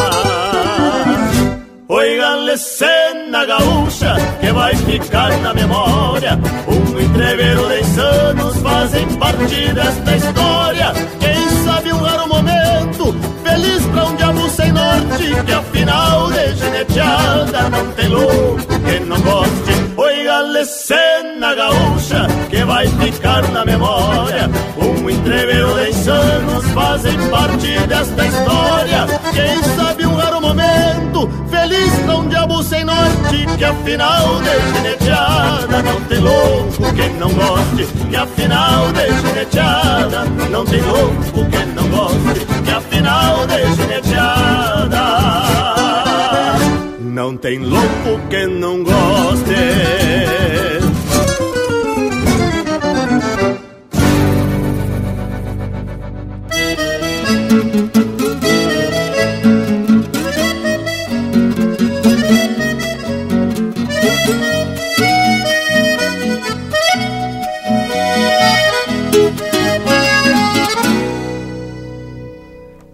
Oigan-lhe 1.87 2.57
cena 2.57 3.45
gaúcha 3.45 4.15
que 4.39 4.51
vai 4.51 4.73
ficar 4.75 5.37
na 5.41 5.53
memória. 5.53 6.39
Um 6.67 6.99
entreveiro 6.99 7.67
de 7.67 7.81
insanos 7.81 8.50
fazem 8.81 9.07
parte 9.09 9.73
desta 9.73 10.15
história. 10.15 10.91
Quem 11.19 11.49
sabe 11.63 11.93
um 11.93 11.97
raro 11.97 12.27
momento, 12.27 13.15
feliz 13.43 13.85
pra 13.85 14.05
um 14.05 14.15
diabo 14.15 14.49
sem 14.49 14.71
norte, 14.71 15.43
que 15.45 15.51
afinal 15.51 16.31
de 16.31 16.55
geneteada 16.55 17.69
não 17.69 17.91
tem 17.91 18.07
louco 18.07 18.79
que 18.79 18.99
não 19.01 19.21
goste. 19.21 19.80
Oigan-lhe 20.01 20.65
cena 20.65 21.53
gaúcha 21.53 22.25
que 22.49 22.63
vai 22.65 22.87
ficar 22.87 23.47
na 23.51 23.63
memória. 23.63 24.49
Um 24.75 25.07
entreveiro 25.07 25.75
de 25.75 25.89
insanos 25.91 26.65
fazem 26.73 27.15
parte 27.29 27.79
desta 27.87 28.25
história. 28.25 29.05
Quem 29.31 29.63
sabe 29.75 30.07
um 30.07 30.15
raro 30.15 30.41
momento, 30.41 31.29
feliz 31.51 31.93
pra 32.03 32.15
um 32.15 32.27
diabo 32.27 32.63
sem 32.63 32.83
norte, 32.83 33.45
que 33.59 33.63
afinal 33.63 34.41
de 34.41 34.73
geneteada 34.73 35.83
não 35.83 36.01
tem 36.01 36.19
louco 36.19 36.93
que 36.95 37.09
não 37.19 37.29
goste, 37.29 37.85
que 38.09 38.15
afinal 38.15 38.91
de 38.93 39.27
geneteada 39.27 40.25
não 40.49 40.65
tem 40.65 40.81
louco 40.81 41.45
que 41.45 41.65
não 41.75 41.87
goste, 41.89 42.45
que 42.65 42.71
afinal 42.71 43.45
de 43.45 43.75
geneteada 43.75 44.61
não 47.11 47.35
tem 47.35 47.59
louco 47.59 48.25
que 48.29 48.47
não 48.47 48.85
goste. 48.85 49.51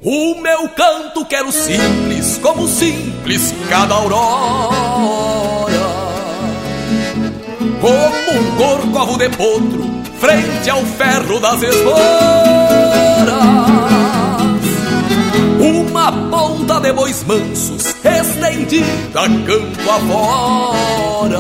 O 0.01 0.41
meu 0.41 0.70
canto 0.70 1.24
quero 1.26 1.51
simples 1.51 2.16
como 2.38 2.68
simples 2.68 3.54
cada 3.70 3.96
aurora. 3.96 4.28
Como 7.82 8.40
um 8.40 8.56
corcovo 8.58 9.18
de 9.18 9.30
potro, 9.30 9.86
frente 10.20 10.70
ao 10.70 10.84
ferro 10.84 11.40
das 11.40 11.62
esporas 11.62 12.98
uma 15.60 16.12
ponta 16.30 16.80
de 16.80 16.94
bois 16.94 17.24
mansos 17.24 17.96
estendida 18.04 19.28
campo 19.46 19.90
afora. 19.90 21.40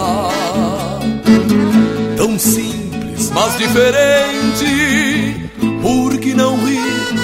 Tão 2.17 2.37
simples, 2.39 3.31
mas 3.33 3.57
diferente, 3.57 5.49
porque 5.81 6.33
não 6.33 6.57
ri 6.65 6.79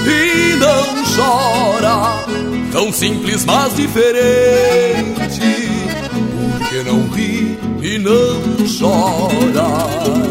e 0.05 0.55
não 0.57 1.03
chora. 1.15 2.42
Tão 2.73 2.91
simples, 2.91 3.45
mas 3.45 3.75
diferente, 3.75 5.39
porque 6.57 6.81
não 6.83 7.07
ri 7.09 7.55
e 7.83 7.99
não 7.99 8.41
chora 8.79 10.23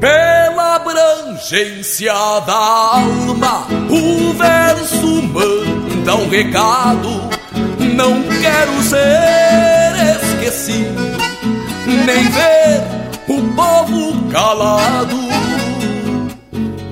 pela 0.00 0.76
abrangência 0.76 2.14
da 2.46 2.54
alma, 2.54 3.66
o 3.90 4.32
verso 4.32 5.22
manda 5.22 6.16
um 6.16 6.30
recado. 6.30 7.28
Não 7.94 8.22
quero 8.40 8.82
ser 8.84 9.92
esquecido, 10.22 11.02
nem 12.06 12.26
ver 12.30 12.82
o 13.28 13.42
povo 13.54 14.30
calado. 14.30 15.16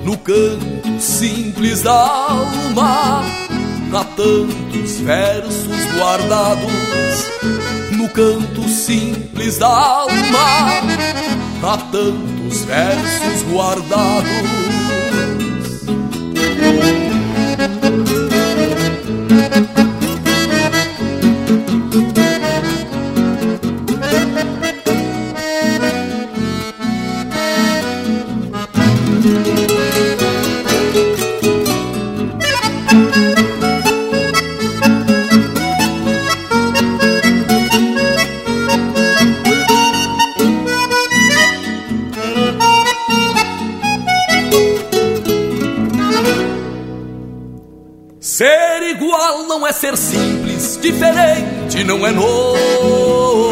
No 0.03 0.15
canto 0.19 0.72
simples 1.03 1.81
da 1.81 1.91
alma, 1.91 3.23
há 3.93 4.03
tantos 4.15 4.99
versos 5.01 5.85
guardados. 5.97 6.71
No 7.91 8.07
canto 8.09 8.67
simples 8.69 9.57
da 9.57 9.67
alma, 9.67 10.81
há 11.61 11.77
tantos 11.91 12.33
os 12.53 12.65
versos 12.65 13.43
guardados. 13.51 14.23
Ser 49.83 49.97
simples, 49.97 50.79
diferente, 50.81 51.83
não 51.83 52.07
é 52.07 52.11
novo. 52.11 53.51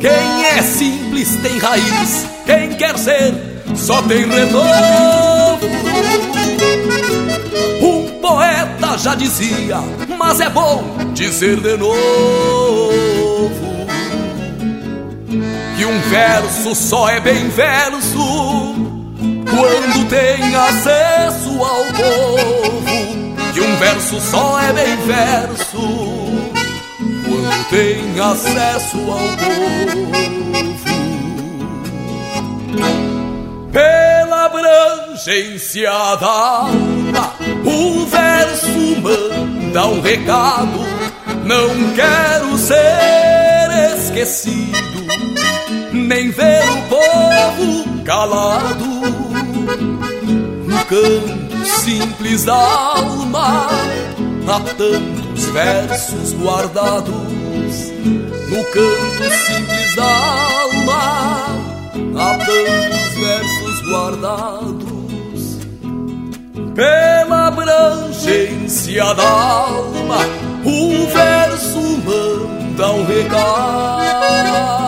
Quem 0.00 0.46
é 0.46 0.62
simples 0.62 1.36
tem 1.42 1.58
raiz, 1.58 2.26
quem 2.46 2.70
quer 2.78 2.96
ser 2.96 3.34
só 3.76 4.00
tem 4.00 4.26
renovo. 4.26 5.66
Um 7.82 8.20
poeta 8.22 8.96
já 8.96 9.14
dizia, 9.14 9.76
mas 10.16 10.40
é 10.40 10.48
bom 10.48 11.12
dizer 11.12 11.60
de 11.60 11.76
novo. 11.76 12.00
Que 15.76 15.84
um 15.84 16.00
verso 16.08 16.74
só 16.74 17.10
é 17.10 17.20
bem 17.20 17.50
verso 17.50 18.74
quando 19.44 20.08
tem 20.08 20.54
acesso 20.54 21.50
ao 21.62 21.84
povo 21.84 22.87
que 23.58 23.60
um 23.60 23.76
verso 23.76 24.20
só 24.20 24.60
é 24.60 24.72
bem 24.72 24.96
verso 24.98 25.80
quando 27.24 27.68
tem 27.70 28.20
acesso 28.20 28.98
ao 28.98 29.18
povo. 29.36 30.08
Pela 33.72 34.44
abrangência 34.44 35.90
da 35.90 36.28
alma, 36.28 37.34
o 37.64 38.06
verso 38.06 39.00
manda 39.02 39.86
um 39.88 40.00
recado. 40.00 40.86
Não 41.44 41.94
quero 41.94 42.56
ser 42.58 43.96
esquecido, 43.96 45.04
nem 45.92 46.30
ver 46.30 46.62
o 46.70 46.82
povo 46.88 48.04
calado 48.04 48.86
no 50.64 50.84
canto 50.84 51.47
simples 51.88 52.44
da 52.44 52.54
alma, 52.54 53.66
há 54.46 54.60
tantos 54.60 55.44
versos 55.46 56.34
guardados 56.34 57.14
no 58.50 58.62
canto 58.64 59.24
simples 59.46 59.94
da 59.96 60.04
alma, 60.04 61.46
há 62.14 62.36
tantos 62.44 63.14
versos 63.18 63.80
guardados 63.88 65.58
pela 66.74 67.48
abrangência 67.48 69.14
da 69.14 69.30
alma. 69.30 70.18
O 70.66 71.06
verso 71.06 71.80
manda 72.04 72.92
um 72.92 73.06
recado. 73.06 74.87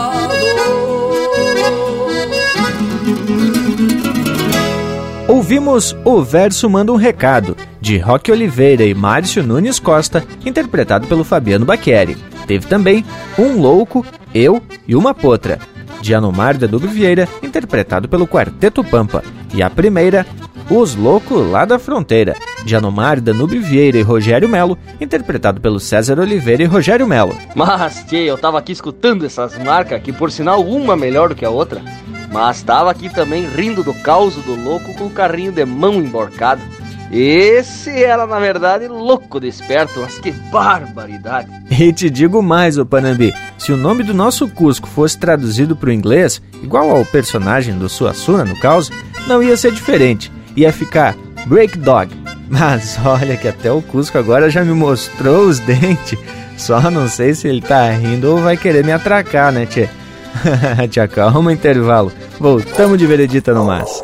Ouvimos 5.50 5.96
O 6.04 6.22
Verso 6.22 6.70
Manda 6.70 6.92
um 6.92 6.96
Recado, 6.96 7.56
de 7.80 7.98
Roque 7.98 8.30
Oliveira 8.30 8.84
e 8.84 8.94
Márcio 8.94 9.42
Nunes 9.42 9.80
Costa, 9.80 10.24
interpretado 10.46 11.08
pelo 11.08 11.24
Fabiano 11.24 11.66
Baqueri. 11.66 12.16
Teve 12.46 12.68
também 12.68 13.04
Um 13.36 13.60
Louco, 13.60 14.06
Eu 14.32 14.62
e 14.86 14.94
Uma 14.94 15.12
Potra, 15.12 15.58
de 16.00 16.14
Anomar 16.14 16.56
da 16.56 16.68
Dubre 16.68 16.86
Vieira, 16.86 17.28
interpretado 17.42 18.08
pelo 18.08 18.28
Quarteto 18.28 18.84
Pampa. 18.84 19.24
E 19.52 19.60
a 19.60 19.68
primeira, 19.68 20.24
Os 20.70 20.94
Loucos 20.94 21.44
Lá 21.50 21.64
da 21.64 21.80
Fronteira, 21.80 22.36
de 22.64 22.76
Anomar, 22.76 23.20
Danube 23.20 23.58
Vieira 23.58 23.98
e 23.98 24.02
Rogério 24.02 24.48
Melo, 24.48 24.78
interpretado 25.00 25.60
pelo 25.60 25.80
César 25.80 26.20
Oliveira 26.20 26.62
e 26.62 26.66
Rogério 26.66 27.08
Melo. 27.08 27.36
Mas, 27.56 28.04
tchê, 28.04 28.18
eu 28.18 28.38
tava 28.38 28.56
aqui 28.60 28.70
escutando 28.70 29.26
essas 29.26 29.58
marcas, 29.58 30.00
que 30.00 30.12
por 30.12 30.30
sinal 30.30 30.62
uma 30.62 30.96
melhor 30.96 31.30
do 31.30 31.34
que 31.34 31.44
a 31.44 31.50
outra. 31.50 31.82
Mas 32.30 32.58
estava 32.58 32.90
aqui 32.90 33.08
também 33.08 33.46
rindo 33.46 33.82
do 33.82 33.92
caos 33.92 34.36
do 34.36 34.54
louco 34.54 34.94
com 34.94 35.06
o 35.06 35.10
carrinho 35.10 35.52
de 35.52 35.64
mão 35.64 35.94
emborcado. 35.94 36.62
Esse 37.10 37.90
era, 38.04 38.24
na 38.24 38.38
verdade, 38.38 38.86
louco 38.86 39.40
desperto, 39.40 40.00
mas 40.00 40.16
que 40.20 40.30
barbaridade! 40.30 41.48
E 41.68 41.92
te 41.92 42.08
digo 42.08 42.40
mais, 42.40 42.78
ô 42.78 42.86
Panambi, 42.86 43.34
se 43.58 43.72
o 43.72 43.76
nome 43.76 44.04
do 44.04 44.14
nosso 44.14 44.48
Cusco 44.48 44.86
fosse 44.86 45.18
traduzido 45.18 45.74
para 45.74 45.88
o 45.88 45.92
inglês, 45.92 46.40
igual 46.62 46.88
ao 46.88 47.04
personagem 47.04 47.76
do 47.76 47.88
Suassuna 47.88 48.44
no 48.44 48.56
caos, 48.60 48.92
não 49.26 49.42
ia 49.42 49.56
ser 49.56 49.72
diferente, 49.72 50.30
ia 50.56 50.72
ficar 50.72 51.16
Break 51.46 51.78
Dog. 51.78 52.14
Mas 52.48 52.96
olha 53.04 53.36
que 53.36 53.48
até 53.48 53.72
o 53.72 53.82
Cusco 53.82 54.16
agora 54.16 54.48
já 54.48 54.64
me 54.64 54.72
mostrou 54.72 55.46
os 55.46 55.58
dentes, 55.58 56.18
só 56.56 56.90
não 56.92 57.08
sei 57.08 57.34
se 57.34 57.48
ele 57.48 57.60
tá 57.60 57.90
rindo 57.90 58.30
ou 58.30 58.40
vai 58.40 58.56
querer 58.56 58.84
me 58.84 58.92
atracar, 58.92 59.50
né, 59.50 59.66
tchê? 59.66 59.88
Te 60.90 61.00
acalma, 61.00 61.52
intervalo. 61.52 62.12
Voltamos 62.38 62.98
de 62.98 63.06
veredita 63.06 63.52
no 63.52 63.64
mas. 63.64 64.02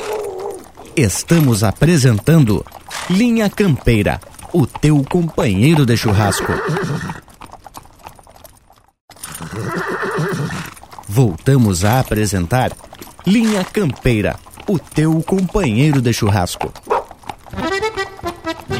Estamos 0.95 1.63
apresentando 1.63 2.65
Linha 3.11 3.51
Campeira, 3.51 4.21
o 4.53 4.67
teu 4.67 5.05
companheiro 5.09 5.85
de 5.85 5.97
churrasco. 5.97 6.53
Voltamos 11.09 11.85
a 11.85 12.01
apresentar 12.01 12.73
Linha 13.27 13.65
Campeira, 13.65 14.37
o 14.69 14.79
teu 14.79 15.23
companheiro 15.23 16.01
de 16.01 16.13
churrasco. 16.13 16.73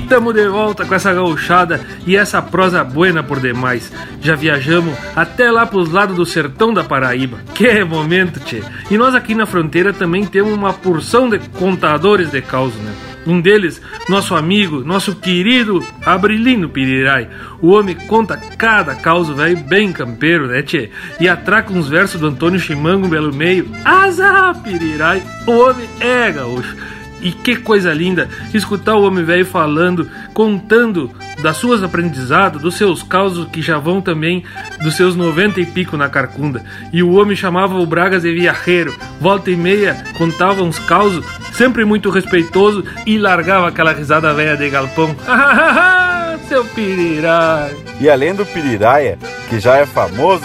Tamo 0.09 0.33
de 0.33 0.47
volta 0.47 0.85
com 0.85 0.95
essa 0.95 1.13
gauchada 1.13 1.81
e 2.07 2.17
essa 2.17 2.41
prosa 2.41 2.85
buena 2.85 3.25
por 3.25 3.41
demais. 3.41 3.93
Já 4.21 4.37
viajamos 4.37 4.97
até 5.17 5.51
lá 5.51 5.67
pros 5.67 5.91
lados 5.91 6.15
do 6.15 6.25
sertão 6.25 6.73
da 6.73 6.85
Paraíba. 6.85 7.39
Que 7.55 7.83
momento, 7.83 8.39
tchê! 8.39 8.63
E 8.89 8.97
nós 8.97 9.17
aqui 9.17 9.35
na 9.35 9.47
fronteira 9.47 9.93
também 9.93 10.25
temos 10.25 10.53
uma 10.53 10.73
porção 10.73 11.29
de 11.29 11.41
contadores 11.51 12.31
de 12.31 12.41
causos, 12.41 12.81
né? 12.81 12.95
Um 13.27 13.41
deles, 13.41 13.83
nosso 14.09 14.37
amigo, 14.37 14.85
nosso 14.85 15.17
querido 15.17 15.85
Abrilino 16.05 16.69
Pirirai. 16.69 17.29
O 17.61 17.73
homem 17.73 17.97
conta 18.07 18.37
cada 18.57 18.95
causa, 18.95 19.35
velho, 19.35 19.57
bem 19.57 19.93
campeiro, 19.93 20.47
né, 20.47 20.63
tchê? 20.63 20.91
E 21.19 21.29
atraca 21.29 21.73
uns 21.73 21.89
versos 21.89 22.21
do 22.21 22.29
Antônio 22.29 22.61
Chimango 22.61 23.09
pelo 23.09 23.35
meio. 23.35 23.69
Azar, 23.85 24.63
Pirirai! 24.63 25.21
O 25.45 25.51
homem 25.51 25.89
é 25.99 26.31
gaúcho. 26.31 26.77
E 27.21 27.33
que 27.33 27.57
coisa 27.57 27.93
linda 27.93 28.29
escutar 28.53 28.95
o 28.95 29.03
homem 29.07 29.25
velho 29.25 29.47
falando, 29.47 30.09
contando 30.35 31.11
das 31.43 31.57
suas 31.57 31.83
aprendizados, 31.83 32.63
dos 32.63 32.77
seus 32.77 33.03
causos 33.03 33.49
que 33.49 33.63
já 33.63 33.79
vão 33.79 34.01
também 34.01 34.45
dos 34.83 34.95
seus 34.97 35.17
noventa 35.17 35.61
e 35.61 35.67
pico 35.67 35.97
na 35.97 36.09
carcunda. 36.09 36.65
E 36.93 37.03
o 37.03 37.15
homem 37.15 37.37
chamava 37.37 37.75
o 37.75 37.87
Bragas 37.87 38.23
de 38.23 38.33
viajeiro, 38.33 38.95
volta 39.21 39.51
e 39.51 39.57
meia 39.57 39.97
contava 40.17 40.63
uns 40.63 40.79
causos, 40.79 41.25
sempre 41.53 41.85
muito 41.85 42.11
respeitoso 42.11 42.85
e 43.07 43.19
largava 43.19 43.69
aquela 43.69 43.93
risada 43.93 44.33
velha 44.35 44.57
de 44.57 44.69
galpão. 44.69 45.15
Seu 46.49 46.65
piriraia! 46.65 47.75
E 48.01 48.09
além 48.09 48.35
do 48.35 48.45
piriraia, 48.47 49.19
que 49.49 49.59
já 49.59 49.77
é 49.77 49.87
famoso 49.87 50.45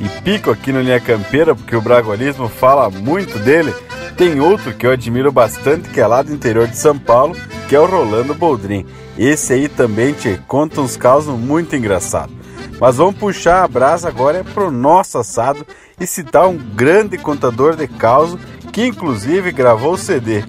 e 0.00 0.08
pico 0.20 0.50
aqui 0.50 0.72
no 0.72 0.80
Linha 0.80 1.00
Campeira, 1.00 1.54
porque 1.54 1.74
o 1.74 1.80
bragualismo 1.80 2.48
fala 2.48 2.90
muito 2.90 3.38
dele, 3.38 3.72
tem 4.18 4.40
outro 4.40 4.74
que 4.74 4.84
eu 4.84 4.90
admiro 4.90 5.30
bastante, 5.30 5.90
que 5.90 6.00
é 6.00 6.06
lá 6.06 6.22
do 6.22 6.34
interior 6.34 6.66
de 6.66 6.76
São 6.76 6.98
Paulo, 6.98 7.36
que 7.68 7.76
é 7.76 7.78
o 7.78 7.86
Rolando 7.86 8.34
Boldrin. 8.34 8.84
Esse 9.16 9.52
aí 9.52 9.68
também 9.68 10.12
te 10.12 10.36
conta 10.48 10.80
uns 10.80 10.96
causos 10.96 11.38
muito 11.38 11.76
engraçados. 11.76 12.34
Mas 12.80 12.96
vamos 12.96 13.14
puxar 13.14 13.62
a 13.62 13.68
brasa 13.68 14.08
agora 14.08 14.42
pro 14.42 14.72
nosso 14.72 15.18
assado 15.18 15.64
e 16.00 16.04
citar 16.04 16.48
um 16.48 16.56
grande 16.56 17.16
contador 17.16 17.76
de 17.76 17.86
causos 17.86 18.40
que 18.72 18.84
inclusive 18.84 19.52
gravou 19.52 19.92
o 19.92 19.98
CD. 19.98 20.42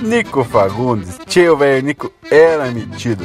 Nico 0.00 0.42
Fagundes, 0.42 1.16
tio 1.24 1.56
velho 1.56 1.86
Nico 1.86 2.10
era 2.28 2.66
metido. 2.72 3.24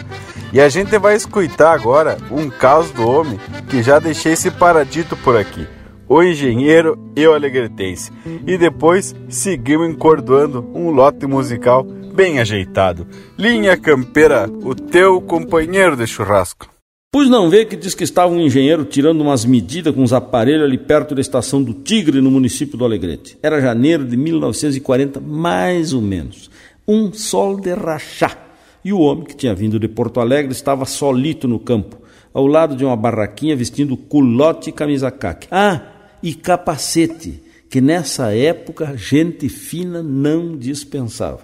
E 0.53 0.61
a 0.61 0.69
gente 0.69 0.95
vai 0.99 1.15
escutar 1.15 1.73
agora 1.73 2.19
um 2.29 2.51
caos 2.51 2.91
do 2.91 3.07
homem 3.07 3.39
que 3.67 3.81
já 3.81 3.97
deixei 3.97 4.35
separadito 4.35 5.17
por 5.17 5.35
aqui 5.35 5.67
o 6.07 6.23
engenheiro 6.23 6.97
e 7.15 7.25
o 7.27 7.33
alegretense. 7.33 8.11
E 8.45 8.57
depois 8.57 9.15
seguimos 9.29 9.89
encordoando 9.89 10.69
um 10.73 10.89
lote 10.89 11.25
musical 11.25 11.83
bem 11.83 12.39
ajeitado. 12.39 13.07
Linha 13.37 13.77
Campeira, 13.77 14.49
o 14.63 14.73
teu 14.73 15.21
companheiro 15.21 15.95
de 15.95 16.07
churrasco. 16.07 16.67
Pois 17.11 17.29
não 17.29 17.49
vê 17.49 17.63
que 17.63 17.75
diz 17.75 17.95
que 17.95 18.03
estava 18.03 18.33
um 18.33 18.39
engenheiro 18.39 18.83
tirando 18.83 19.21
umas 19.21 19.45
medidas 19.45 19.95
com 19.95 20.03
os 20.03 20.11
aparelhos 20.11 20.65
ali 20.65 20.77
perto 20.77 21.15
da 21.15 21.21
estação 21.21 21.63
do 21.63 21.73
Tigre, 21.73 22.19
no 22.19 22.29
município 22.29 22.77
do 22.77 22.83
Alegrete. 22.83 23.37
Era 23.41 23.61
janeiro 23.61 24.03
de 24.03 24.17
1940, 24.17 25.19
mais 25.21 25.93
ou 25.93 26.01
menos. 26.01 26.49
Um 26.87 27.13
sol 27.13 27.59
de 27.59 27.73
rachar. 27.73 28.37
E 28.83 28.91
o 28.91 28.99
homem 28.99 29.23
que 29.23 29.35
tinha 29.35 29.55
vindo 29.55 29.79
de 29.79 29.87
Porto 29.87 30.19
Alegre 30.19 30.51
estava 30.51 30.85
solito 30.85 31.47
no 31.47 31.59
campo, 31.59 31.97
ao 32.33 32.45
lado 32.45 32.75
de 32.75 32.83
uma 32.83 32.95
barraquinha 32.95 33.55
vestindo 33.55 33.95
culote 33.95 34.69
e 34.69 34.73
camisa 34.73 35.09
caque. 35.09 35.47
Ah, 35.49 35.81
e 36.27 36.33
capacete, 36.33 37.41
que 37.69 37.79
nessa 37.79 38.35
época 38.35 38.97
gente 38.97 39.47
fina 39.47 40.03
não 40.03 40.57
dispensava. 40.57 41.39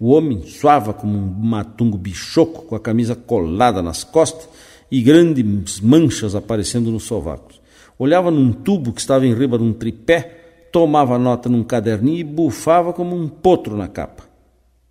O 0.00 0.12
homem 0.12 0.46
suava 0.46 0.94
como 0.94 1.18
um 1.18 1.26
matungo 1.26 1.98
bichoco, 1.98 2.62
com 2.62 2.74
a 2.74 2.80
camisa 2.80 3.14
colada 3.14 3.82
nas 3.82 4.04
costas 4.04 4.48
e 4.90 5.02
grandes 5.02 5.78
manchas 5.80 6.34
aparecendo 6.34 6.90
nos 6.90 7.02
sovacos. 7.02 7.60
Olhava 7.98 8.30
num 8.30 8.50
tubo 8.50 8.94
que 8.94 9.00
estava 9.02 9.26
em 9.26 9.34
riba 9.34 9.58
de 9.58 9.64
um 9.64 9.74
tripé, 9.74 10.68
tomava 10.72 11.18
nota 11.18 11.50
num 11.50 11.62
caderninho 11.62 12.16
e 12.16 12.24
bufava 12.24 12.94
como 12.94 13.14
um 13.14 13.28
potro 13.28 13.76
na 13.76 13.88
capa. 13.88 14.24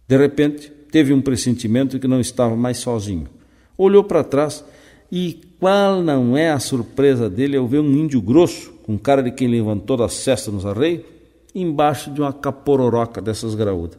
De 0.08 0.16
repente, 0.16 0.72
teve 0.92 1.12
um 1.12 1.22
pressentimento 1.22 1.96
de 1.96 2.00
que 2.00 2.08
não 2.08 2.20
estava 2.20 2.56
mais 2.56 2.78
sozinho. 2.78 3.28
Olhou 3.76 4.04
para 4.04 4.24
trás 4.24 4.64
e 5.12 5.42
qual 5.60 6.02
não 6.02 6.38
é 6.38 6.52
a 6.52 6.60
surpresa 6.60 7.30
dele 7.30 7.58
ao 7.58 7.68
ver 7.68 7.80
um 7.80 7.92
índio 7.92 8.22
grosso, 8.22 8.74
com 8.84 8.98
cara 8.98 9.24
de 9.24 9.32
quem 9.32 9.48
levantou 9.48 9.98
da 9.98 10.10
cesta 10.10 10.52
nos 10.52 10.66
arreios, 10.66 11.04
embaixo 11.56 12.12
de 12.12 12.22
uma 12.22 12.34
capororoca 12.34 13.22
dessas 13.22 13.56
graúdas. 13.56 13.98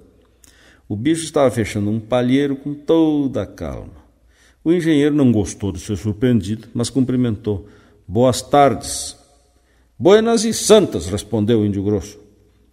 O 0.89 0.97
bicho 0.97 1.25
estava 1.25 1.51
fechando 1.51 1.91
um 1.91 2.01
palheiro 2.01 2.57
com 2.57 2.75
toda 2.75 3.43
a 3.43 3.47
calma. 3.47 4.09
O 4.63 4.73
engenheiro 4.73 5.15
não 5.15 5.33
gostou 5.33 5.73
de 5.73 5.81
ser 5.81 5.97
surpreendido, 5.97 6.69
mas 6.75 6.91
cumprimentou. 6.91 7.67
Boas 8.07 8.41
tardes. 8.43 9.17
Buenas 9.99 10.45
e 10.45 10.53
santas, 10.53 11.07
respondeu 11.07 11.61
o 11.61 11.67
índio 11.67 11.83
grosso. 11.83 12.19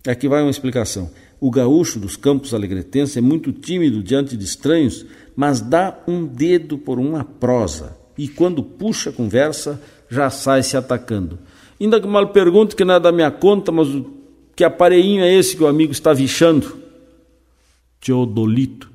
Aqui 0.08 0.28
vai 0.28 0.42
uma 0.42 0.52
explicação. 0.52 1.10
O 1.40 1.50
gaúcho 1.50 2.00
dos 2.00 2.16
campos 2.16 2.54
alegretenses 2.54 3.18
é 3.18 3.22
muito 3.22 3.52
tímido 3.52 4.04
diante 4.04 4.38
de 4.38 4.46
estranhos, 4.46 5.06
mas 5.36 5.60
dá 5.60 5.98
um 6.08 6.26
dedo 6.26 6.78
por 6.78 7.00
uma 7.00 7.24
prosa 7.24 8.05
e 8.18 8.28
quando 8.28 8.64
puxa 8.64 9.10
a 9.10 9.14
conversa, 9.14 9.82
já 10.10 10.30
sai 10.30 10.64
se 10.64 10.78
atacando. 10.78 11.40
Ainda 11.80 12.00
que 12.00 12.08
mal 12.08 12.28
pergunte 12.30 12.76
que 12.76 12.86
não 12.86 12.96
é 12.96 13.00
da 13.00 13.12
minha 13.12 13.32
conta, 13.32 13.72
mas 13.72 13.88
que 14.56 14.64
aparelhinho 14.64 15.24
é 15.24 15.34
esse 15.34 15.58
que 15.58 15.64
o 15.64 15.68
amigo 15.68 15.92
está 15.92 16.14
vichando? 16.14 16.78
Teodolito. 18.00 18.90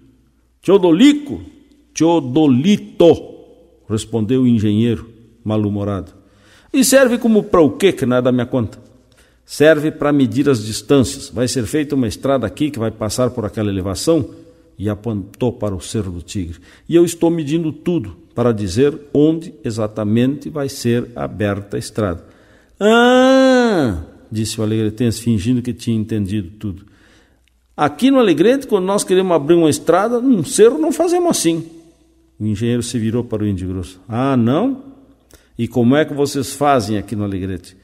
Teodolico? 0.62 1.42
Teodolito, 1.92 3.34
respondeu 3.88 4.42
o 4.42 4.46
engenheiro, 4.46 5.10
mal-humorado. 5.44 6.12
E 6.72 6.84
serve 6.84 7.18
como 7.18 7.42
para 7.42 7.60
o 7.60 7.70
quê 7.70 7.92
que 7.92 8.06
não 8.06 8.16
é 8.16 8.22
da 8.22 8.30
minha 8.30 8.46
conta? 8.46 8.78
Serve 9.44 9.90
para 9.90 10.12
medir 10.12 10.48
as 10.48 10.64
distâncias. 10.64 11.28
Vai 11.28 11.48
ser 11.48 11.66
feita 11.66 11.96
uma 11.96 12.06
estrada 12.06 12.46
aqui 12.46 12.70
que 12.70 12.78
vai 12.78 12.90
passar 12.90 13.30
por 13.30 13.44
aquela 13.44 13.68
elevação 13.68 14.30
e 14.78 14.88
apontou 14.88 15.52
para 15.52 15.74
o 15.74 15.80
Cerro 15.80 16.12
do 16.12 16.22
Tigre. 16.22 16.58
E 16.88 16.94
eu 16.94 17.04
estou 17.04 17.28
medindo 17.30 17.72
tudo 17.72 18.16
para 18.40 18.52
dizer 18.52 18.98
onde 19.12 19.52
exatamente 19.62 20.48
vai 20.48 20.66
ser 20.66 21.10
aberta 21.14 21.76
a 21.76 21.78
estrada. 21.78 22.24
Ah! 22.80 23.98
disse 24.32 24.58
o 24.58 24.64
alegretense, 24.64 25.20
fingindo 25.20 25.60
que 25.60 25.74
tinha 25.74 25.94
entendido 25.94 26.48
tudo. 26.58 26.86
Aqui 27.76 28.10
no 28.10 28.18
Alegrete, 28.18 28.66
quando 28.66 28.86
nós 28.86 29.04
queremos 29.04 29.36
abrir 29.36 29.56
uma 29.56 29.68
estrada, 29.68 30.22
num 30.22 30.42
cerro 30.42 30.78
não 30.78 30.90
fazemos 30.90 31.28
assim. 31.28 31.66
O 32.40 32.46
engenheiro 32.46 32.82
se 32.82 32.98
virou 32.98 33.22
para 33.22 33.42
o 33.42 33.46
Índio 33.46 33.68
Grosso. 33.68 34.00
Ah, 34.08 34.38
não? 34.38 34.84
E 35.58 35.68
como 35.68 35.94
é 35.94 36.06
que 36.06 36.14
vocês 36.14 36.54
fazem 36.54 36.96
aqui 36.96 37.14
no 37.14 37.24
Alegrete? 37.24 37.76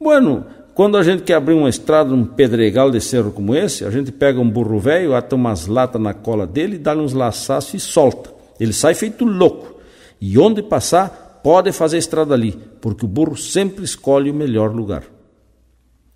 Bueno, 0.00 0.46
quando 0.74 0.96
a 0.96 1.02
gente 1.02 1.22
quer 1.22 1.34
abrir 1.34 1.52
uma 1.52 1.68
estrada 1.68 2.08
num 2.08 2.24
pedregal 2.24 2.90
de 2.90 3.02
cerro 3.02 3.30
como 3.30 3.54
esse, 3.54 3.84
a 3.84 3.90
gente 3.90 4.10
pega 4.10 4.40
um 4.40 4.48
burro 4.48 4.78
velho, 4.78 5.14
ata 5.14 5.36
umas 5.36 5.66
latas 5.66 6.00
na 6.00 6.14
cola 6.14 6.46
dele, 6.46 6.78
dá-lhe 6.78 7.02
uns 7.02 7.12
laçaços 7.12 7.74
e 7.74 7.78
solta. 7.78 8.32
Ele 8.58 8.72
sai 8.72 8.94
feito 8.94 9.26
louco. 9.26 9.76
E 10.20 10.38
onde 10.38 10.62
passar, 10.62 11.40
pode 11.42 11.72
fazer 11.72 11.98
estrada 11.98 12.34
ali, 12.34 12.58
porque 12.80 13.04
o 13.04 13.08
burro 13.08 13.36
sempre 13.36 13.84
escolhe 13.84 14.30
o 14.30 14.34
melhor 14.34 14.74
lugar. 14.74 15.04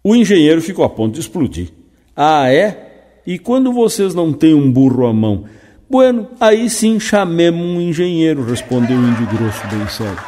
O 0.04 0.16
engenheiro 0.16 0.60
ficou 0.60 0.84
a 0.84 0.90
ponto 0.90 1.14
de 1.14 1.20
explodir. 1.20 1.70
Ah, 2.14 2.52
é? 2.52 3.20
E 3.26 3.38
quando 3.38 3.72
vocês 3.72 4.14
não 4.14 4.32
têm 4.32 4.54
um 4.54 4.70
burro 4.70 5.06
à 5.06 5.12
mão? 5.12 5.44
Bueno, 5.88 6.28
aí 6.40 6.68
sim 6.68 6.98
chamemos 6.98 7.64
um 7.64 7.80
engenheiro, 7.80 8.44
respondeu 8.44 8.98
o 8.98 9.08
índio 9.08 9.26
grosso 9.26 9.66
bem 9.68 9.86
sério. 9.88 10.18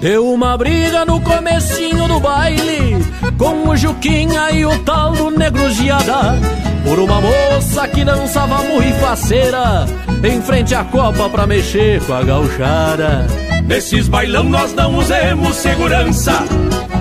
Deu 0.00 0.32
uma 0.32 0.56
briga 0.56 1.04
no 1.04 1.20
comecinho 1.20 2.08
do 2.08 2.18
baile 2.20 2.96
Com 3.36 3.68
o 3.68 3.76
Juquinha 3.76 4.50
e 4.50 4.64
o 4.64 4.78
tal 4.78 5.12
do 5.12 5.30
Negro 5.30 5.70
Giada. 5.70 6.38
Por 6.84 6.98
uma 6.98 7.20
moça 7.20 7.86
que 7.86 8.02
dançava 8.04 8.62
muito 8.62 8.98
faceira 8.98 9.86
Em 10.24 10.40
frente 10.40 10.74
à 10.74 10.84
copa 10.84 11.28
pra 11.28 11.46
mexer 11.46 12.02
com 12.02 12.14
a 12.14 12.22
gauchara 12.22 13.26
Nesses 13.70 14.08
bailão 14.08 14.44
nós 14.44 14.74
não 14.74 14.98
usemos 14.98 15.54
segurança. 15.56 16.32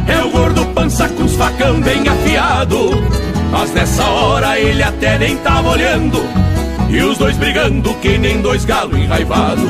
É 0.07 0.23
o 0.23 0.29
gordo 0.29 0.65
pança 0.67 1.09
com 1.09 1.23
os 1.23 1.35
facão 1.35 1.81
bem 1.81 2.07
afiado. 2.07 2.91
Mas 3.49 3.73
nessa 3.73 4.03
hora 4.03 4.59
ele 4.59 4.83
até 4.83 5.17
nem 5.17 5.35
tava 5.37 5.69
olhando. 5.69 6.19
E 6.89 7.01
os 7.01 7.17
dois 7.17 7.37
brigando 7.37 7.93
que 7.95 8.17
nem 8.17 8.41
dois 8.41 8.65
galos 8.65 8.97
enraivados 8.97 9.63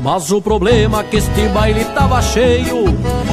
Mas 0.00 0.30
o 0.30 0.40
problema 0.40 1.00
é 1.00 1.02
que 1.02 1.16
este 1.16 1.48
baile 1.48 1.83
tava 2.04 2.20
cheio 2.20 2.84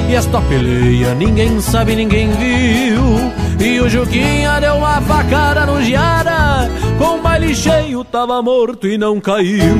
E 0.07 0.15
esta 0.15 0.39
peleia 0.41 1.13
ninguém 1.13 1.59
sabe, 1.59 1.95
ninguém 1.95 2.29
viu. 2.31 3.31
E 3.59 3.79
o 3.79 3.89
Juquinha 3.89 4.59
deu 4.59 4.75
uma 4.75 5.01
facada 5.01 5.65
no 5.65 5.81
Giara 5.83 6.69
Com 6.97 7.17
o 7.17 7.21
baile 7.21 7.53
cheio 7.53 8.03
tava 8.05 8.41
morto 8.41 8.87
e 8.87 8.97
não 8.97 9.19
caiu. 9.19 9.77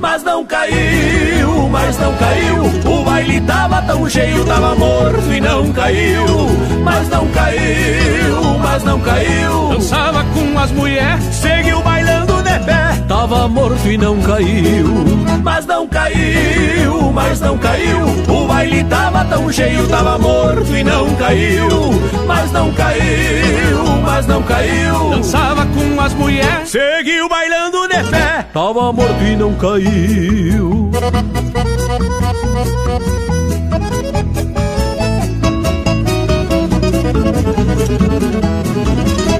Mas 0.00 0.24
não 0.24 0.44
caiu, 0.44 1.68
mas 1.70 1.96
não 1.98 2.12
caiu 2.16 2.90
O 2.90 3.04
baile 3.04 3.40
tava 3.42 3.82
tão 3.82 4.08
cheio, 4.08 4.44
tava 4.44 4.74
morto 4.74 5.32
e 5.32 5.40
não 5.40 5.72
caiu. 5.72 6.26
Mas 6.82 7.08
não 7.08 7.28
caiu, 7.28 8.58
mas 8.60 8.84
não 8.84 9.00
caiu. 9.00 9.68
Dançava 9.68 10.24
com 10.24 10.58
as 10.58 10.72
mulheres, 10.72 11.22
seguiu 11.34 11.80
bailando 11.82 12.01
de 12.01 12.01
Tava 13.08 13.48
morto 13.48 13.88
e 13.88 13.96
não 13.96 14.20
caiu. 14.20 14.86
Mas 15.42 15.66
não 15.66 15.86
caiu, 15.88 17.12
mas 17.12 17.40
não 17.40 17.58
caiu. 17.58 17.98
O 18.28 18.46
baile 18.46 18.84
tava 18.84 19.24
tão 19.24 19.52
cheio, 19.52 19.86
tava 19.88 20.18
morto 20.18 20.76
e 20.76 20.84
não 20.84 21.14
caiu. 21.16 21.68
Mas 22.26 22.52
não 22.52 22.72
caiu, 22.72 23.84
mas 24.04 24.26
não 24.26 24.42
caiu. 24.42 25.10
Dançava 25.10 25.66
com 25.66 26.00
as 26.00 26.14
mulheres, 26.14 26.68
seguiu 26.68 27.28
bailando 27.28 27.88
de 27.88 28.02
pé. 28.10 28.46
Tava 28.52 28.92
morto 28.92 29.22
e 29.22 29.36
não 29.36 29.54
caiu. 29.54 30.90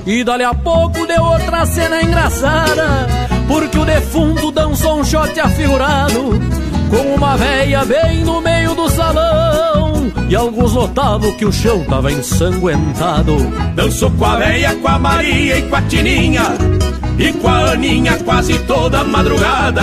E 0.05 0.25
dali 0.25 0.43
a 0.43 0.53
pouco 0.53 1.07
deu 1.07 1.23
outra 1.23 1.65
cena 1.65 2.03
engraçada 2.03 3.07
Porque 3.47 3.79
o 3.79 3.85
defunto 3.85 4.51
dançou 4.51 4.99
um 4.99 5.05
shot 5.05 5.39
afigurado 5.39 6.41
Com 6.91 7.15
uma 7.15 7.37
véia 7.37 7.85
bem 7.85 8.25
no 8.25 8.41
meio 8.41 8.75
do 8.75 8.91
salão 8.91 10.13
E 10.29 10.35
alguns 10.35 10.75
notavam 10.75 11.33
que 11.33 11.45
o 11.45 11.53
chão 11.53 11.85
tava 11.85 12.11
ensanguentado. 12.11 13.37
Dançou 13.77 14.11
com 14.11 14.25
a 14.25 14.37
véia, 14.37 14.75
com 14.75 14.89
a 14.89 14.99
Maria 14.99 15.59
e 15.59 15.63
com 15.63 15.77
a 15.77 15.83
Tininha 15.83 16.47
E 17.17 17.33
com 17.35 17.47
a 17.47 17.71
Aninha 17.71 18.19
quase 18.25 18.59
toda 18.61 19.05
madrugada. 19.05 19.83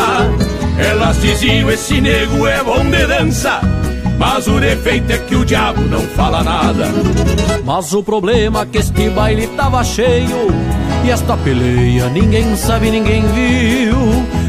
Elas 0.77 1.21
diziam, 1.21 1.71
esse 1.71 2.01
nego 2.01 2.45
é 2.45 2.61
bom 2.61 2.83
de 2.83 3.05
dança 3.05 3.78
mas 4.19 4.47
o 4.47 4.59
defeito 4.59 5.11
é 5.11 5.17
que 5.17 5.35
o 5.35 5.45
diabo 5.45 5.81
não 5.81 6.01
fala 6.01 6.43
nada. 6.43 6.85
Mas 7.63 7.93
o 7.93 8.03
problema 8.03 8.61
é 8.61 8.65
que 8.65 8.77
este 8.77 9.09
baile 9.09 9.47
tava 9.47 9.83
cheio. 9.83 10.47
E 11.05 11.09
esta 11.09 11.37
peleia 11.37 12.09
ninguém 12.09 12.55
sabe, 12.57 12.91
ninguém 12.91 13.23
viu. 13.27 13.95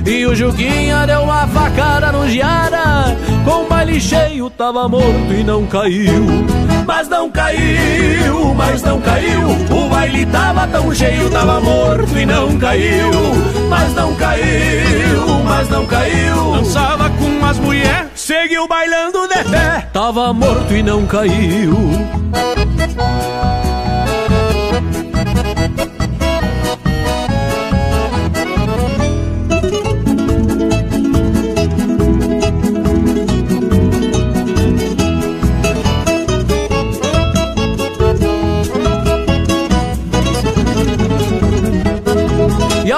E 0.04 0.26
o 0.26 0.34
Juquinha 0.34 1.06
deu 1.06 1.22
uma 1.22 1.46
facada 1.46 2.10
no 2.10 2.28
Giara. 2.28 3.16
Com 3.44 3.64
o 3.64 3.68
baile 3.68 4.00
cheio, 4.00 4.50
tava 4.50 4.88
morto 4.88 5.32
e 5.32 5.44
não 5.44 5.64
caiu. 5.66 6.26
Mas 6.86 7.08
não 7.08 7.30
caiu, 7.30 8.54
mas 8.56 8.82
não 8.82 9.00
caiu. 9.00 9.40
O 9.70 9.88
baile 9.88 10.26
tava 10.26 10.66
tão 10.66 10.92
cheio, 10.92 11.30
tava 11.30 11.60
morto 11.60 12.18
e 12.18 12.26
não 12.26 12.58
caiu. 12.58 13.10
Mas 13.68 13.94
não 13.94 14.14
caiu, 14.16 15.44
mas 15.44 15.68
não 15.68 15.86
caiu. 15.86 16.52
Dançava 16.56 17.08
com 17.10 17.46
as 17.46 17.58
mulheres, 17.58 18.09
seguiu 18.30 18.68
bailando 18.68 19.26
de 19.26 19.42
pé. 19.50 19.88
Tava 19.92 20.32
morto 20.32 20.72
e 20.72 20.84
não 20.84 21.04
caiu. 21.04 21.74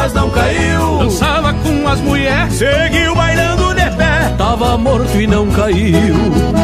mas 0.00 0.14
não 0.14 0.30
caiu. 0.30 0.98
Dançava 0.98 1.52
com 1.52 1.88
as 1.88 2.00
mulheres, 2.00 2.54
seguiu 2.54 3.14
bailando 3.14 3.74
de 3.74 3.96
pé. 3.96 4.34
Tava 4.38 4.78
morto 4.78 5.20
e 5.20 5.26
não 5.26 5.46
caiu. 5.50 6.16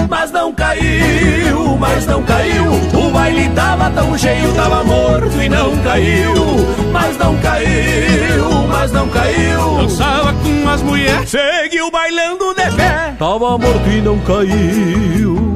Mas 0.09 0.31
não 0.33 0.55
caiu, 0.55 1.77
mas 1.79 2.07
não 2.07 2.23
caiu. 2.23 2.65
O 2.95 3.11
baile 3.11 3.49
tava 3.51 3.91
tão 3.91 4.17
cheio, 4.17 4.53
tava 4.55 4.83
morto 4.85 5.43
e 5.43 5.49
não 5.51 5.77
caiu. 5.79 6.35
Mas 6.93 7.19
não 7.19 7.37
caiu, 7.37 8.51
mas 8.69 8.93
não 8.93 9.09
caiu. 9.09 9.79
Dançava 9.83 10.33
com 10.33 10.69
as 10.71 10.83
mulheres, 10.83 11.31
seguiu 11.31 11.91
bailando 11.91 12.55
de 12.55 12.71
pé. 12.75 13.15
Tava 13.19 13.59
morto 13.59 13.91
e 13.91 14.01
não 14.01 14.19
caiu 14.21 15.56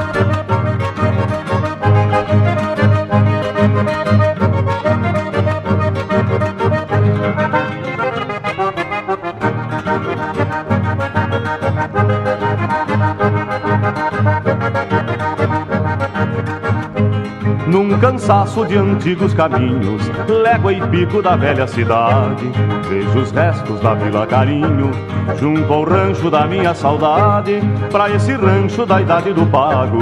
Num 17.91 17.99
cansaço 17.99 18.65
de 18.65 18.77
antigos 18.77 19.33
caminhos, 19.33 20.09
légua 20.29 20.71
e 20.71 20.79
pico 20.79 21.21
da 21.21 21.35
velha 21.35 21.67
cidade, 21.67 22.49
vejo 22.87 23.19
os 23.19 23.31
restos 23.31 23.81
da 23.81 23.93
Vila 23.95 24.25
Carinho, 24.25 24.91
junto 25.37 25.73
ao 25.73 25.83
rancho 25.83 26.31
da 26.31 26.47
minha 26.47 26.73
saudade, 26.73 27.59
pra 27.91 28.09
esse 28.09 28.31
rancho 28.31 28.85
da 28.85 29.01
idade 29.01 29.33
do 29.33 29.45
pago, 29.45 29.97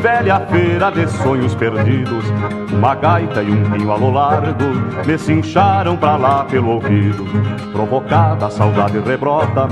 velha 0.00 0.40
feira 0.46 0.90
de 0.90 1.06
sonhos 1.06 1.54
perdidos, 1.54 2.24
uma 2.72 2.94
gaita 2.94 3.42
e 3.42 3.50
um 3.50 3.62
pinho 3.70 3.92
a 3.92 3.96
lo 3.96 4.10
largo, 4.10 4.64
me 5.04 5.18
cincharam 5.18 5.98
pra 5.98 6.16
lá 6.16 6.44
pelo 6.44 6.70
ouvido, 6.70 7.26
provocada 7.72 8.46
a 8.46 8.50
saudade 8.50 8.98
rebrota, 9.00 9.68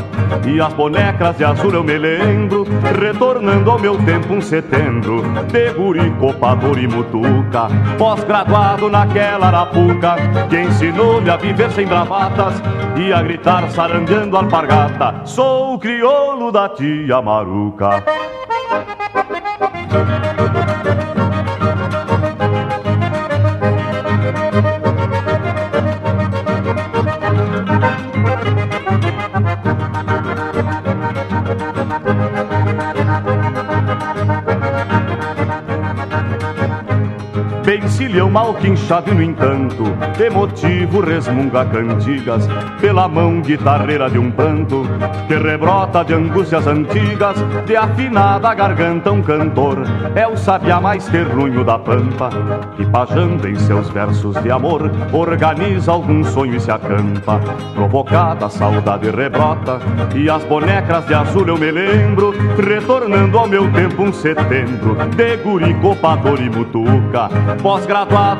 e 0.46 0.60
as 0.60 0.74
bonecas 0.74 1.38
de 1.38 1.44
azul 1.44 1.72
eu 1.72 1.82
me 1.82 1.96
lembro, 1.96 2.61
retornando 2.92 3.70
ao 3.70 3.78
meu 3.78 3.96
tempo 4.04 4.32
um 4.32 4.40
setembro, 4.40 5.22
de 5.50 5.72
guri, 5.72 6.10
copador 6.18 6.78
e 6.78 6.86
mutuca, 6.86 7.68
pós-graduado 7.98 8.88
naquela 8.88 9.48
arapuca, 9.48 10.16
que 10.48 10.60
ensinou-me 10.60 11.30
a 11.30 11.36
viver 11.36 11.70
sem 11.70 11.86
bravatas 11.86 12.54
e 12.96 13.12
a 13.12 13.22
gritar 13.22 13.70
sarandeando 13.70 14.36
alpargata. 14.36 15.24
Sou 15.24 15.74
o 15.74 15.78
crioulo 15.78 16.52
da 16.52 16.68
tia 16.68 17.20
Maruca. 17.20 18.02
Emilio. 38.12 38.21
Mal 38.32 38.54
quinchado 38.54 39.10
e 39.10 39.14
no 39.14 39.22
entanto 39.22 39.84
Emotivo 40.18 41.00
resmunga 41.00 41.66
cantigas 41.66 42.48
Pela 42.80 43.06
mão 43.06 43.42
guitarreira 43.42 44.08
de 44.08 44.18
um 44.18 44.30
pranto 44.30 44.86
Que 45.28 45.34
rebrota 45.34 46.02
de 46.02 46.14
angústias 46.14 46.66
antigas 46.66 47.36
De 47.66 47.76
afinada 47.76 48.54
garganta 48.54 49.12
um 49.12 49.22
cantor 49.22 49.82
É 50.16 50.26
o 50.26 50.36
sabiá 50.36 50.80
mais 50.80 51.06
terrunho 51.08 51.62
da 51.62 51.78
pampa 51.78 52.30
Que 52.74 52.86
pajando 52.86 53.46
em 53.46 53.54
seus 53.56 53.90
versos 53.90 54.42
de 54.42 54.50
amor 54.50 54.90
Organiza 55.12 55.92
algum 55.92 56.24
sonho 56.24 56.56
e 56.56 56.60
se 56.60 56.70
acampa. 56.70 57.38
Provocada 57.74 58.46
a 58.46 58.48
saudade 58.48 59.10
rebrota 59.10 59.78
E 60.14 60.30
as 60.30 60.42
bonecas 60.44 61.06
de 61.06 61.12
azul 61.12 61.46
eu 61.46 61.58
me 61.58 61.70
lembro 61.70 62.32
Retornando 62.56 63.38
ao 63.38 63.46
meu 63.46 63.70
tempo 63.72 64.02
um 64.02 64.12
setembro 64.12 64.96
De 65.14 65.36
guri, 65.36 65.74
copador 65.74 66.40
e 66.40 66.48
mutuca 66.48 67.28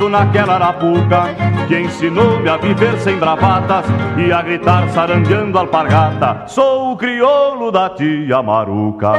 naquela 0.09 0.55
arapuca, 0.55 1.35
que 1.69 1.79
ensinou-me 1.79 2.49
a 2.49 2.57
viver 2.57 2.99
sem 2.99 3.17
bravatas 3.19 3.85
e 4.17 4.33
a 4.33 4.43
gritar 4.43 4.89
sarandeando 4.91 5.59
alpargata. 5.59 6.45
Sou 6.47 6.93
o 6.93 6.97
crioulo 6.97 7.71
da 7.71 7.91
tia 7.91 8.43
Maruca. 8.43 9.13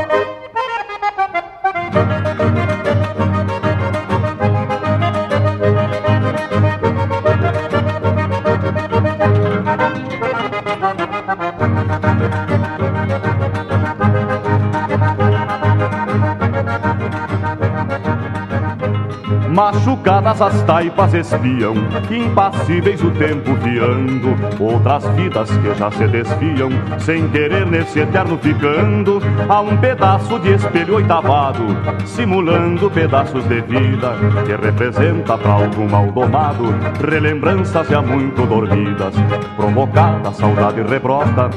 Machucadas 19.84 20.42
as 20.42 20.62
taipas 20.64 21.14
espiam, 21.14 21.74
impassíveis 22.10 23.04
o 23.04 23.12
tempo 23.12 23.54
fiando. 23.58 24.34
Outras 24.58 25.06
vidas 25.10 25.50
que 25.58 25.76
já 25.76 25.92
se 25.92 26.08
desfiam, 26.08 26.70
sem 27.00 27.28
querer 27.28 27.66
nesse 27.66 28.00
eterno 28.00 28.38
ficando. 28.38 29.22
A 29.50 29.60
um 29.60 29.76
pedaço 29.76 30.40
de 30.40 30.54
espelho 30.54 30.96
oitavado, 30.96 31.66
simulando 32.06 32.90
pedaços 32.90 33.44
de 33.44 33.60
vida, 33.60 34.14
que 34.46 34.56
representa 34.56 35.38
para 35.38 35.52
algum 35.52 35.90
mal 35.90 36.10
domado, 36.14 36.74
relembranças 37.06 37.86
já 37.90 38.02
muito 38.02 38.46
dormidas. 38.46 39.14
Provocada 39.58 40.30
a 40.30 40.32
saudade 40.32 40.82
rebrota, 40.82 41.50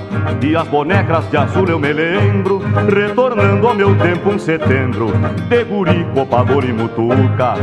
e 0.43 0.57
as 0.57 0.66
bonecas 0.66 1.31
de 1.31 1.36
azul 1.36 1.69
eu 1.69 1.78
me 1.78 1.93
lembro, 1.93 2.61
retornando 2.93 3.69
ao 3.69 3.74
meu 3.77 3.94
tempo 3.94 4.31
um 4.31 4.39
setembro, 4.39 5.12
de 5.48 5.62
guri, 5.62 6.05
copador 6.12 6.65
e 6.65 6.73
mutuca 6.73 7.55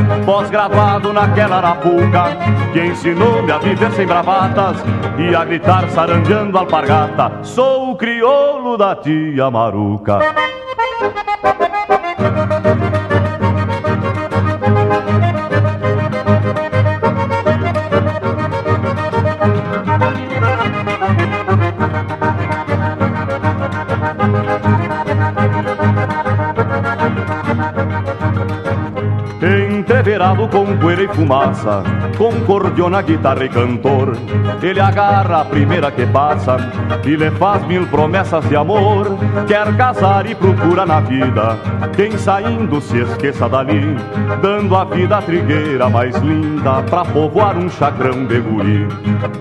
pós-graduado 0.54 1.12
naquela 1.12 1.56
arapuca, 1.56 2.36
que 2.72 2.80
ensinou-me 2.80 3.50
a 3.50 3.58
viver 3.58 3.90
sem 3.90 4.06
bravatas 4.06 4.76
e 5.18 5.34
a 5.34 5.44
gritar 5.44 5.88
saranjando 5.90 6.56
alpargata. 6.56 7.40
Sou 7.42 7.90
o 7.90 7.96
crioulo 7.96 8.78
da 8.78 8.94
tia 8.94 9.50
Maruca. 9.50 10.20
Com 30.36 30.76
poeira 30.78 31.04
e 31.04 31.08
fumaça, 31.08 31.82
com 32.18 32.32
cordiona, 32.40 33.00
guitarra 33.02 33.44
e 33.44 33.48
cantor. 33.48 34.16
Ele 34.62 34.80
agarra 34.80 35.40
a 35.40 35.44
primeira 35.44 35.90
que 35.90 36.06
passa 36.06 36.56
e 37.04 37.16
lhe 37.16 37.30
faz 37.32 37.64
mil 37.66 37.86
promessas 37.86 38.46
de 38.48 38.56
amor. 38.56 39.16
Quer 39.46 39.74
casar 39.76 40.26
e 40.26 40.34
procura 40.34 40.84
na 40.84 41.00
vida 41.00 41.58
quem 41.96 42.16
saindo 42.18 42.80
se 42.80 42.98
esqueça 42.98 43.48
dali, 43.48 43.96
dando 44.42 44.76
a 44.76 44.84
vida 44.84 45.18
a 45.18 45.22
trigueira 45.22 45.88
mais 45.88 46.16
linda 46.16 46.82
pra 46.82 47.04
povoar 47.04 47.56
um 47.56 47.70
chacrão 47.70 48.24
de 48.24 48.40
guri. 48.40 48.88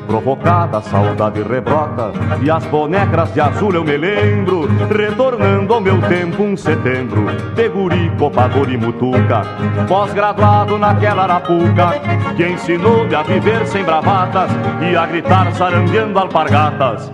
Provocada 0.08 0.78
a 0.78 0.82
saudade 0.82 1.42
rebrota 1.42 2.12
e 2.42 2.52
as 2.52 2.64
bonecras 2.66 3.34
de 3.34 3.42
azul 3.42 3.74
eu 3.74 3.84
me 3.84 3.98
lembro, 3.98 4.68
retornando 4.90 5.74
ao 5.74 5.82
meu 5.82 6.02
tempo 6.02 6.44
um 6.44 6.56
setembro, 6.56 7.26
de 7.56 7.70
guri, 7.70 8.12
copador 8.18 8.70
e 8.70 8.78
mutuca, 8.78 9.42
pós-graduado 9.88 10.78
naquela 10.84 11.24
arapuca, 11.24 11.92
que 12.36 12.46
ensinou-me 12.46 13.16
a 13.16 13.24
viver 13.24 13.66
sem 13.68 13.84
bravatas 13.86 14.52
e 14.82 14.96
a 14.98 15.06
gritar 15.06 15.54
sarandeando 15.56 16.20
alpargatas. 16.20 17.10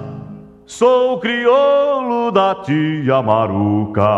Sou 0.65 1.19
crioulo 1.19 2.31
da 2.31 2.55
tia 2.55 3.21
Maruca. 3.21 4.09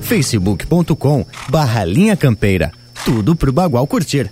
facebook.com 0.00 1.26
barra 1.50 1.84
linha 1.84 2.16
campeira. 2.16 2.72
Tudo 3.04 3.36
pro 3.36 3.52
Bagual 3.52 3.86
curtir. 3.86 4.30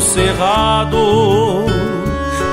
Cerrado. 0.00 1.66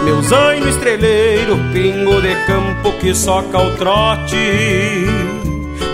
Meu 0.03 0.21
zaino 0.21 0.67
estreleiro, 0.69 1.57
pingo 1.73 2.21
de 2.21 2.35
campo 2.45 2.91
que 2.99 3.13
soca 3.13 3.59
o 3.59 3.75
trote. 3.75 5.05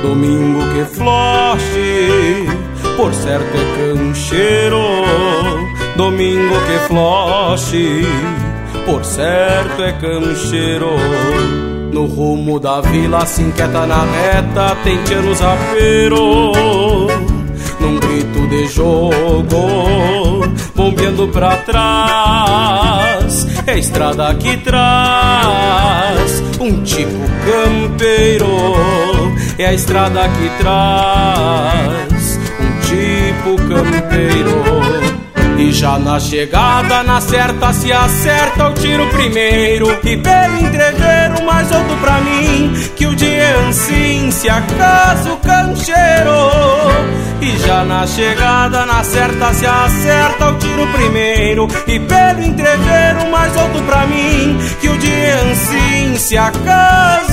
Domingo 0.01 0.59
que 0.73 0.85
floche, 0.95 2.45
por 2.97 3.13
certo 3.13 3.57
é 3.57 3.95
cancheiro. 3.95 4.81
Domingo 5.95 6.55
que 6.67 6.87
floche, 6.87 8.01
por 8.85 9.03
certo 9.05 9.83
é 9.83 9.93
cancheiro. 9.93 10.91
No 11.91 12.05
rumo 12.05 12.59
da 12.59 12.81
vila 12.81 13.25
se 13.25 13.43
inquieta 13.43 13.85
na 13.85 14.03
reta, 14.03 14.75
tente 14.83 15.15
nos 15.15 15.41
apero 15.41 17.07
num 17.83 17.99
grito 17.99 18.47
de 18.47 18.67
jogo, 18.67 20.47
bombeando 20.83 21.29
pra 21.29 21.55
trás. 21.57 23.47
É 23.65 23.71
a 23.71 23.77
estrada 23.77 24.35
que 24.35 24.57
traz 24.57 26.43
um 26.59 26.83
tipo 26.83 27.23
campeiro. 27.45 28.47
É 29.57 29.67
a 29.67 29.73
estrada 29.73 30.27
que 30.27 30.49
traz 30.61 32.39
um 32.59 32.79
tipo 32.81 33.55
campeiro. 33.69 34.61
E 35.57 35.71
já 35.71 35.97
na 35.97 36.19
chegada, 36.19 37.03
na 37.03 37.21
certa, 37.21 37.71
se 37.71 37.93
acerta 37.93 38.67
o 38.67 38.73
tiro 38.73 39.07
primeiro. 39.07 39.87
E 40.03 40.17
pelo 40.17 40.57
entreveiro, 40.57 41.22
mais 41.53 41.71
outro 41.71 41.95
pra 41.97 42.19
mim. 42.21 42.73
Que 42.95 43.05
o 43.05 43.15
dia 43.15 43.55
assim, 43.69 44.31
se 44.31 44.49
acaso 44.49 45.37
cancheiro. 45.37 46.33
E 47.41 47.57
já 47.59 47.83
na 47.83 48.07
chegada, 48.07 48.85
na 48.85 49.03
certa, 49.03 49.53
se 49.53 49.65
acerta 49.65 50.49
o 50.49 50.57
tiro 50.57 50.87
primeiro. 50.87 51.67
E 51.87 51.99
pelo 51.99 52.43
entreveiro, 52.43 53.29
mais 53.31 53.55
outro 53.55 53.81
pra 53.83 54.05
mim. 54.07 54.57
Que 54.81 54.89
o 54.89 54.97
dia 54.97 55.35
assim, 55.51 56.17
se 56.17 56.37
acaso 56.37 57.32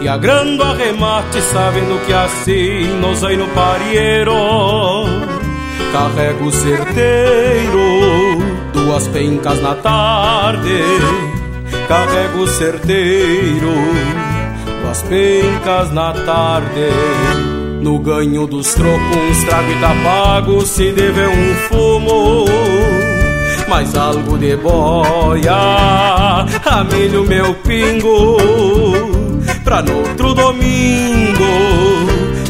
E 0.00 0.08
agrando 0.08 0.62
arremate, 0.62 1.40
sabendo 1.42 2.04
que 2.06 2.12
assim 2.12 2.98
nos 3.00 3.22
aí 3.22 3.36
no 3.36 3.46
parieiro. 3.48 4.34
Carrego 5.92 6.50
certeiro, 6.50 7.78
duas 8.72 9.08
pencas 9.08 9.60
na 9.60 9.74
tarde. 9.74 10.82
Carrego 11.86 12.46
certeiro, 12.46 13.72
duas 14.82 15.02
pencas 15.02 15.92
na 15.92 16.12
tarde. 16.12 16.88
No 17.82 17.98
ganho 17.98 18.46
dos 18.46 18.72
trocos, 18.72 19.44
trago 19.46 19.70
e 19.70 20.02
pago, 20.02 20.66
se 20.66 20.92
deve 20.92 21.26
um 21.26 21.54
fumo 21.68 22.83
mais 23.68 23.94
algo 23.94 24.36
de 24.38 24.56
boia, 24.56 26.46
amilho 26.66 27.24
meu 27.24 27.54
pingo, 27.54 28.36
pra 29.64 29.78
outro 29.78 30.34
domingo 30.34 31.44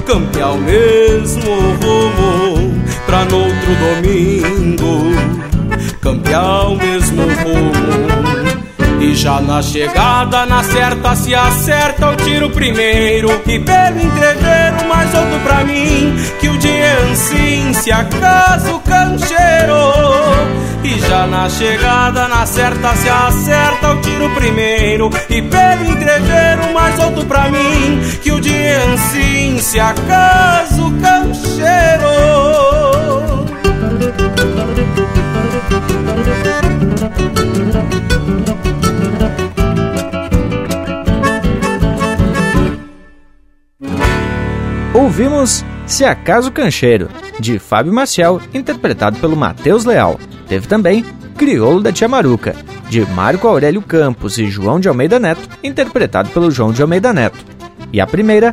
campear 0.07 0.53
o 0.53 0.59
mesmo 0.59 1.51
rumo. 1.83 2.85
pra 3.07 3.21
outro 3.21 3.75
domingo 3.81 5.15
campear 6.01 6.69
o 6.69 6.77
mesmo 6.77 7.23
rumo. 7.23 7.44
Já 9.25 9.41
na 9.41 9.63
chegada, 9.63 10.45
na 10.45 10.63
certa 10.63 11.17
se 11.17 11.35
acerta 11.35 12.11
o 12.11 12.17
tiro 12.17 12.51
primeiro. 12.51 13.31
E 13.47 13.59
pelo 13.59 13.99
entreveiro 13.99 14.87
mais 14.87 15.15
outro 15.15 15.41
pra 15.41 15.65
mim. 15.65 16.15
Que 16.39 16.49
o 16.51 16.59
dia 16.59 16.99
assim 17.11 17.73
se 17.73 17.91
acaso 17.91 18.81
cancheiro 18.81 19.81
E 20.85 21.01
já 21.01 21.27
na 21.27 21.49
chegada, 21.49 22.29
na 22.29 22.45
certa 22.45 22.95
se 22.97 23.09
acerta 23.09 23.93
o 23.93 24.01
tiro 24.03 24.29
primeiro. 24.35 25.09
E 25.31 25.41
pelo 25.41 25.85
entreveiro 25.91 26.75
mais 26.75 26.99
outro 26.99 27.25
pra 27.25 27.49
mim. 27.49 28.03
Que 28.23 28.31
o 28.31 28.39
dia 28.43 28.77
assim 28.93 29.59
se 29.59 29.81
acaso 29.81 30.93
cancheiro 31.01 32.45
Ouvimos 44.95 45.65
Se 45.89 46.05
Acaso 46.05 46.53
Cancheiro, 46.53 47.09
de 47.41 47.59
Fábio 47.59 47.93
Maciel, 47.93 48.41
interpretado 48.55 49.19
pelo 49.19 49.37
Matheus 49.37 49.85
Leal. 49.85 50.21
Teve 50.47 50.69
também 50.69 51.05
Crioulo 51.37 51.81
da 51.83 51.91
Tia 51.91 52.07
Maruca, 52.07 52.55
de 52.89 53.05
Marco 53.07 53.49
Aurélio 53.49 53.83
Campos 53.83 54.39
e 54.39 54.47
João 54.47 54.79
de 54.79 54.89
Almeida 54.89 55.19
Neto, 55.19 55.49
interpretado 55.65 56.31
pelo 56.31 56.49
João 56.49 56.73
de 56.73 56.81
Almeida 56.81 57.13
Neto. 57.13 57.45
E 57.93 58.01
a 58.01 58.07
primeira, 58.07 58.53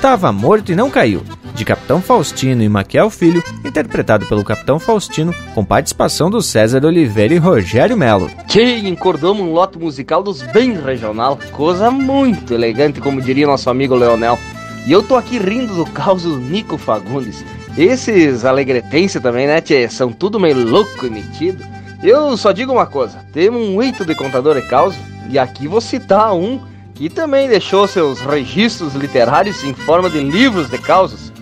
Tava 0.00 0.32
Morto 0.32 0.72
e 0.72 0.74
Não 0.74 0.88
Caiu, 0.88 1.22
de 1.54 1.62
Capitão 1.62 2.00
Faustino 2.00 2.62
e 2.62 2.70
Maquiel 2.70 3.10
Filho, 3.10 3.44
interpretado 3.62 4.24
pelo 4.24 4.42
Capitão 4.42 4.78
Faustino, 4.78 5.34
com 5.54 5.62
participação 5.62 6.30
do 6.30 6.40
César 6.40 6.86
Oliveira 6.86 7.34
e 7.34 7.38
Rogério 7.38 7.98
Melo. 7.98 8.30
Que 8.48 8.78
encordamos 8.78 9.42
um 9.42 9.52
lote 9.52 9.78
musical 9.78 10.22
dos 10.22 10.40
bem 10.40 10.72
regional, 10.72 11.38
coisa 11.52 11.90
muito 11.90 12.54
elegante, 12.54 12.98
como 12.98 13.20
diria 13.20 13.46
nosso 13.46 13.68
amigo 13.68 13.94
Leonel. 13.94 14.38
E 14.84 14.90
eu 14.90 15.02
tô 15.02 15.14
aqui 15.14 15.38
rindo 15.38 15.74
do 15.74 15.86
caos 15.86 16.24
do 16.24 16.36
Nico 16.38 16.76
Fagundes. 16.76 17.44
Esses 17.76 18.44
alegretenses 18.44 19.22
também, 19.22 19.46
né, 19.46 19.60
tchê? 19.60 19.88
São 19.88 20.12
tudo 20.12 20.40
meio 20.40 20.68
louco 20.68 21.06
e 21.06 21.10
metido. 21.10 21.64
Eu 22.02 22.36
só 22.36 22.50
digo 22.50 22.72
uma 22.72 22.86
coisa: 22.86 23.24
temos 23.32 23.60
um 23.60 23.80
eito 23.80 24.04
de 24.04 24.14
contador 24.14 24.60
de 24.60 24.66
caos, 24.66 24.94
e 25.30 25.38
aqui 25.38 25.68
vou 25.68 25.80
citar 25.80 26.34
um 26.34 26.60
que 26.94 27.08
também 27.08 27.48
deixou 27.48 27.86
seus 27.86 28.20
registros 28.20 28.94
literários 28.94 29.62
em 29.64 29.72
forma 29.72 30.10
de 30.10 30.20
livros 30.20 30.68
de 30.68 30.78
causos. 30.78 31.32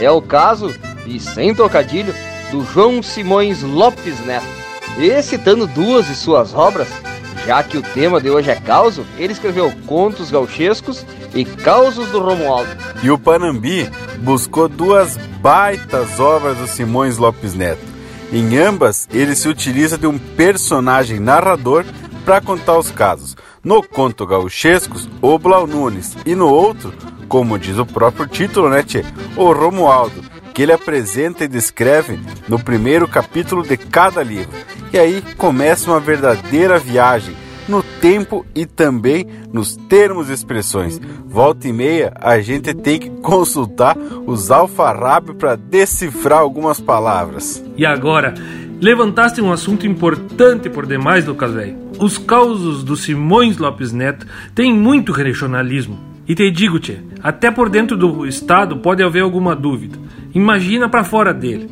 É 0.00 0.10
o 0.10 0.22
caso, 0.22 0.72
e 1.04 1.18
sem 1.18 1.54
trocadilho, 1.54 2.14
do 2.50 2.64
João 2.64 3.02
Simões 3.02 3.62
Lopes 3.62 4.24
Neto. 4.24 4.46
E 4.98 5.20
citando 5.20 5.66
duas 5.66 6.06
de 6.06 6.14
suas 6.14 6.54
obras, 6.54 6.88
já 7.44 7.62
que 7.62 7.76
o 7.76 7.82
tema 7.82 8.20
de 8.20 8.30
hoje 8.30 8.50
é 8.50 8.54
causo, 8.54 9.04
ele 9.18 9.32
escreveu 9.32 9.72
contos 9.86 10.30
gauchescos 10.30 11.04
e 11.34 11.44
causos 11.44 12.08
do 12.08 12.20
Romualdo. 12.20 12.70
E 13.02 13.10
o 13.10 13.18
Panambi 13.18 13.90
buscou 14.18 14.68
duas 14.68 15.16
baitas 15.40 16.18
obras 16.20 16.56
do 16.58 16.66
Simões 16.66 17.18
Lopes 17.18 17.54
Neto. 17.54 17.94
Em 18.32 18.56
ambas, 18.58 19.08
ele 19.12 19.34
se 19.34 19.48
utiliza 19.48 19.98
de 19.98 20.06
um 20.06 20.18
personagem 20.18 21.20
narrador 21.20 21.84
para 22.24 22.40
contar 22.40 22.78
os 22.78 22.90
casos. 22.90 23.36
No 23.62 23.82
conto 23.82 24.26
Gauchescos, 24.26 25.08
o 25.20 25.38
Blau 25.38 25.66
Nunes, 25.66 26.16
e 26.24 26.34
no 26.34 26.48
outro, 26.48 26.92
como 27.28 27.58
diz 27.58 27.78
o 27.78 27.86
próprio 27.86 28.26
título, 28.26 28.68
né, 28.68 28.82
tchê? 28.82 29.04
O 29.36 29.52
Romualdo, 29.52 30.22
que 30.52 30.62
ele 30.62 30.72
apresenta 30.72 31.44
e 31.44 31.48
descreve 31.48 32.18
no 32.48 32.58
primeiro 32.58 33.08
capítulo 33.08 33.62
de 33.62 33.76
cada 33.76 34.22
livro. 34.22 34.52
E 34.92 34.98
aí 34.98 35.22
começa 35.36 35.90
uma 35.90 36.00
verdadeira 36.00 36.78
viagem 36.78 37.34
no 37.68 37.82
tempo 38.00 38.44
e 38.54 38.66
também 38.66 39.26
nos 39.52 39.76
termos 39.76 40.28
e 40.28 40.32
expressões. 40.32 41.00
Volta 41.26 41.68
e 41.68 41.72
meia, 41.72 42.12
a 42.20 42.40
gente 42.40 42.74
tem 42.74 42.98
que 42.98 43.10
consultar 43.10 43.96
os 44.26 44.50
alfarrábios 44.50 45.36
para 45.36 45.56
decifrar 45.56 46.40
algumas 46.40 46.80
palavras. 46.80 47.64
E 47.76 47.84
agora, 47.84 48.34
levantaste 48.80 49.40
um 49.40 49.52
assunto 49.52 49.86
importante 49.86 50.68
por 50.68 50.86
demais, 50.86 51.26
Lucas 51.26 51.52
Velho. 51.52 51.76
Os 51.98 52.18
causos 52.18 52.82
do 52.82 52.96
Simões 52.96 53.58
Lopes 53.58 53.92
Neto 53.92 54.26
têm 54.54 54.74
muito 54.74 55.12
regionalismo. 55.12 55.98
E 56.26 56.34
te 56.34 56.50
digo, 56.50 56.78
tchê, 56.78 56.98
até 57.22 57.50
por 57.50 57.68
dentro 57.68 57.96
do 57.96 58.26
estado 58.26 58.78
pode 58.78 59.02
haver 59.02 59.22
alguma 59.22 59.54
dúvida. 59.54 59.98
Imagina 60.34 60.88
para 60.88 61.04
fora 61.04 61.34
dele. 61.34 61.70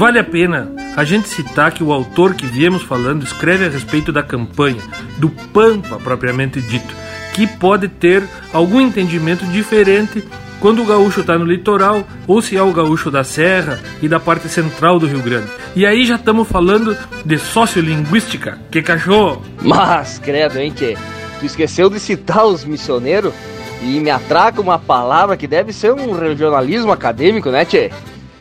Vale 0.00 0.18
a 0.18 0.24
pena 0.24 0.72
a 0.96 1.04
gente 1.04 1.28
citar 1.28 1.72
que 1.72 1.84
o 1.84 1.92
autor 1.92 2.32
que 2.32 2.46
viemos 2.46 2.82
falando 2.82 3.22
escreve 3.22 3.66
a 3.66 3.68
respeito 3.68 4.10
da 4.10 4.22
campanha, 4.22 4.80
do 5.18 5.28
Pampa 5.28 5.98
propriamente 6.02 6.58
dito, 6.58 6.94
que 7.34 7.46
pode 7.46 7.86
ter 7.86 8.26
algum 8.50 8.80
entendimento 8.80 9.44
diferente 9.44 10.26
quando 10.58 10.80
o 10.80 10.86
gaúcho 10.86 11.20
está 11.20 11.36
no 11.36 11.44
litoral 11.44 12.02
ou 12.26 12.40
se 12.40 12.56
é 12.56 12.62
o 12.62 12.72
gaúcho 12.72 13.10
da 13.10 13.22
serra 13.22 13.78
e 14.00 14.08
da 14.08 14.18
parte 14.18 14.48
central 14.48 14.98
do 14.98 15.06
Rio 15.06 15.20
Grande. 15.20 15.50
E 15.76 15.84
aí 15.84 16.06
já 16.06 16.14
estamos 16.14 16.48
falando 16.48 16.96
de 17.22 17.36
sociolinguística, 17.36 18.58
que 18.70 18.80
cachorro! 18.80 19.42
Mas, 19.60 20.18
credo, 20.18 20.58
hein, 20.58 20.72
que 20.72 20.96
tu 21.38 21.44
esqueceu 21.44 21.90
de 21.90 22.00
citar 22.00 22.46
os 22.46 22.64
missioneiros 22.64 23.34
e 23.82 24.00
me 24.00 24.08
atraca 24.08 24.62
uma 24.62 24.78
palavra 24.78 25.36
que 25.36 25.46
deve 25.46 25.74
ser 25.74 25.92
um 25.92 26.18
regionalismo 26.18 26.90
acadêmico, 26.90 27.50
né, 27.50 27.66
Tchê? 27.66 27.90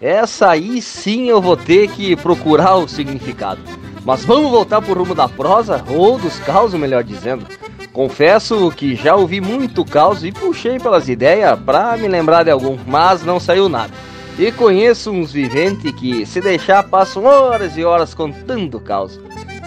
Essa 0.01 0.51
aí 0.51 0.81
sim 0.81 1.27
eu 1.27 1.41
vou 1.41 1.57
ter 1.57 1.89
que 1.89 2.15
procurar 2.15 2.75
o 2.75 2.87
significado. 2.87 3.59
Mas 4.05 4.23
vamos 4.23 4.49
voltar 4.49 4.81
pro 4.81 4.93
rumo 4.93 5.13
da 5.13 5.27
prosa, 5.27 5.83
ou 5.89 6.17
dos 6.17 6.39
causos, 6.39 6.79
melhor 6.79 7.03
dizendo. 7.03 7.45
Confesso 7.91 8.71
que 8.71 8.95
já 8.95 9.15
ouvi 9.15 9.41
muito 9.41 9.83
caos 9.83 10.23
e 10.23 10.31
puxei 10.31 10.79
pelas 10.79 11.09
ideias 11.09 11.59
pra 11.59 11.97
me 11.97 12.07
lembrar 12.07 12.43
de 12.43 12.51
algum, 12.51 12.77
mas 12.87 13.25
não 13.25 13.41
saiu 13.41 13.67
nada. 13.67 13.91
E 14.37 14.53
conheço 14.53 15.11
uns 15.11 15.33
viventes 15.33 15.91
que, 15.91 16.25
se 16.25 16.39
deixar, 16.39 16.83
passam 16.83 17.25
horas 17.25 17.77
e 17.77 17.83
horas 17.83 18.13
contando 18.13 18.79
caos. 18.79 19.19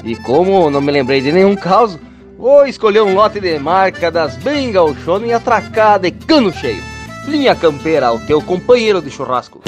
E 0.02 0.16
como 0.16 0.70
não 0.70 0.80
me 0.80 0.90
lembrei 0.90 1.20
de 1.20 1.30
nenhum 1.30 1.54
caos, 1.54 1.98
vou 2.38 2.66
escolher 2.66 3.02
um 3.02 3.14
lote 3.14 3.38
de 3.38 3.58
marca 3.58 4.10
das 4.10 4.34
bem 4.36 4.72
gauchona 4.72 5.26
e 5.26 5.32
atracada 5.34 6.08
e 6.08 6.10
cano 6.10 6.50
cheio. 6.50 6.82
Linha 7.28 7.54
Campeira, 7.54 8.12
o 8.12 8.18
teu 8.20 8.40
companheiro 8.40 9.02
de 9.02 9.10
churrasco. 9.10 9.60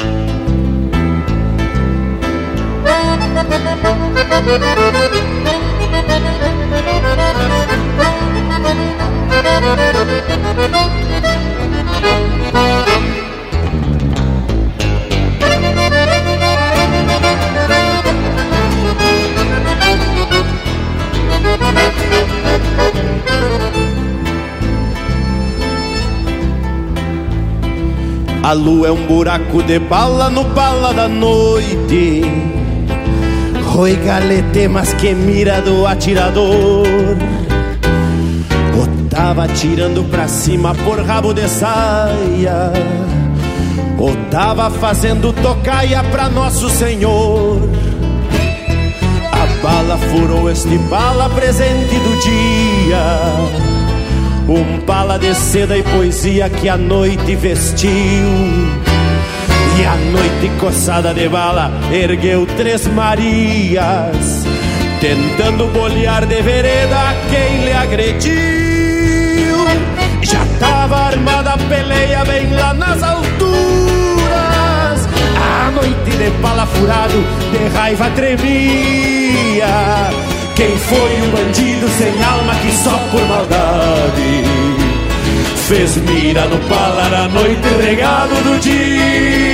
A 28.46 28.52
lua 28.52 28.88
é 28.88 28.92
um 28.92 29.06
buraco 29.06 29.62
de 29.62 29.78
bala 29.78 30.28
no 30.28 30.44
bala 30.44 30.92
da 30.92 31.08
noite 31.08 32.22
Roi 33.74 33.96
galete, 33.96 34.68
mas 34.68 34.94
que 34.94 35.12
mira 35.12 35.60
do 35.60 35.84
atirador 35.84 36.86
O 38.72 39.08
tava 39.10 39.46
atirando 39.46 40.04
pra 40.04 40.28
cima 40.28 40.72
por 40.76 41.04
rabo 41.04 41.34
de 41.34 41.48
saia. 41.48 42.72
O 43.98 44.14
tava 44.30 44.70
fazendo 44.70 45.32
tocaia 45.32 46.04
pra 46.04 46.28
Nosso 46.28 46.70
Senhor. 46.70 47.68
A 49.32 49.60
bala 49.60 49.98
furou 49.98 50.48
este 50.48 50.78
bala 50.78 51.28
presente 51.30 51.98
do 51.98 52.20
dia. 52.20 53.02
Um 54.48 54.86
bala 54.86 55.18
de 55.18 55.34
seda 55.34 55.76
e 55.76 55.82
poesia 55.82 56.48
que 56.48 56.68
a 56.68 56.76
noite 56.76 57.34
vestiu. 57.34 57.90
E 59.78 59.84
a 59.84 59.96
noite 59.96 60.50
coçada 60.60 61.12
de 61.12 61.28
bala 61.28 61.70
ergueu 61.92 62.46
três 62.56 62.86
Marias, 62.86 64.44
tentando 65.00 65.66
bolear 65.72 66.26
de 66.26 66.40
vereda 66.42 67.14
quem 67.30 67.64
lhe 67.64 67.72
agrediu. 67.72 68.34
Já 70.22 70.44
tava 70.60 70.96
armada 70.96 71.54
a 71.54 71.58
peleia 71.58 72.24
bem 72.24 72.52
lá 72.52 72.72
nas 72.74 73.02
alturas. 73.02 73.34
A 75.36 75.70
noite 75.72 76.10
de 76.18 76.30
bala 76.40 76.66
furado, 76.66 77.24
de 77.50 77.76
raiva 77.76 78.10
tremia. 78.10 79.66
Quem 80.54 80.78
foi 80.78 81.20
o 81.20 81.30
bandido 81.32 81.88
sem 81.88 82.22
alma 82.22 82.54
que 82.54 82.70
só 82.72 82.96
por 83.10 83.20
maldade 83.26 84.44
Fez 85.66 85.96
mira 85.96 86.46
no 86.46 86.58
palar 86.68 87.12
a 87.12 87.28
noite 87.28 87.68
regado 87.82 88.34
do 88.44 88.60
dia 88.60 89.53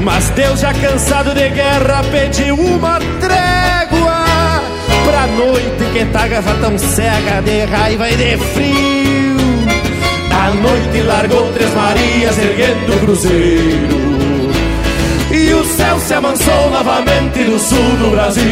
Mas 0.00 0.30
Deus 0.30 0.60
já 0.60 0.72
cansado 0.74 1.34
de 1.34 1.48
guerra 1.50 2.02
pediu 2.10 2.56
uma 2.56 2.98
trégua 3.20 4.22
Pra 5.04 5.26
noite 5.26 5.84
que 5.92 6.04
tá 6.06 6.28
já 6.28 6.42
tão 6.60 6.78
cega 6.78 7.42
de 7.42 7.64
raiva 7.64 8.08
e 8.08 8.16
de 8.16 8.36
frio. 8.38 9.36
A 10.30 10.50
noite 10.54 11.02
largou 11.02 11.52
Três 11.52 11.74
Marias 11.74 12.38
erguendo 12.38 12.94
o 12.94 13.00
cruzeiro. 13.00 14.02
E 15.30 15.54
o 15.54 15.64
céu 15.64 15.98
se 15.98 16.14
amansou 16.14 16.70
novamente 16.70 17.40
no 17.40 17.58
sul 17.58 17.96
do 17.98 18.10
Brasil. 18.10 18.44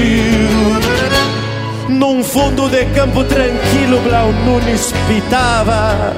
Num 1.89 2.23
fundo 2.23 2.69
de 2.69 2.85
campo 2.87 3.25
tranquilo 3.25 4.01
Blau 4.01 4.33
Nunes 4.33 4.93
pitava 5.09 6.15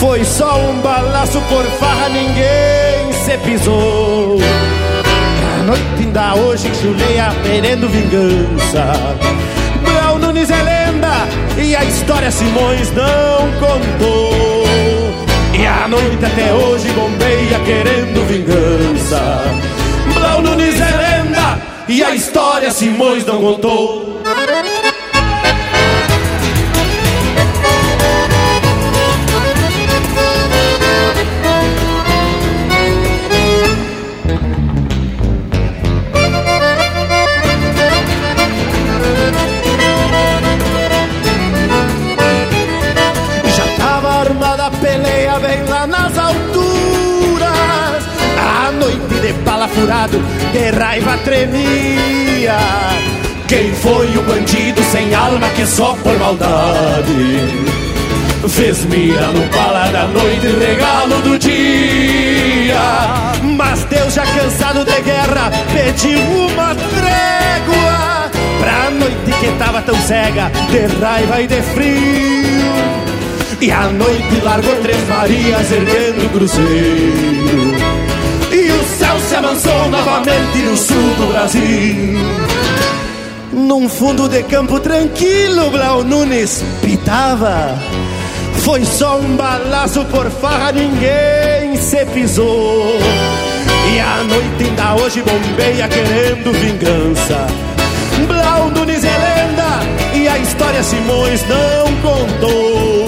Foi 0.00 0.24
só 0.24 0.58
um 0.58 0.80
balaço 0.80 1.38
por 1.42 1.62
farra, 1.78 2.08
ninguém 2.08 3.12
se 3.12 3.36
pisou. 3.44 4.38
A 5.60 5.62
noite 5.64 5.82
ainda 5.98 6.34
hoje 6.36 6.70
chuleia 6.74 7.28
querendo 7.42 7.86
vingança. 7.86 8.94
Brau 9.84 10.18
Nunes 10.18 10.48
é 10.48 10.62
lenda 10.62 11.28
e 11.58 11.76
a 11.76 11.84
história 11.84 12.30
Simões 12.30 12.90
não 12.94 13.52
contou. 13.60 14.64
E 15.52 15.66
a 15.66 15.86
noite 15.86 16.24
até 16.24 16.50
hoje 16.50 16.88
bombeia 16.92 17.60
querendo 17.66 18.26
vingança. 18.26 19.42
Blau 20.14 20.40
Nunes 20.40 20.80
é 20.80 20.96
lenda 20.96 21.60
e 21.86 22.02
a 22.02 22.14
história 22.14 22.70
Simões 22.70 23.26
não 23.26 23.38
contou 23.38 24.09
furado, 49.80 50.18
de 50.52 50.70
raiva 50.70 51.16
tremia. 51.18 52.58
Quem 53.48 53.72
foi 53.74 54.06
o 54.16 54.22
bandido 54.22 54.82
sem 54.84 55.14
alma 55.14 55.48
que 55.50 55.66
só 55.66 55.94
por 56.04 56.16
maldade 56.20 57.48
Fez 58.48 58.84
mira 58.84 59.26
no 59.26 59.44
bala 59.48 59.88
da 59.88 60.06
noite, 60.06 60.46
regalo 60.46 61.20
do 61.22 61.36
dia? 61.36 62.78
Mas 63.42 63.84
Deus 63.86 64.14
já 64.14 64.24
cansado 64.24 64.84
de 64.84 65.00
guerra 65.00 65.50
pediu 65.72 66.20
uma 66.20 66.76
trégua 66.76 68.30
Pra 68.60 68.90
noite 68.90 69.40
que 69.40 69.48
tava 69.58 69.82
tão 69.82 70.00
cega 70.02 70.50
de 70.70 71.02
raiva 71.02 71.40
e 71.40 71.46
de 71.48 71.60
frio. 71.62 72.70
E 73.60 73.70
a 73.70 73.88
noite 73.88 74.40
largou 74.44 74.76
Três 74.76 75.08
Marias 75.08 75.72
erguendo 75.72 76.26
o 76.26 76.28
cruzeiro 76.30 77.69
amansou 79.40 79.88
novamente 79.88 80.58
no 80.58 80.76
sul 80.76 81.14
do 81.16 81.32
Brasil. 81.32 82.18
Num 83.52 83.88
fundo 83.88 84.28
de 84.28 84.42
campo 84.42 84.78
tranquilo, 84.80 85.70
Blau 85.70 86.04
Nunes 86.04 86.62
pitava. 86.82 87.74
Foi 88.62 88.84
só 88.84 89.18
um 89.18 89.36
balaço 89.36 90.04
por 90.06 90.30
farra, 90.30 90.72
ninguém 90.72 91.74
se 91.76 92.04
pisou. 92.06 92.98
E 93.92 93.98
a 93.98 94.22
noite 94.24 94.64
ainda 94.64 95.02
hoje 95.02 95.22
bombeia 95.22 95.88
querendo 95.88 96.52
vingança. 96.52 97.46
Blau 98.28 98.68
Nunes 98.70 99.02
é 99.02 99.08
lenda 99.08 99.80
e 100.14 100.28
a 100.28 100.38
história 100.38 100.82
Simões 100.82 101.42
não 101.48 101.86
contou. 102.02 103.06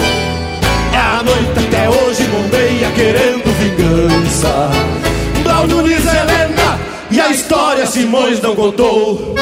É 0.95 0.99
a 0.99 1.23
noite 1.23 1.69
até 1.69 1.91
hoje 1.91 2.23
bombeia 2.25 2.91
querendo 2.93 3.53
vingança 3.59 5.12
Nunes 5.61 6.07
é 6.07 6.25
lenda 6.25 6.81
e 7.11 7.21
a 7.21 7.29
história 7.29 7.87
Simões 7.87 8.41
não 8.41 8.57
contou 8.57 9.35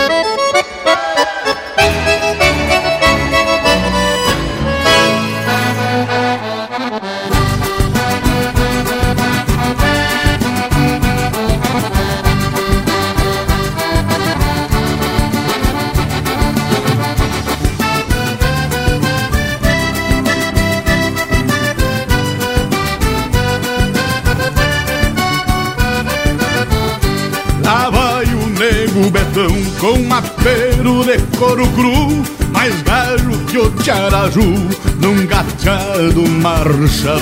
mapero 30.80 31.04
de 31.04 31.18
couro 31.36 31.66
cru 31.68 32.22
Mais 32.52 32.82
galho 32.82 33.38
que 33.46 33.58
o 33.58 33.70
tiaraju 33.70 34.68
num 35.00 35.26
gateado 35.26 36.28
marchador. 36.28 37.20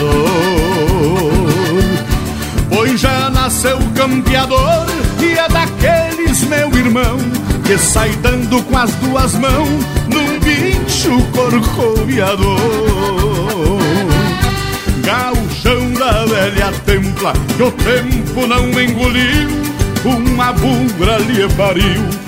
Pois 2.69 3.01
já 3.01 3.31
nasceu 3.31 3.79
campeador 3.95 4.87
e 5.21 5.39
é 5.39 5.49
daqueles 5.49 6.43
meu 6.45 6.71
irmão 6.77 7.19
Que 7.65 7.79
sai 7.79 8.11
dando 8.23 8.63
com 8.63 8.77
as 8.77 8.91
duas 8.97 9.35
mãos 9.35 9.85
num 10.09 10.39
bicho 10.41 11.21
corcoviador. 11.33 12.59
Gauchão 15.03 15.93
da 15.95 16.25
velha 16.27 16.73
templa 16.85 17.33
que 17.57 17.63
o 17.63 17.71
tempo 17.71 18.47
não 18.47 18.69
engoliu 18.79 19.49
Uma 20.05 20.53
bugra 20.53 21.17
lhe 21.19 21.49
pariu 21.55 22.28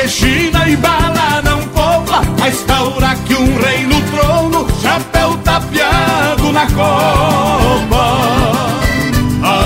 que 0.00 0.08
China 0.08 0.66
e 0.66 0.76
bala 0.76 1.42
não 1.44 1.60
poupa, 1.68 2.22
a 2.42 2.48
estaura 2.48 3.14
que 3.26 3.34
um 3.34 3.58
rei 3.60 3.84
no 3.86 4.00
trono, 4.12 4.66
chapéu 4.80 5.36
tapeado 5.44 6.52
na 6.52 6.66
copa. 6.68 8.16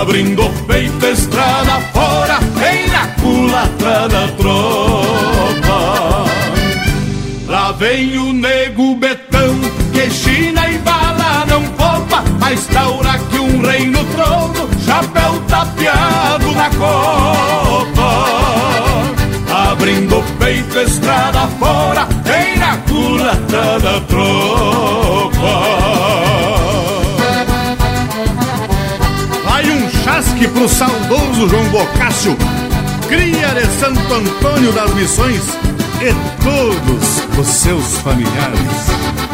Abrindo 0.01 0.43
peito, 0.67 1.07
estrada 1.07 1.81
fora, 1.93 2.41
vem 2.57 2.89
na 2.89 3.07
culatra 3.21 4.09
da 4.09 4.29
tropa. 4.37 6.25
Lá 7.47 7.73
vem 7.73 8.19
o 8.19 8.33
nego 8.33 8.97
betão, 8.97 9.55
que 9.93 10.11
China 10.11 10.69
e 10.69 10.79
bala 10.79 11.47
não 11.47 11.63
poupa, 11.63 12.25
a 12.41 12.53
estaura 12.53 13.19
que 13.31 13.39
um 13.39 13.63
rei 13.63 13.87
no 13.87 14.05
trono, 14.07 14.69
chapéu 14.85 15.41
tapeado 15.47 16.51
na 16.53 16.71
copa. 16.71 17.74
Abrindo 19.85 20.19
o 20.19 20.23
peito, 20.39 20.79
estrada 20.79 21.47
fora, 21.59 22.09
vem 22.25 22.57
na 22.57 22.75
culatra 22.89 23.79
da 23.81 24.01
tropa. 24.09 25.37
Vai 29.45 29.69
um 29.69 29.91
chasque 30.03 30.49
pro 30.49 30.67
saudoso 30.71 31.51
João 31.51 31.69
Bocácio, 31.69 32.35
cria 33.11 33.49
de 33.49 33.67
Santo 33.79 34.15
Antônio 34.15 34.73
das 34.73 34.95
Missões 34.95 35.43
e 36.01 36.15
todos 36.43 37.39
os 37.39 37.47
seus 37.47 37.99
familiares. 37.99 39.34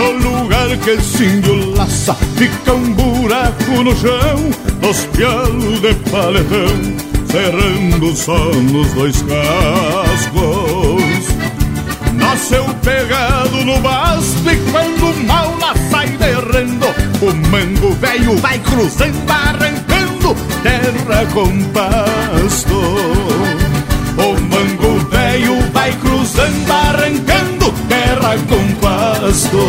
No 0.00 0.12
lugar 0.12 0.68
que 0.78 0.94
índio 1.22 1.74
laça, 1.76 2.14
fica 2.14 2.72
um 2.72 2.94
buraco 2.94 3.82
no 3.84 3.94
chão, 3.94 4.50
nos 4.80 5.04
pialos 5.14 5.78
de 5.82 5.94
paletão, 6.10 6.96
cerrando 7.30 8.16
só 8.16 8.38
nos 8.38 8.90
dois 8.94 9.20
cascos. 9.20 11.04
Nasceu 12.14 12.64
pegado 12.82 13.62
no 13.62 13.78
basto 13.80 14.50
e 14.50 14.56
quando 14.72 15.10
o 15.10 15.26
mal 15.26 15.54
lá 15.60 15.74
sai 15.90 16.08
derrando, 16.08 16.86
o 17.20 17.48
mango 17.50 17.92
velho 17.96 18.36
vai 18.38 18.58
cruzando, 18.58 19.30
arrancando 19.30 20.34
terra 20.62 21.26
com 21.34 21.62
pasto. 21.74 22.74
O 24.16 24.40
mango 24.48 24.98
velho 25.10 25.60
vai 25.72 25.92
cruzando, 25.92 26.72
arrancando 26.72 27.79
terra 28.10 28.34
com 28.48 28.64
pasto. 28.80 29.62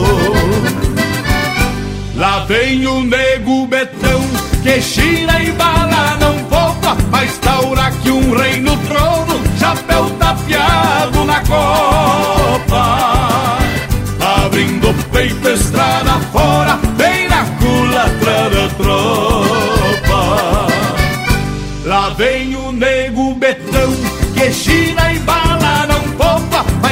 Lá 2.16 2.46
vem 2.46 2.88
o 2.88 3.04
nego 3.04 3.68
betão 3.68 4.22
que 4.64 4.82
gira 4.82 5.44
e 5.44 5.52
bala 5.52 6.18
não 6.20 6.44
poupa, 6.46 6.98
mas 7.12 7.38
taura 7.38 7.92
que 8.02 8.10
um 8.10 8.36
rei 8.36 8.60
no 8.60 8.76
trono, 8.78 9.40
chapéu 9.60 10.10
tapeado 10.20 11.24
na 11.26 11.42
copa. 11.42 13.60
Abrindo 14.46 14.90
o 14.90 14.94
peito, 15.12 15.50
estrada 15.50 16.20
fora, 16.32 16.80
bem 16.98 17.28
na 17.28 17.46
culatra 17.60 18.50
da 18.50 18.68
tropa. 18.78 20.68
Lá 21.86 22.10
vem 22.12 22.56
o 22.56 22.72
nego 22.72 23.36
betão 23.36 23.94
que 24.34 24.50
gira 24.52 24.91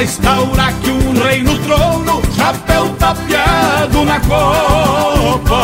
taura 0.06 0.72
que 0.82 0.90
um 0.90 1.12
rei 1.22 1.42
no 1.42 1.58
trono, 1.58 2.22
chapéu 2.34 2.88
tapeado 2.98 4.04
na 4.04 4.18
copa. 4.20 5.60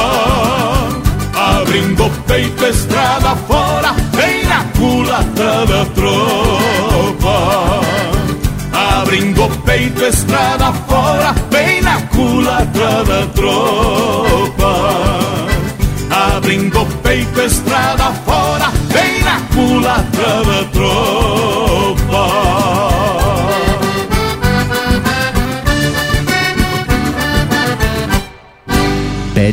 Abrindo 1.35 2.07
o 2.07 2.11
peito, 2.27 2.67
estrada 2.67 3.35
fora, 3.49 3.95
vem 4.13 4.45
na 4.45 4.65
culatra 4.77 5.67
da 5.67 5.85
tropa. 5.95 7.81
Abrindo 8.73 9.45
o 9.45 9.49
peito, 9.49 10.05
estrada 10.05 10.73
fora, 10.87 11.35
vem 11.51 11.81
na 11.81 12.01
culatra 12.03 13.05
da 13.05 13.27
tropa. 13.35 14.73
Abrindo 16.11 16.83
o 16.83 16.87
peito, 16.87 17.41
estrada 17.41 18.13
fora, 18.27 18.71
vem 18.91 19.23
na 19.23 19.41
culatra 19.55 20.45
da 20.45 20.65
tropa. 20.73 21.06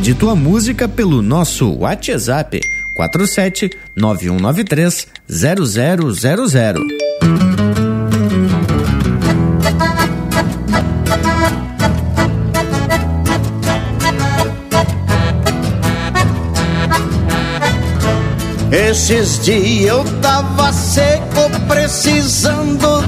Pede 0.04 0.14
tua 0.16 0.36
música 0.36 0.86
pelo 0.86 1.22
nosso 1.22 1.78
WhatsApp 1.78 2.60
47 2.94 3.70
9193 3.96 5.06
0000. 5.26 6.84
Esses 18.70 19.42
dias 19.42 19.86
eu 19.86 20.04
tava 20.20 20.70
seco, 20.70 21.48
precisando 21.66 23.03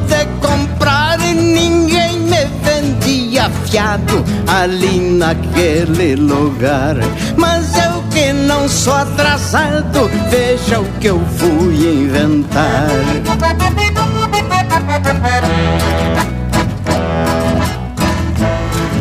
ali 4.46 5.00
naquele 5.00 6.14
lugar. 6.16 6.96
Mas 7.36 7.74
eu 7.76 8.02
que 8.10 8.32
não 8.32 8.68
sou 8.68 8.94
atrasado, 8.94 10.10
veja 10.30 10.80
o 10.80 10.84
que 11.00 11.08
eu 11.08 11.20
fui 11.36 12.04
inventar. 12.04 12.88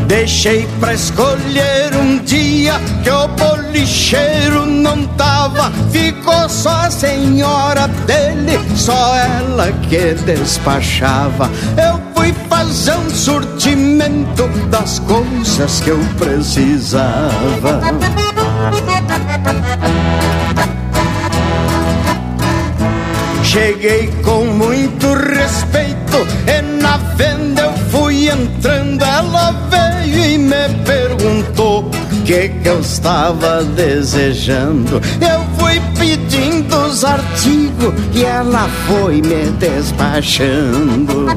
Deixei 0.08 0.68
pra 0.80 0.94
escolher 0.94 1.96
um 1.96 2.20
dia 2.20 2.80
que 3.04 3.10
o 3.10 3.28
bolicheiro 3.76 4.66
não 4.66 5.06
tava. 5.18 5.72
Ficou 5.92 6.48
só 6.48 6.86
a 6.86 6.92
senhora 6.92 7.88
dele, 8.06 8.58
só 8.76 9.16
ela 9.16 9.72
que 9.90 10.14
despachava. 10.24 11.50
Eu 11.78 12.00
fui 12.16 12.34
fazer 12.50 12.96
um 12.96 13.10
surtimento 13.10 14.48
das 14.70 15.00
coisas 15.00 15.82
que 15.82 15.90
eu 15.90 16.00
precisava. 16.18 17.82
Cheguei 23.44 24.08
com 24.24 24.46
muito 24.46 25.14
respeito 25.14 26.28
e 26.48 26.62
na 26.82 26.98
venda 27.16 27.64
eu 27.64 27.74
fui 27.90 28.30
entrando. 28.30 29.04
Ela 29.04 29.52
veio 29.70 30.26
e 30.26 30.38
me 30.38 30.70
perguntou 30.86 31.95
que, 32.26 32.50
que 32.50 32.68
eu 32.68 32.80
estava 32.80 33.64
desejando. 33.64 35.00
Eu 35.22 35.46
fui 35.60 35.80
pedindo 35.98 36.76
os 36.76 37.06
artigos 37.06 37.94
e 38.14 38.26
ela 38.26 38.68
foi 38.88 39.22
me 39.22 39.52
despachando. 39.60 41.28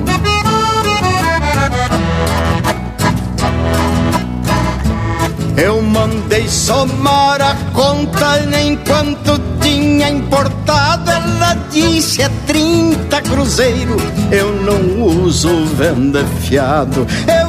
Eu 5.59 5.83
mandei 5.83 6.49
somar 6.49 7.43
a 7.43 7.55
conta 7.75 8.39
enquanto 8.59 9.39
tinha 9.61 10.09
importado. 10.09 11.11
Ela 11.11 11.55
disse 11.71 12.23
é 12.23 12.31
30 12.47 13.21
cruzeiro. 13.23 13.97
Eu 14.31 14.55
não 14.63 15.25
uso 15.25 15.67
venda 15.67 16.25
fiado. 16.41 17.07
Eu 17.27 17.48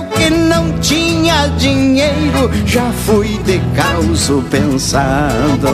não 0.60 0.77
tinha 0.80 1.48
dinheiro, 1.57 2.52
já 2.65 2.91
fui 3.06 3.40
de 3.45 3.60
causo 3.76 4.44
pensado. 4.49 5.68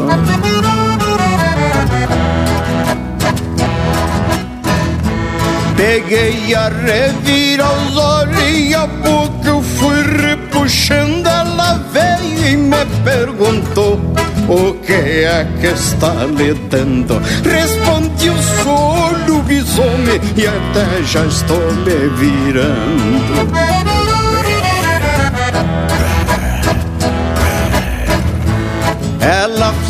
Peguei 5.75 6.53
a 6.53 6.69
revira 6.69 7.65
os 7.65 7.97
olhos 7.97 8.49
e 8.49 8.75
a 8.75 8.87
pouco 8.87 9.47
eu 9.47 9.61
fui 9.61 10.01
repuxando. 10.03 11.27
Ela 11.27 11.81
veio 11.91 12.53
e 12.53 12.57
me 12.57 12.85
perguntou 13.03 13.99
o 14.47 14.73
que 14.85 14.93
é 14.93 15.47
que 15.59 15.67
está 15.67 16.13
lhe 16.25 16.53
dando. 16.69 17.19
Respondi 17.43 18.29
o 18.29 18.37
sou 18.63 19.05
lobisomem 19.27 20.19
e 20.35 20.47
até 20.47 21.03
já 21.03 21.25
estou 21.25 21.71
me 21.73 22.09
virando. 22.17 23.94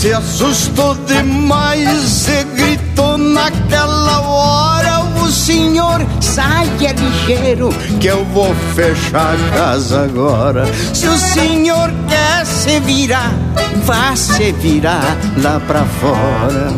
Se 0.05 0.13
assustou 0.13 0.93
demais 1.07 2.27
e 2.27 2.43
gritou 2.43 3.17
naquela 3.17 4.21
hora: 4.21 4.99
O 5.23 5.31
senhor 5.31 6.05
saia 6.21 6.93
ligeiro 6.93 7.69
que 7.99 8.05
eu 8.05 8.23
vou 8.25 8.53
fechar 8.75 9.33
a 9.33 9.57
casa 9.57 10.03
agora. 10.03 10.67
Se 10.93 11.07
o 11.07 11.17
senhor 11.17 11.91
quer 12.07 12.45
se 12.45 12.79
virar, 12.81 13.33
vá 13.83 14.15
se 14.15 14.51
virar 14.51 15.17
lá 15.41 15.59
pra 15.61 15.83
fora. 15.99 16.71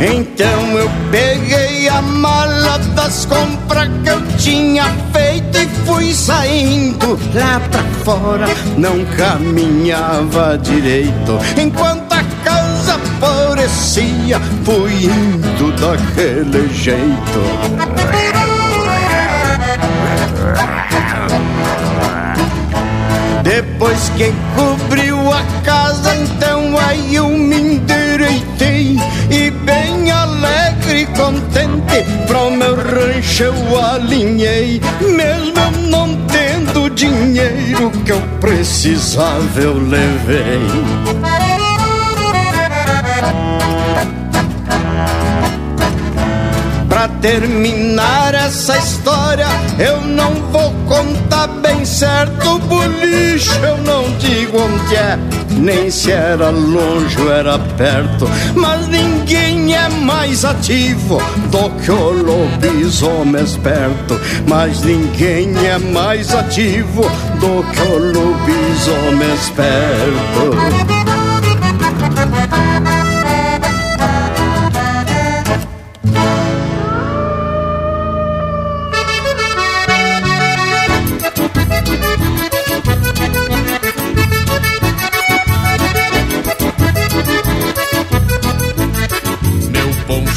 Então 0.00 0.78
eu 0.78 0.90
peguei 1.12 1.88
a 1.88 2.02
mala 2.02 2.78
das 2.96 3.26
compras 3.26 3.88
que 4.02 4.10
eu 4.10 4.22
tinha 4.38 4.84
feito 5.12 5.17
e 5.54 5.68
fui 5.86 6.12
saindo 6.12 7.18
lá 7.34 7.60
pra 7.70 7.82
fora. 8.04 8.46
Não 8.76 9.04
caminhava 9.16 10.58
direito 10.58 11.38
enquanto 11.56 12.12
a 12.12 12.22
casa 12.44 12.98
parecia, 13.20 14.40
fui 14.64 15.04
indo 15.04 15.72
daquele 15.80 16.68
jeito. 16.72 18.08
Depois 23.42 24.10
que 24.10 24.32
cobriu 24.54 25.32
a 25.32 25.42
casa, 25.64 26.14
então 26.16 26.76
aí 26.78 27.14
eu 27.14 27.28
me 27.30 27.76
endireitei 27.76 28.98
e 29.30 29.50
bem 29.50 30.10
alegre 30.10 31.02
e 31.02 31.06
contente 31.06 32.04
rancho 33.18 33.44
eu 33.44 33.84
alinhei, 33.84 34.80
mesmo 35.00 35.54
eu 35.58 35.88
não 35.88 36.16
tendo 36.26 36.88
dinheiro 36.90 37.90
que 38.04 38.12
eu 38.12 38.20
precisava 38.40 39.60
eu 39.60 39.74
levei. 39.74 40.60
Pra 46.88 47.08
terminar 47.20 48.34
essa 48.34 48.76
história, 48.78 49.46
eu 49.78 50.00
não 50.00 50.34
vou 50.50 50.72
contar 50.86 51.48
bem 51.48 51.84
certo 51.84 52.58
o. 52.68 53.56
Eu 53.62 53.76
não 53.78 54.10
digo 54.18 54.58
onde 54.60 54.96
é, 54.96 55.18
nem 55.50 55.90
se 55.90 56.10
era 56.10 56.50
longe 56.50 57.20
ou 57.20 57.32
era 57.32 57.58
perto. 57.58 58.28
Mas 58.54 58.88
ninguém 58.88 59.57
é 59.74 59.88
mais 59.88 60.44
ativo 60.44 61.18
do 61.50 61.70
que 61.82 61.90
o 61.90 62.10
lobisomem 62.10 63.42
esperto. 63.42 64.20
Mas 64.46 64.82
ninguém 64.82 65.52
é 65.66 65.78
mais 65.78 66.34
ativo 66.34 67.02
do 67.40 67.62
que 67.72 67.80
o 67.80 67.98
lobisomem 68.12 69.34
esperto. 69.34 70.97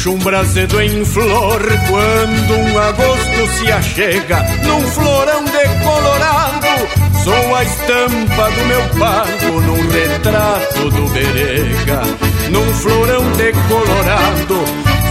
Um 0.06 0.18
brasedo 0.18 0.80
em 0.80 1.04
flor 1.04 1.60
quando 1.88 2.54
um 2.54 2.78
agosto 2.78 3.46
se 3.56 3.70
achega 3.70 4.42
num 4.64 4.80
florão 4.88 5.44
decolorado. 5.44 7.22
Sou 7.22 7.54
a 7.54 7.62
estampa 7.62 8.50
do 8.50 8.64
meu 8.66 8.82
pago 8.98 9.60
num 9.60 9.88
retrato 9.90 10.90
do 10.90 11.08
berega, 11.10 12.02
num 12.50 12.72
florão 12.74 13.30
decolorado. 13.32 14.64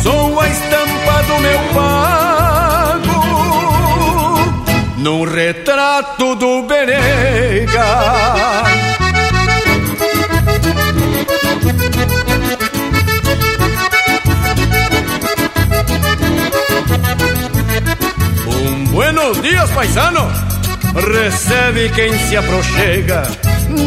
Sou 0.03 0.39
a 0.39 0.49
estampa 0.49 1.23
do 1.27 1.37
meu 1.39 1.59
pago 1.73 2.61
num 4.97 5.23
retrato 5.23 6.35
do 6.35 6.63
berega. 6.63 7.85
Buenos 18.91 19.41
dias, 19.41 19.71
paisano! 19.71 20.29
Recebe 20.93 21.89
quem 21.91 22.11
se 22.27 22.35
aproxega. 22.35 23.23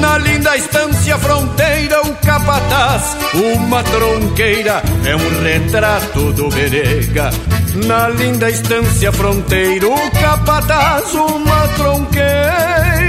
Na 0.00 0.16
linda 0.16 0.56
estância 0.56 1.18
fronteira, 1.18 2.00
o 2.00 2.14
capataz, 2.14 3.14
uma 3.34 3.82
tronqueira, 3.82 4.82
é 5.04 5.14
um 5.14 5.42
retrato 5.42 6.32
do 6.32 6.48
berega. 6.48 7.30
Na 7.86 8.08
linda 8.08 8.48
estância 8.48 9.12
fronteira, 9.12 9.86
o 9.86 10.10
capataz, 10.12 11.12
uma 11.12 11.68
tronqueira. 11.76 13.04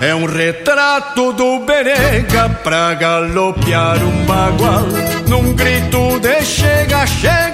É 0.00 0.14
um 0.14 0.26
retrato 0.26 1.32
do 1.32 1.60
berega 1.60 2.50
pra 2.62 2.92
galopear 2.92 3.96
um 4.04 4.26
bagual. 4.26 4.82
Num 5.26 5.54
grito 5.54 6.20
de 6.20 6.44
chega, 6.44 7.06
chega, 7.06 7.53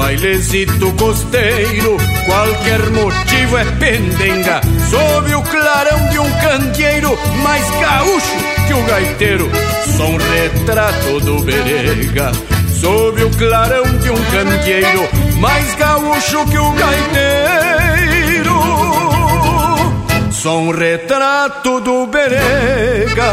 Bailezito 0.00 0.90
costeiro, 0.94 1.98
qualquer 2.24 2.80
motivo 2.90 3.58
é 3.58 3.64
pendenga. 3.72 4.62
Sob 4.88 5.34
o 5.34 5.42
clarão 5.42 6.08
de 6.08 6.18
um 6.18 6.30
candeeiro, 6.40 7.18
mais 7.42 7.68
gaúcho 7.78 8.36
que 8.66 8.72
o 8.72 8.82
gaiteiro. 8.84 9.50
Sou 9.98 10.08
um 10.08 10.16
retrato 10.16 11.20
do 11.20 11.42
berega. 11.42 12.32
Sob 12.80 13.22
o 13.22 13.30
clarão 13.36 13.84
de 13.98 14.10
um 14.10 14.24
candeeiro, 14.32 15.06
mais 15.38 15.74
gaúcho 15.74 16.46
que 16.46 16.58
o 16.58 16.72
gaiteiro. 16.72 18.58
Sou 20.32 20.62
um 20.62 20.70
retrato 20.70 21.78
do 21.82 22.06
berega. 22.06 23.30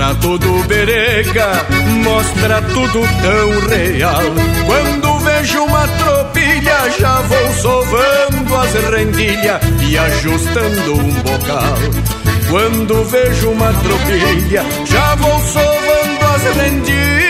Retrato 0.00 0.38
do 0.38 0.64
Berega 0.64 1.66
mostra 2.02 2.62
tudo 2.62 3.00
tão 3.20 3.68
real. 3.68 4.22
Quando 4.64 5.18
vejo 5.18 5.62
uma 5.62 5.86
tropilha, 5.86 6.90
já 6.98 7.20
vou 7.20 7.52
sovando 7.52 8.56
as 8.56 8.72
rendilhas 8.72 9.60
e 9.86 9.98
ajustando 9.98 10.94
um 10.94 11.10
bocal. 11.22 11.74
Quando 12.48 13.04
vejo 13.04 13.50
uma 13.50 13.72
tropilha, 13.74 14.64
já 14.86 15.14
vou 15.16 15.38
sovando 15.40 16.26
as 16.34 16.56
rendilhas 16.56 17.29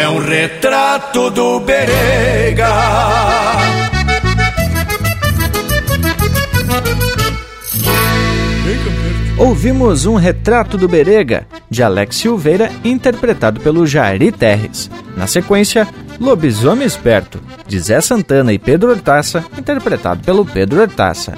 é 0.00 0.08
um 0.08 0.18
retrato 0.18 1.30
do 1.30 1.60
Berega. 1.60 2.70
Ouvimos 9.36 10.06
um 10.06 10.14
retrato 10.14 10.78
do 10.78 10.88
Berega, 10.88 11.46
de 11.68 11.82
Alex 11.82 12.16
Silveira, 12.16 12.70
interpretado 12.82 13.60
pelo 13.60 13.86
Jari 13.86 14.32
Terres. 14.32 14.90
Na 15.18 15.26
sequência, 15.26 15.86
Lobisomem 16.18 16.86
Esperto, 16.86 17.38
de 17.66 17.78
Zé 17.78 18.00
Santana 18.00 18.54
e 18.54 18.58
Pedro 18.58 18.90
Hortaça, 18.90 19.44
interpretado 19.58 20.24
pelo 20.24 20.46
Pedro 20.46 20.80
Hortaça. 20.80 21.34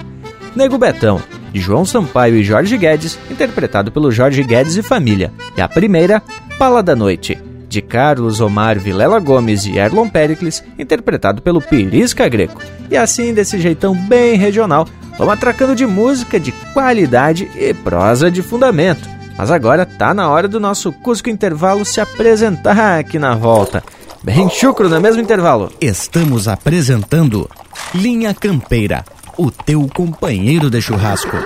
Nego 0.55 0.79
Betão, 0.79 1.21
de 1.53 1.61
João 1.61 1.85
Sampaio 1.85 2.37
e 2.37 2.45
Jorge 2.45 2.77
Guedes, 2.77 3.19
interpretado 3.29 3.91
pelo 3.91 4.13
Jorge 4.13 4.45
Guedes 4.45 4.77
e 4.77 4.83
Família. 4.83 5.33
E 5.57 5.61
a 5.61 5.69
primeira, 5.69 6.23
Pala 6.59 6.81
da 6.81 6.95
Noite, 6.95 7.39
de 7.73 7.81
Carlos 7.81 8.39
Omar 8.39 8.79
Vilela 8.79 9.19
Gomes 9.19 9.65
e 9.65 9.79
Erlon 9.79 10.07
Pericles, 10.07 10.63
interpretado 10.79 11.41
pelo 11.41 11.63
Pirisca 11.63 12.29
Greco. 12.29 12.61
E 12.91 12.97
assim, 12.99 13.33
desse 13.33 13.59
jeitão 13.59 13.95
bem 13.95 14.37
regional, 14.37 14.87
vamos 15.17 15.33
atracando 15.33 15.75
de 15.75 15.87
música 15.87 16.39
de 16.39 16.53
qualidade 16.75 17.51
e 17.57 17.73
prosa 17.73 18.31
de 18.31 18.43
fundamento. 18.43 19.09
Mas 19.39 19.51
agora 19.51 19.87
tá 19.87 20.13
na 20.13 20.29
hora 20.29 20.47
do 20.47 20.61
nosso 20.61 20.93
Cusco 20.93 21.31
Intervalo 21.31 21.83
se 21.83 21.99
apresentar 21.99 22.99
aqui 22.99 23.19
na 23.19 23.35
volta. 23.35 23.83
Bem 24.23 24.51
chucro, 24.51 24.91
no 24.91 24.97
é 24.97 25.01
mesmo 25.01 25.23
intervalo? 25.23 25.73
Estamos 25.81 26.47
apresentando 26.47 27.49
Linha 27.95 28.35
Campeira, 28.35 29.03
o 29.39 29.51
teu 29.51 29.89
companheiro 29.89 30.69
de 30.69 30.83
churrasco. 30.83 31.39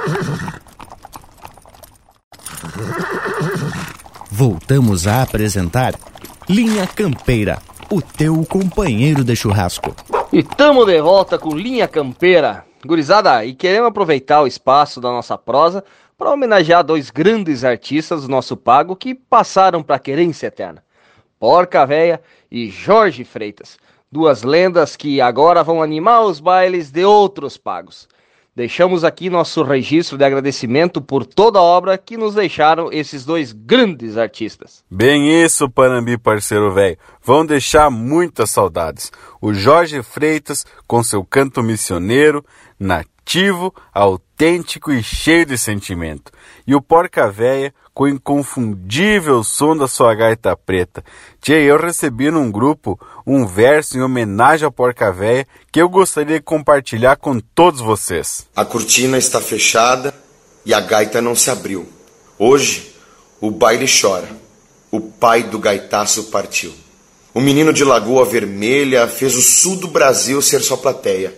Voltamos 4.31 5.07
a 5.07 5.23
apresentar 5.23 5.94
Linha 6.48 6.86
Campeira, 6.86 7.60
o 7.90 8.01
teu 8.01 8.47
companheiro 8.47 9.24
de 9.24 9.35
churrasco. 9.35 9.93
E 10.32 10.44
tamo 10.44 10.86
de 10.86 11.01
volta 11.02 11.36
com 11.36 11.56
Linha 11.56 11.89
Campeira. 11.89 12.64
Gurizada, 12.86 13.44
e 13.44 13.52
queremos 13.52 13.89
aproveitar 13.89 14.43
o 14.43 14.47
espaço 14.47 15.01
da 15.01 15.10
nossa 15.10 15.36
prosa 15.36 15.82
para 16.16 16.31
homenagear 16.31 16.85
dois 16.85 17.10
grandes 17.10 17.64
artistas 17.64 18.23
do 18.23 18.28
nosso 18.28 18.56
pago 18.56 18.94
que 18.94 19.12
passaram 19.12 19.82
para 19.82 19.97
a 19.97 19.98
querência 19.98 20.47
eterna. 20.47 20.85
Porca 21.36 21.85
Véia 21.85 22.23
e 22.48 22.70
Jorge 22.70 23.24
Freitas, 23.24 23.77
duas 24.10 24.44
lendas 24.44 24.94
que 24.94 25.20
agora 25.20 25.64
vão 25.64 25.82
animar 25.82 26.23
os 26.23 26.39
bailes 26.39 26.93
de 26.93 27.05
outros 27.05 27.56
pagos. 27.56 28.06
Deixamos 28.56 29.04
aqui 29.04 29.28
nosso 29.28 29.62
registro 29.62 30.16
de 30.16 30.24
agradecimento 30.24 31.02
por 31.02 31.26
toda 31.26 31.58
a 31.58 31.62
obra 31.62 31.98
que 31.98 32.16
nos 32.16 32.34
deixaram 32.34 32.90
esses 32.90 33.22
dois 33.22 33.52
grandes 33.52 34.16
artistas. 34.16 34.82
Bem 34.90 35.44
isso, 35.44 35.68
Panambi, 35.68 36.16
parceiro 36.16 36.72
velho. 36.72 36.96
Vão 37.22 37.44
deixar 37.44 37.90
muitas 37.90 38.48
saudades. 38.48 39.12
O 39.42 39.52
Jorge 39.52 40.02
Freitas, 40.02 40.64
com 40.86 41.02
seu 41.02 41.22
canto 41.22 41.62
missioneiro, 41.62 42.42
nativo, 42.80 43.74
autêntico 43.92 44.90
e 44.90 45.02
cheio 45.02 45.44
de 45.44 45.58
sentimento. 45.58 46.32
E 46.66 46.74
o 46.74 46.80
Porca 46.80 47.30
Véia, 47.30 47.74
com 47.97 48.05
o 48.05 48.09
inconfundível 48.09 49.43
som 49.43 49.74
da 49.74 49.89
sua 49.89 50.14
gaita 50.14 50.55
preta. 50.55 51.02
Tia, 51.40 51.59
eu 51.59 51.78
recebi 51.78 52.31
num 52.31 52.52
grupo 52.52 53.01
um 53.27 53.47
verso 53.47 53.97
em 53.97 54.02
homenagem 54.02 54.66
ao 54.66 54.70
Porca 54.70 55.10
Véia 55.10 55.47
que 55.73 55.81
eu 55.81 55.89
gostaria 55.89 56.36
de 56.36 56.44
compartilhar 56.44 57.16
com 57.16 57.40
todos 57.40 57.81
vocês. 57.81 58.47
A 58.55 58.66
cortina 58.66 59.16
está 59.16 59.40
fechada 59.40 60.14
e 60.62 60.74
a 60.74 60.81
gaita 60.81 61.23
não 61.23 61.35
se 61.35 61.51
abriu. 61.51 61.89
Hoje, 62.39 62.94
o 63.40 63.51
baile 63.51 63.86
chora. 63.89 64.28
O 64.90 65.01
pai 65.01 65.44
do 65.44 65.59
gaitaço 65.59 66.24
partiu. 66.24 66.74
O 67.32 67.40
menino 67.40 67.73
de 67.73 67.82
Lagoa 67.82 68.27
Vermelha 68.27 69.09
fez 69.09 69.35
o 69.35 69.40
sul 69.40 69.77
do 69.77 69.89
Brasil 69.89 70.43
ser 70.43 70.60
sua 70.60 70.77
plateia. 70.77 71.35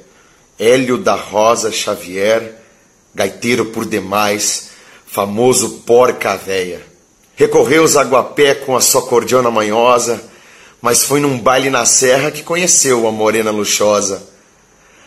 Hélio 0.59 0.99
da 0.99 1.15
Rosa 1.15 1.71
Xavier, 1.71 2.57
gaiteiro 3.15 3.67
por 3.67 3.87
demais, 3.87 4.71
famoso 5.19 5.81
porca 5.85 6.37
véia. 6.37 6.81
Recorreu 7.35 7.83
os 7.83 7.97
aguapé 7.97 8.55
com 8.55 8.77
a 8.77 8.81
sua 8.81 9.03
cordiona 9.03 9.51
manhosa, 9.51 10.23
mas 10.81 11.03
foi 11.03 11.19
num 11.19 11.37
baile 11.37 11.71
na 11.71 11.85
serra 11.85 12.31
que 12.31 12.45
conheceu 12.45 13.05
a 13.05 13.11
morena 13.11 13.51
luxosa. 13.51 14.23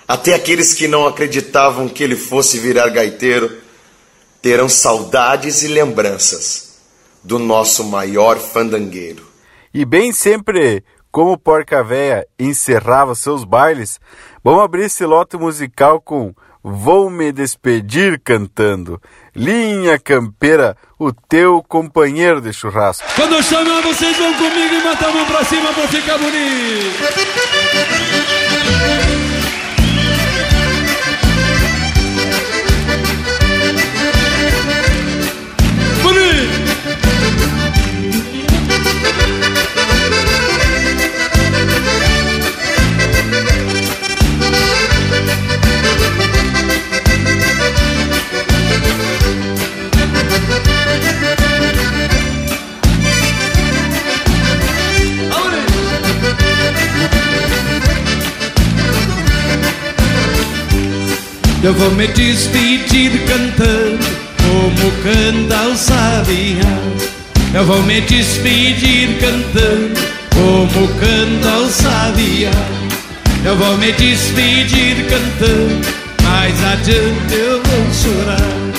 Até 0.05 0.33
aqueles 0.33 0.73
que 0.73 0.85
não 0.85 1.07
acreditavam 1.07 1.87
que 1.87 2.03
ele 2.03 2.17
fosse 2.17 2.59
virar 2.59 2.89
gaiteiro 2.89 3.57
terão 4.41 4.67
saudades 4.67 5.61
e 5.61 5.69
lembranças 5.69 6.73
do 7.23 7.39
nosso 7.39 7.85
maior 7.85 8.37
fandangueiro. 8.37 9.25
E 9.73 9.85
bem 9.85 10.11
sempre 10.11 10.83
como 11.09 11.37
Porca 11.37 11.81
Véia 11.81 12.27
encerrava 12.37 13.15
seus 13.15 13.45
bailes, 13.45 13.97
vamos 14.43 14.61
abrir 14.61 14.87
esse 14.87 15.05
lote 15.05 15.37
musical 15.37 16.01
com 16.01 16.35
Vou 16.63 17.09
Me 17.09 17.31
Despedir 17.31 18.19
cantando. 18.23 19.01
Linha 19.35 19.97
Campeira, 19.97 20.77
o 20.99 21.11
teu 21.11 21.63
companheiro 21.67 22.39
de 22.41 22.53
churrasco. 22.53 23.07
Quando 23.15 23.35
eu 23.35 23.43
chamar, 23.43 23.81
vocês 23.81 24.17
vão 24.17 24.33
comigo 24.33 24.75
e 24.75 24.83
matar 24.83 25.09
a 25.09 25.11
mão 25.13 25.25
pra 25.25 25.43
cima 25.43 25.73
pra 25.73 25.87
ficar 25.87 26.17
bonito. 26.17 27.01
Eu 61.63 61.75
vou 61.75 61.91
me 61.91 62.07
despedir 62.07 63.11
cantando 63.27 64.03
como 64.41 64.91
canta 65.03 65.67
o 65.67 65.77
sabiá. 65.77 66.79
Eu 67.53 67.65
vou 67.65 67.83
me 67.83 68.01
despedir 68.01 69.19
cantando 69.19 70.01
como 70.33 70.87
canta 70.99 71.57
o 71.59 71.69
sabiá. 71.69 72.51
Eu 73.45 73.55
vou 73.55 73.77
me 73.77 73.91
despedir 73.91 75.05
cantando, 75.07 75.87
mais 76.23 76.63
adiante 76.63 77.33
eu 77.33 77.61
vou 77.61 77.93
chorar. 77.93 78.71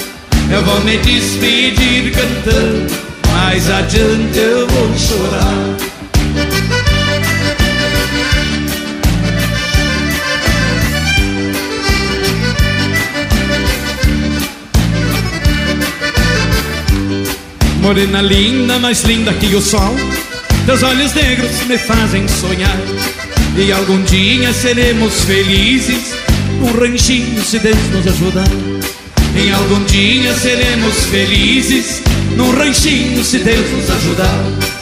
Eu 0.50 0.62
vou 0.64 0.80
me 0.80 0.96
despedir 0.98 2.12
cantando, 2.12 2.92
mais 3.32 3.70
adiante 3.70 4.38
eu 4.38 4.66
vou 4.66 4.98
chorar. 4.98 6.81
Morena 17.82 18.22
linda, 18.22 18.78
mais 18.78 19.02
linda 19.02 19.34
que 19.34 19.54
o 19.56 19.60
sol. 19.60 19.96
Teus 20.64 20.84
olhos 20.84 21.12
negros 21.14 21.50
me 21.66 21.76
fazem 21.76 22.28
sonhar. 22.28 22.78
E 23.56 23.72
algum 23.72 24.00
dia 24.04 24.52
seremos 24.52 25.24
felizes. 25.24 26.14
Um 26.62 26.72
ranchinho 26.78 27.42
se 27.44 27.58
Deus 27.58 27.76
nos 27.92 28.06
ajudar. 28.06 28.48
Em 29.36 29.50
algum 29.50 29.84
dia 29.84 30.32
seremos 30.34 31.04
felizes. 31.06 32.02
Num 32.36 32.52
ranchinho 32.52 33.24
se 33.24 33.38
Deus 33.38 33.68
nos 33.72 33.90
ajudar 33.90 34.72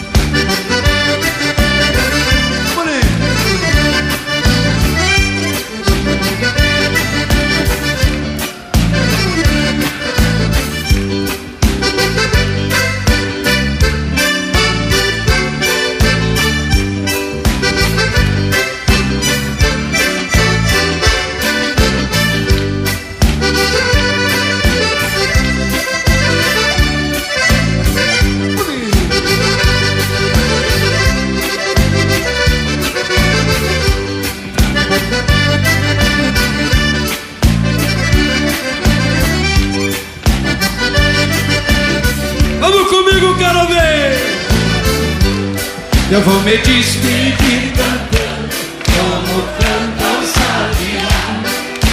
me 46.50 46.56
despedir 46.56 47.72
cantando 47.76 48.50
como 48.90 49.42
canta 49.60 50.06
o 50.18 50.26
sabiá. 50.26 51.14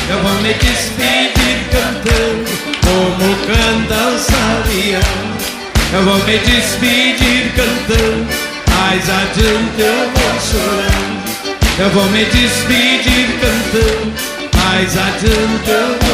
Eu 0.09 0.19
vou 0.23 0.33
me 0.41 0.51
despedir 0.55 1.57
cantando 1.69 2.49
como 2.81 3.27
canta 3.45 3.99
o 4.07 4.17
sabiá. 4.17 5.05
Eu 5.93 6.01
vou 6.05 6.17
me 6.25 6.37
despedir 6.39 7.53
cantando, 7.55 8.27
mais 8.71 9.07
adiante 9.07 9.79
eu 9.79 10.09
vou 10.15 10.35
chorar. 10.41 11.05
Eu 11.77 11.89
vou 11.91 12.05
me 12.05 12.25
despedir 12.25 13.27
cantando, 13.39 14.11
mais 14.55 14.97
adiante 14.97 15.69
eu 15.69 15.97
vou 16.01 16.06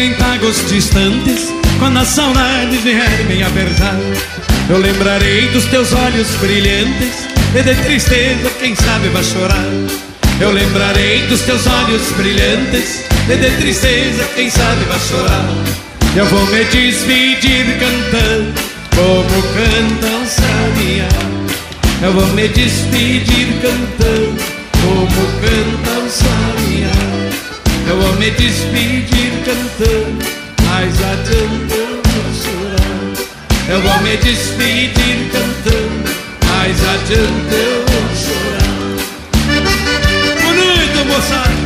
em 0.00 0.14
pagos 0.14 0.66
distantes, 0.66 1.52
quando 1.78 1.98
a 1.98 2.04
saudade 2.04 2.76
vier 2.78 3.24
me 3.28 3.42
apertar, 3.42 3.98
eu 4.70 4.78
lembrarei 4.78 5.48
dos 5.48 5.66
teus 5.66 5.92
olhos 5.92 6.28
brilhantes 6.36 7.28
e 7.54 7.62
de 7.62 7.74
tristeza, 7.82 8.50
quem 8.58 8.74
sabe 8.74 9.08
vai 9.08 9.22
chorar. 9.22 9.66
Eu 10.40 10.52
lembrarei 10.52 11.26
dos 11.26 11.42
teus 11.42 11.66
olhos 11.66 12.10
brilhantes 12.12 13.04
e 13.28 13.36
de 13.36 13.50
tristeza, 13.58 14.24
quem 14.34 14.48
sabe 14.48 14.84
vai 14.84 14.98
chorar. 15.00 15.44
Eu 16.16 16.24
vou 16.26 16.46
me 16.46 16.64
despedir 16.64 17.78
cantando 17.78 18.54
como 18.96 19.42
canta 19.52 20.06
o 20.06 20.26
sabiá. 20.26 21.08
Eu 22.02 22.12
vou 22.14 22.26
me 22.28 22.48
despedir 22.48 23.48
cantando 23.60 24.42
como 24.80 25.26
canta 25.42 25.98
o 25.98 26.10
sabiá. 26.10 27.19
Eu 27.90 28.00
vou 28.00 28.12
me 28.20 28.30
despedir 28.30 29.32
cantando, 29.44 30.24
mais 30.64 30.94
adiante 31.02 31.74
eu 31.74 32.00
vou 32.04 32.32
chorar. 32.40 32.94
Eu 33.68 33.80
vou 33.82 34.00
me 34.02 34.16
despedir 34.16 35.28
cantando, 35.32 36.08
mais 36.46 36.78
adiante 36.88 37.52
eu 37.52 37.84
chorar. 38.14 38.70
Boa 40.40 40.54
noite, 40.54 41.04
moçada. 41.04 41.59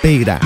Campeira. 0.00 0.40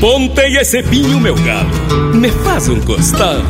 Pontei 0.00 0.56
esse 0.56 0.82
pinho, 0.84 1.20
meu 1.20 1.34
galo, 1.34 1.68
me 2.14 2.30
faz 2.30 2.68
um 2.68 2.80
costado 2.80 3.44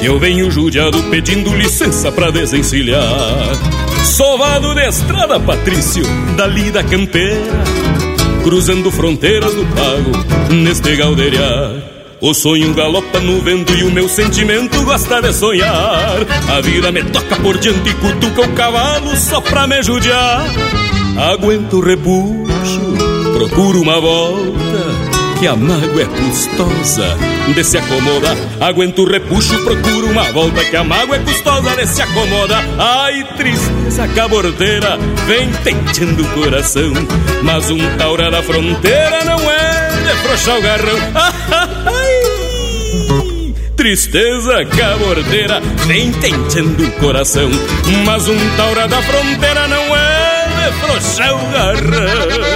Que 0.00 0.06
eu 0.06 0.18
venho 0.18 0.50
judiado 0.50 1.02
pedindo 1.10 1.54
licença 1.54 2.10
pra 2.10 2.30
desencilhar 2.30 3.75
Sovado 4.06 4.72
de 4.72 4.88
estrada, 4.88 5.38
Patrício, 5.40 6.04
dali 6.36 6.70
da 6.70 6.82
campeira 6.84 7.64
Cruzando 8.44 8.90
fronteiras 8.90 9.52
do 9.52 9.66
pago, 9.74 10.54
neste 10.54 10.94
galdeiriar 10.94 11.72
O 12.20 12.32
sonho 12.32 12.72
galopa 12.72 13.18
no 13.18 13.40
vento 13.40 13.74
e 13.74 13.82
o 13.82 13.90
meu 13.90 14.08
sentimento 14.08 14.80
gosta 14.84 15.20
de 15.20 15.32
sonhar. 15.32 16.18
A 16.48 16.60
vida 16.60 16.92
me 16.92 17.02
toca 17.02 17.36
por 17.36 17.58
diante 17.58 17.90
e 17.90 17.94
cutuca 17.94 18.42
o 18.42 18.52
cavalo 18.54 19.16
só 19.16 19.40
pra 19.40 19.66
me 19.66 19.82
judiar. 19.82 20.46
Aguento 21.32 21.78
o 21.78 21.80
repuxo, 21.80 22.80
procuro 23.34 23.82
uma 23.82 24.00
volta 24.00 25.05
que 25.38 25.46
a 25.46 25.54
mágoa 25.54 26.02
é 26.02 26.06
custosa 26.06 27.16
de 27.54 27.64
se 27.64 27.76
acomoda. 27.76 28.34
Aguento 28.60 29.02
o 29.02 29.10
repuxo, 29.10 29.58
procuro 29.64 30.08
uma 30.08 30.24
volta 30.32 30.64
que 30.64 30.76
a 30.76 30.84
mágoa 30.84 31.16
é 31.16 31.18
custosa 31.18 31.76
de 31.76 31.86
se 31.86 32.00
acomoda. 32.02 32.56
Ai, 32.78 33.24
tristeza 33.36 34.08
cabordeira, 34.08 34.98
vem 35.26 35.50
tentando 35.62 36.22
o 36.22 36.28
coração. 36.30 36.92
Mas 37.42 37.70
um 37.70 37.78
taura 37.96 38.30
da 38.30 38.42
fronteira 38.42 39.24
não 39.24 39.38
é 39.50 39.90
de 40.04 40.16
frouxar 40.22 40.58
o 40.58 40.62
garrão. 40.62 40.98
Ai, 41.86 42.36
tristeza 43.76 44.64
cabordeira, 44.64 45.60
vem 45.86 46.12
tentando 46.12 46.84
o 46.84 46.92
coração. 46.92 47.50
Mas 48.04 48.26
um 48.26 48.56
taura 48.56 48.88
da 48.88 49.02
fronteira 49.02 49.68
não 49.68 49.96
é 49.96 50.46
de 50.56 50.72
frouxar 50.80 51.34
o 51.34 51.52
garrão. 51.52 52.55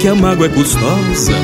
que 0.00 0.08
a 0.08 0.14
mágoa 0.14 0.46
é 0.46 0.48
custosa 0.48 1.34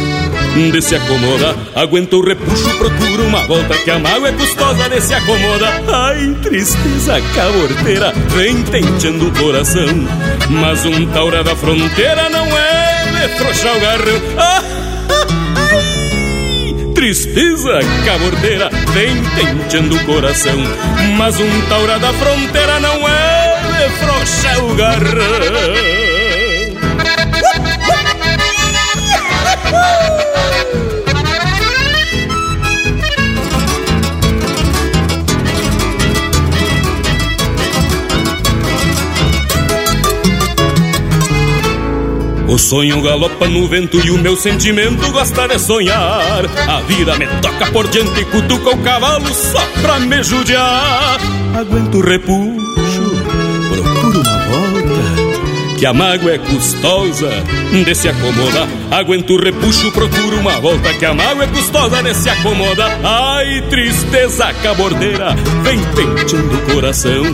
de 0.54 0.80
se 0.80 0.96
acomoda. 0.96 1.54
Aguento 1.74 2.14
o 2.14 2.24
repuxo, 2.24 2.70
procuro 2.78 3.26
uma 3.26 3.46
volta 3.46 3.76
que 3.76 3.90
a 3.90 3.98
mágoa 3.98 4.30
é 4.30 4.32
custosa 4.32 4.88
de 4.88 4.98
se 5.02 5.12
acomoda. 5.12 5.82
Ai, 5.86 6.34
tristeza 6.42 7.20
caborteira, 7.34 8.14
vem 8.34 8.62
tenteando 8.62 9.28
o 9.28 9.32
coração. 9.32 9.86
Mas 10.48 10.86
um 10.86 11.06
taura 11.12 11.44
da 11.44 11.54
fronteira 11.54 12.30
não 12.30 12.46
é 12.46 13.28
de 13.28 13.42
o 13.76 13.80
garrão. 13.80 14.22
Ah, 14.38 14.62
ai, 15.74 16.94
tristeza 16.94 17.78
caborteira, 18.06 18.70
vem 18.94 19.22
tenteando 19.34 19.96
o 19.96 20.04
coração. 20.06 20.56
Mas 21.18 21.38
um 21.38 21.60
taura 21.68 21.98
da 21.98 22.12
fronteira 22.14 22.80
não 22.80 23.06
é 23.06 23.60
de 23.66 23.90
frouxar 23.98 24.64
o 24.64 24.74
garrão. 24.74 26.05
O 42.48 42.58
sonho 42.58 43.02
galopa 43.02 43.48
no 43.48 43.66
vento 43.66 44.00
e 44.04 44.10
o 44.10 44.18
meu 44.18 44.36
sentimento 44.36 45.10
gosta 45.10 45.48
de 45.48 45.58
sonhar. 45.58 46.44
A 46.68 46.80
vida 46.82 47.16
me 47.16 47.26
toca 47.42 47.66
por 47.72 47.88
diante 47.88 48.20
e 48.20 48.24
cutuca 48.24 48.70
o 48.70 48.78
cavalo 48.78 49.26
só 49.34 49.66
pra 49.82 49.98
me 49.98 50.22
judiar. 50.22 51.18
Aguento 51.58 51.98
o 51.98 52.00
repuxo, 52.00 53.02
procuro 53.68 54.20
uma 54.20 54.38
volta, 54.46 55.76
que 55.76 55.86
a 55.86 55.92
mágoa 55.92 56.32
é 56.32 56.38
custosa 56.38 57.30
de 57.72 57.94
se 57.96 58.08
acomoda. 58.08 58.68
Aguento 58.92 59.34
o 59.34 59.42
repuxo, 59.42 59.90
procuro 59.90 60.38
uma 60.38 60.60
volta, 60.60 60.94
que 60.94 61.04
a 61.04 61.12
mágoa 61.12 61.44
é 61.44 61.48
custosa 61.48 62.00
de 62.00 62.14
se 62.14 62.30
acomoda. 62.30 62.86
Ai, 63.02 63.60
tristeza 63.68 64.52
cabordeira, 64.62 65.34
vem 65.64 65.80
penteando 65.96 66.56
o 66.56 66.74
coração. 66.74 67.24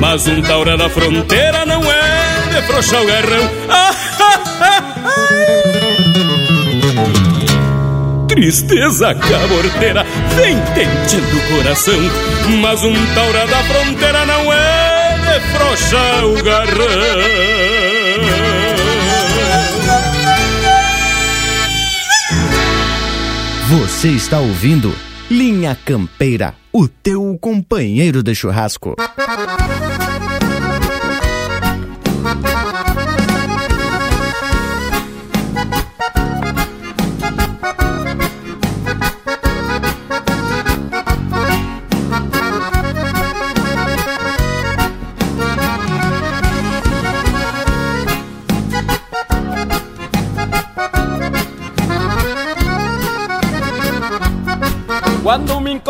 Mas 0.00 0.26
um 0.26 0.42
taura 0.42 0.76
da 0.76 0.90
fronteira 0.90 1.64
não 1.64 1.82
é 1.82 2.29
de 2.50 2.62
frouxar 2.62 3.02
o 3.02 3.06
garrão. 3.06 3.50
Tristeza 8.28 9.14
caborteira 9.14 10.04
vem 10.36 10.56
tentando 10.74 11.36
o 11.36 11.56
coração. 11.56 12.00
Mas 12.60 12.82
um 12.82 13.14
taura 13.14 13.46
da 13.46 13.62
fronteira 13.64 14.26
não 14.26 14.52
é 14.52 15.18
de 15.18 15.40
frouxar 15.56 16.24
o 16.24 16.42
garrão. 16.42 17.80
Você 23.68 24.08
está 24.08 24.40
ouvindo 24.40 24.92
Linha 25.30 25.76
Campeira, 25.84 26.54
o 26.72 26.88
teu 26.88 27.38
companheiro 27.40 28.20
de 28.20 28.34
churrasco. 28.34 28.96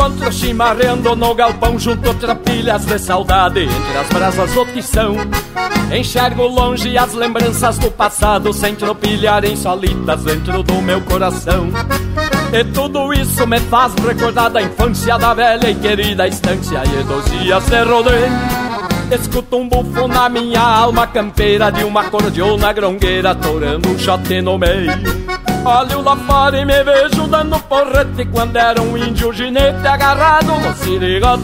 Encontro 0.01 0.31
chimarreando 0.31 1.15
no 1.15 1.35
galpão 1.35 1.77
junto 1.77 2.11
trapilhas 2.15 2.85
de 2.85 2.97
saudade. 2.97 3.63
Entre 3.63 3.97
as 3.97 4.09
brasas 4.09 4.51
do 4.51 4.65
tição 4.65 5.15
Enxergo 5.95 6.47
longe 6.47 6.97
as 6.97 7.13
lembranças 7.13 7.77
do 7.77 7.91
passado 7.91 8.51
Sem 8.51 8.73
tropilharem 8.75 9.55
solitas 9.55 10.23
dentro 10.23 10.63
do 10.63 10.81
meu 10.81 11.01
coração. 11.01 11.69
E 12.51 12.63
tudo 12.73 13.13
isso 13.13 13.45
me 13.45 13.59
faz 13.59 13.93
recordar 13.95 14.49
da 14.49 14.61
infância 14.61 15.17
da 15.19 15.33
velha 15.33 15.69
e 15.69 15.75
querida 15.75 16.27
estância. 16.27 16.81
E 16.83 17.03
dos 17.03 17.25
dias 17.25 17.63
de 17.65 17.83
rodeio 17.83 18.31
Escuto 19.11 19.57
um 19.57 19.69
bufo 19.69 20.07
na 20.07 20.29
minha 20.29 20.61
alma 20.61 21.05
campeira 21.05 21.69
De 21.69 21.83
uma 21.83 22.05
cordiona 22.05 22.71
grongueira 22.71 23.35
Torando 23.35 23.89
um 23.89 23.99
shot 23.99 24.41
no 24.41 24.57
meio 24.57 25.30
Olho 25.63 26.01
lá 26.01 26.15
fora 26.15 26.59
e 26.59 26.65
me 26.65 26.83
vejo 26.83 27.27
dando 27.27 27.59
porrete 27.59 28.25
Quando 28.31 28.55
era 28.55 28.81
um 28.81 28.97
índio 28.97 29.31
ginete 29.31 29.85
agarrado 29.85 30.59
no 30.59 30.73
sirigote 30.75 31.43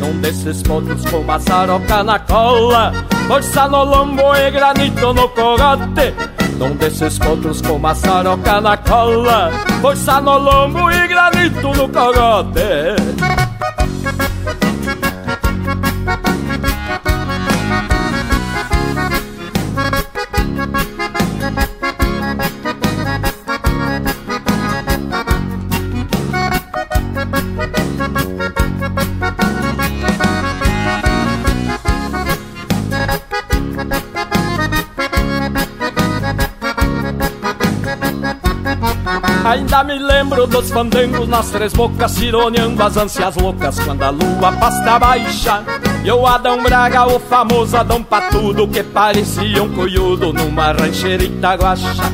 Num 0.00 0.20
desses 0.20 0.60
potros 0.62 1.04
com 1.08 1.22
maçaroca 1.22 2.02
na 2.02 2.18
cola 2.18 2.92
Força 3.28 3.68
no 3.68 3.84
lombo 3.84 4.34
e 4.34 4.50
granito 4.50 5.12
no 5.14 5.28
cogote 5.28 6.14
Num 6.58 6.74
desses 6.74 7.16
potros 7.18 7.62
com 7.62 7.78
maçaroca 7.78 8.60
na 8.60 8.76
cola 8.76 9.52
Força 9.80 10.20
no 10.20 10.36
lombo 10.36 10.90
e 10.90 11.06
granito 11.06 11.68
no 11.68 11.88
cogote 11.88 13.67
Ainda 39.48 39.82
me 39.82 39.98
lembro 39.98 40.46
dos 40.46 40.70
fandangos 40.70 41.26
nas 41.26 41.48
três 41.48 41.72
bocas, 41.72 42.10
cironeando 42.10 42.82
as 42.82 42.98
ânsias 42.98 43.34
loucas 43.34 43.80
quando 43.80 44.02
a 44.02 44.10
lua 44.10 44.52
pasta 44.60 44.98
baixa. 44.98 45.64
E 46.04 46.12
o 46.12 46.26
Adão 46.26 46.62
Braga, 46.62 47.06
o 47.06 47.18
famoso 47.18 47.74
Adão 47.74 48.02
Patudo, 48.02 48.68
que 48.68 48.82
parecia 48.82 49.62
um 49.62 49.72
coiudo 49.74 50.34
numa 50.34 50.72
rancheirita 50.72 51.54
guacha. 51.54 52.04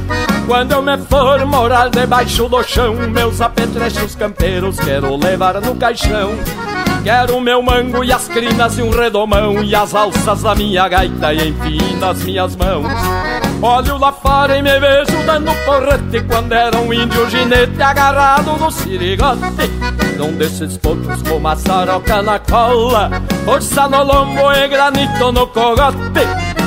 Quando 0.46 0.72
eu 0.72 0.82
me 0.82 0.96
for 0.96 1.44
morar 1.44 1.90
debaixo 1.90 2.48
do 2.48 2.62
chão, 2.62 2.94
meus 2.94 3.40
apetrechos 3.40 4.14
campeiros 4.14 4.78
quero 4.78 5.16
levar 5.16 5.60
no 5.60 5.74
caixão. 5.74 6.30
Quero 7.02 7.40
meu 7.40 7.60
mango 7.60 8.04
e 8.04 8.12
as 8.12 8.28
crinas 8.28 8.78
e 8.78 8.82
um 8.82 8.88
redomão 8.88 9.62
E 9.62 9.74
as 9.74 9.94
alças 9.94 10.40
da 10.40 10.54
minha 10.54 10.88
gaita 10.88 11.34
e 11.34 11.48
enfim 11.48 11.96
nas 11.96 12.22
minhas 12.22 12.56
mãos 12.56 13.23
Olho 13.62 13.98
lá 13.98 14.12
fora 14.12 14.58
e 14.58 14.62
me 14.62 14.78
vejo 14.78 15.22
dando 15.24 15.52
porrete 15.64 16.22
Quando 16.26 16.52
era 16.52 16.76
um 16.78 16.92
índio 16.92 17.28
ginete 17.30 17.80
agarrado 17.80 18.58
no 18.58 18.70
sirigote 18.70 19.40
Num 20.18 20.32
desses 20.32 20.76
pontos 20.76 21.22
com 21.22 21.38
maçaroca 21.38 22.22
na 22.22 22.38
cola 22.38 23.10
Força 23.44 23.88
no 23.88 24.02
lombo 24.02 24.52
e 24.52 24.68
granito 24.68 25.32
no 25.32 25.46
cogote. 25.46 25.98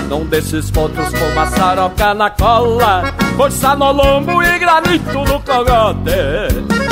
Num 0.09 0.26
desses 0.26 0.72
potros 0.72 1.09
com 1.09 1.35
maçaroca 1.35 2.14
na 2.14 2.30
cola 2.30 3.14
Força 3.35 3.76
no 3.76 3.91
lombo 3.91 4.41
e 4.41 4.59
granito 4.59 5.14
no 5.14 5.39
cogote 5.41 6.86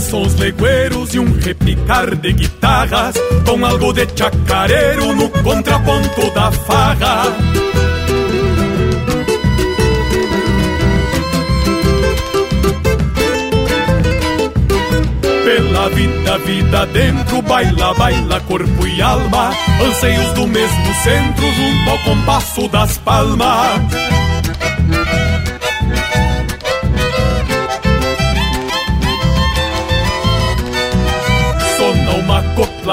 sons 0.00 0.34
legueiros 0.34 1.14
e 1.14 1.18
um 1.18 1.32
repicar 1.38 2.14
de 2.14 2.32
guitarras 2.32 3.14
Com 3.44 3.64
algo 3.64 3.92
de 3.92 4.06
chacareiro 4.14 5.14
no 5.14 5.28
contraponto 5.28 6.30
da 6.32 6.52
farra. 6.52 7.24
Pela 15.44 15.88
vida, 15.90 16.38
vida 16.38 16.86
dentro, 16.86 17.42
baila, 17.42 17.94
baila 17.94 18.40
corpo 18.40 18.86
e 18.86 19.00
alma 19.00 19.50
Anseios 19.80 20.32
do 20.32 20.46
mesmo 20.46 20.94
centro 21.04 21.46
junto 21.52 21.90
ao 21.90 21.98
compasso 22.00 22.68
das 22.68 22.98
palmas 22.98 24.25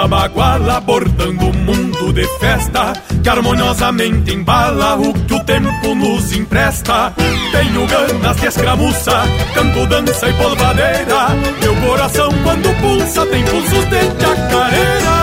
copla 0.03 0.07
baguala 0.07 0.79
bordando 0.81 1.45
o 1.45 1.53
mundo 1.53 2.13
de 2.13 2.25
festa 2.39 2.93
que 3.21 3.29
harmoniosamente 3.29 4.33
embala 4.33 4.95
o 4.95 5.13
que 5.13 5.33
o 5.33 5.43
tempo 5.43 5.95
nos 5.95 6.31
empresta. 6.33 7.13
Tenho 7.51 7.87
ganas 7.87 8.37
de 8.37 8.47
escramuça, 8.47 9.23
canto, 9.53 9.85
dança 9.87 10.29
e 10.29 10.33
polvadeira. 10.33 11.29
Meu 11.61 11.75
coração 11.87 12.29
quando 12.43 12.81
pulsa 12.81 13.25
tem 13.27 13.43
pulsos 13.45 13.85
de 13.85 14.01
chacareira. 14.21 15.22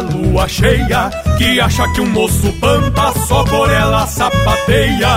Lua 0.00 0.48
cheia 0.48 1.10
Que 1.38 1.60
acha 1.60 1.86
que 1.92 2.00
um 2.00 2.10
moço 2.10 2.52
pampa 2.60 3.12
só 3.26 3.44
por 3.44 3.70
ela 3.70 4.06
sapateia. 4.06 5.16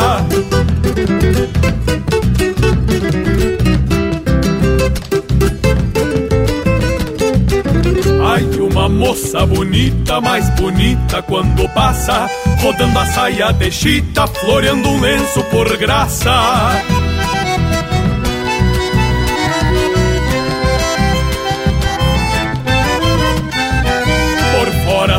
Ai, 8.22 8.44
uma 8.60 8.88
moça 8.90 9.46
bonita, 9.46 10.22
mais 10.22 10.50
bonita 10.52 11.22
quando 11.24 11.68
passa 11.70 12.30
Rodando 12.62 13.00
a 13.00 13.06
saia 13.08 13.52
de 13.52 13.72
chita, 13.72 14.28
floreando 14.28 14.88
um 14.88 15.00
lenço 15.00 15.44
por 15.46 15.78
graça 15.78 16.99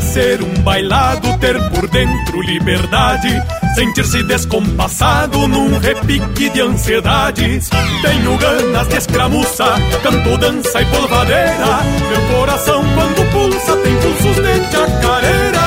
ser 0.01 0.43
um 0.43 0.63
bailado, 0.63 1.37
ter 1.39 1.57
por 1.71 1.89
dentro 1.89 2.41
liberdade, 2.43 3.29
sentir-se 3.75 4.23
descompassado 4.23 5.47
num 5.47 5.79
repique 5.79 6.49
de 6.51 6.61
ansiedades. 6.61 7.69
Tenho 8.03 8.37
ganas 8.39 8.89
de 8.89 8.97
escramuça, 8.97 9.65
canto, 10.03 10.37
dança 10.39 10.83
e 10.83 10.87
polvadeira. 10.87 11.83
Meu 12.11 12.39
coração, 12.39 12.83
quando 12.95 13.33
pulsa, 13.33 13.77
tem 13.77 13.97
pulsos 13.97 14.37
de 14.37 14.71
chacareira. 14.73 15.61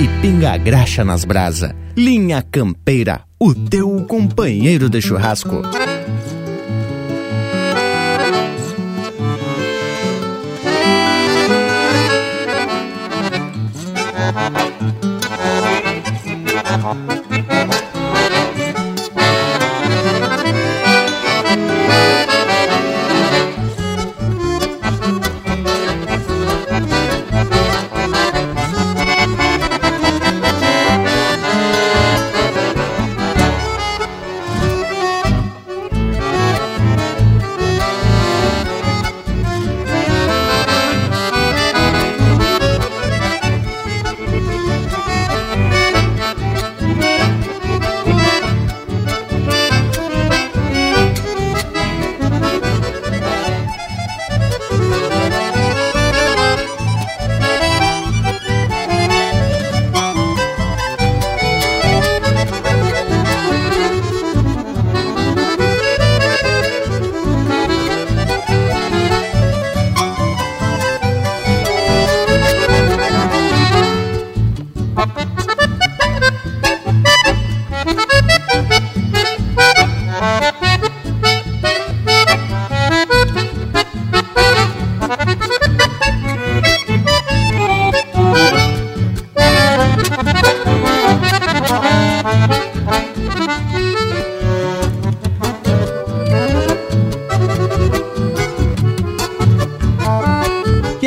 E 0.00 0.08
pinga 0.20 0.56
graxa 0.56 1.04
nas 1.04 1.24
brasa. 1.24 1.74
Linha 1.96 2.42
Campeira, 2.42 3.22
o 3.40 3.54
teu 3.54 4.04
companheiro 4.06 4.88
de 4.88 5.00
churrasco. 5.02 5.62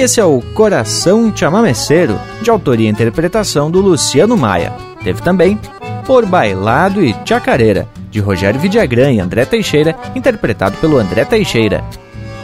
Esse 0.01 0.19
é 0.19 0.25
o 0.25 0.41
Coração 0.55 1.31
Chamameceiro, 1.35 2.19
de 2.41 2.49
autoria 2.49 2.87
e 2.87 2.91
interpretação 2.91 3.69
do 3.69 3.79
Luciano 3.79 4.35
Maia. 4.35 4.73
Teve 5.03 5.21
também 5.21 5.59
Por 6.07 6.25
Bailado 6.25 7.05
e 7.05 7.15
Chacareira, 7.23 7.87
de 8.09 8.19
Rogério 8.19 8.59
Vidagrã 8.59 9.11
e 9.11 9.19
André 9.19 9.45
Teixeira, 9.45 9.95
interpretado 10.15 10.75
pelo 10.77 10.97
André 10.97 11.23
Teixeira. 11.23 11.83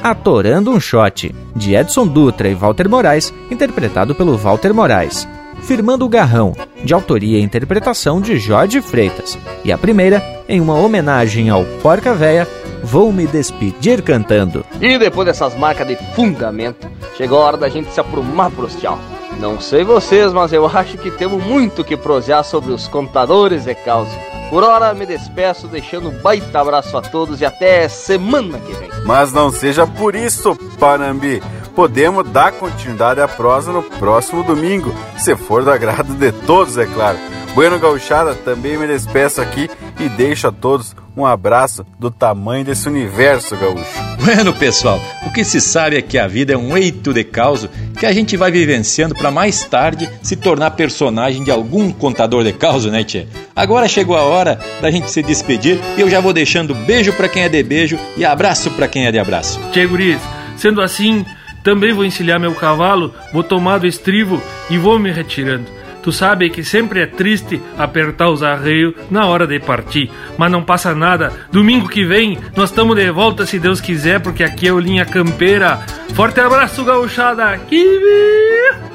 Atorando 0.04 0.70
um 0.70 0.80
Shot, 0.80 1.34
de 1.56 1.74
Edson 1.74 2.06
Dutra 2.06 2.48
e 2.48 2.54
Walter 2.54 2.88
Moraes, 2.88 3.34
interpretado 3.50 4.14
pelo 4.14 4.38
Walter 4.38 4.72
Moraes. 4.72 5.28
Firmando 5.64 6.06
o 6.06 6.10
Garrão, 6.10 6.56
de 6.84 6.94
autoria 6.94 7.40
e 7.40 7.44
interpretação 7.44 8.22
de 8.22 8.38
Jorge 8.38 8.82
Freitas. 8.84 9.36
E 9.66 9.72
a 9.72 9.80
primeira, 9.80 10.24
em 10.48 10.62
uma 10.62 10.76
homenagem 10.76 11.50
ao 11.50 11.66
Porca 11.82 12.14
Véia, 12.14 12.48
Vou 12.84 13.12
me 13.12 13.26
despedir 13.28 14.02
cantando. 14.02 14.66
E 14.80 14.98
depois 14.98 15.26
dessas 15.26 15.58
marcas 15.58 15.88
de 15.88 15.96
fundamento, 16.16 16.87
chegou 17.18 17.42
a 17.42 17.46
hora 17.46 17.58
da 17.58 17.68
gente 17.68 17.92
se 17.92 18.00
aprumar 18.00 18.52
pros 18.52 18.76
tchau. 18.76 19.00
Não 19.40 19.60
sei 19.60 19.84
vocês, 19.84 20.32
mas 20.32 20.54
eu 20.54 20.66
acho 20.66 20.98
que 20.98 21.12
temos 21.12 21.44
muito 21.44 21.84
que 21.84 21.98
prosear 21.98 22.44
sobre 22.44 22.72
os 22.72 22.88
contadores 22.88 23.66
de 23.66 23.76
causa. 23.76 24.12
Por 24.50 24.64
hora 24.64 24.94
me 24.94 25.06
despeço, 25.06 25.68
deixando 25.68 26.10
um 26.10 26.22
baita 26.22 26.60
abraço 26.60 26.96
a 26.98 27.02
todos 27.02 27.42
e 27.42 27.46
até 27.46 27.88
semana 27.90 28.60
que 28.60 28.74
vem. 28.74 28.90
Mas 29.06 29.34
não 29.34 29.52
seja 29.52 29.86
por 29.86 30.16
isso, 30.16 30.56
Panambi. 30.80 31.44
Podemos 31.76 32.28
dar 32.30 32.54
continuidade 32.54 33.22
à 33.22 33.28
prosa 33.28 33.72
no 33.72 33.84
próximo 33.84 34.42
domingo, 34.44 34.92
se 35.18 35.36
for 35.36 35.64
do 35.64 35.70
agrado 35.70 36.16
de 36.16 36.32
todos, 36.32 36.78
é 36.78 36.86
claro. 36.86 37.18
Bueno 37.54 37.78
Gauchada, 37.78 38.34
também 38.34 38.78
me 38.78 38.88
despeço 38.88 39.42
aqui 39.42 39.70
e 40.00 40.10
deixo 40.10 40.48
a 40.48 40.52
todos 40.52 40.96
um 41.18 41.26
abraço 41.26 41.84
do 41.98 42.12
tamanho 42.12 42.64
desse 42.64 42.88
universo 42.88 43.56
gaúcho. 43.58 43.86
Bueno, 44.24 44.54
pessoal, 44.54 45.02
o 45.26 45.32
que 45.32 45.44
se 45.44 45.60
sabe 45.60 45.98
é 45.98 46.02
que 46.02 46.18
a 46.18 46.28
vida 46.28 46.54
é 46.54 46.58
um 46.58 46.78
eito 46.78 47.12
de 47.12 47.24
causo 47.24 47.70
que 47.98 48.06
a 48.06 48.14
gente 48.14 48.38
vai 48.38 48.52
vivenciando 48.52 49.16
para 49.16 49.32
mais 49.32 49.64
tarde 49.64 50.08
se 50.22 50.36
tornar 50.36 50.72
personagem 50.72 51.44
de 51.44 51.50
algum 51.50 51.92
contador 51.92 52.44
de 52.44 52.54
causo, 52.54 52.92
né, 52.92 53.04
tchê? 53.04 53.26
Agora 53.56 53.88
chegou 53.88 54.16
a 54.16 54.22
hora 54.22 54.60
da 54.80 54.92
gente 54.92 55.10
se 55.10 55.24
despedir 55.24 55.80
e 55.98 56.02
eu 56.02 56.10
já 56.10 56.20
vou 56.20 56.34
deixando 56.34 56.76
beijo 56.76 57.12
para 57.14 57.28
quem 57.28 57.44
é 57.44 57.50
de 57.50 57.64
beijo 57.64 57.98
e 58.16 58.24
abraço 58.24 58.70
para 58.72 58.88
quem 58.88 59.08
é 59.08 59.12
de 59.12 59.18
abraço. 59.18 59.60
Tchê, 59.72 59.88
guris, 59.88 60.22
sendo 60.56 60.82
assim, 60.82 61.26
também 61.64 61.94
vou 61.94 62.06
encilhar 62.06 62.40
meu 62.40 62.54
cavalo, 62.54 63.14
vou 63.34 63.44
tomar 63.44 63.80
do 63.80 63.88
estribo 63.88 64.42
e 64.70 64.78
vou 64.78 65.00
me 65.00 65.12
retirando. 65.12 65.77
Tu 66.02 66.12
sabe 66.12 66.50
que 66.50 66.64
sempre 66.64 67.02
é 67.02 67.06
triste 67.06 67.62
apertar 67.78 68.30
os 68.30 68.44
arreios 68.44 68.94
na 69.10 69.26
hora 69.26 69.46
de 69.46 69.60
partir, 69.60 70.10
mas 70.38 70.52
não 70.52 70.64
passa 70.64 70.96
nada. 70.96 71.32
Domingo 71.52 71.88
que 71.90 72.06
vem 72.06 72.38
nós 72.56 72.70
estamos 72.70 72.96
de 72.96 73.12
volta 73.12 73.46
se 73.46 73.60
Deus 73.60 73.82
quiser, 73.82 74.22
porque 74.22 74.44
aqui 74.44 74.68
é 74.68 74.74
o 74.74 74.80
Linha 74.80 75.06
Campeira. 75.06 75.80
Forte 76.14 76.40
abraço, 76.40 76.84
gauchada! 76.84 77.58
Que 77.68 78.02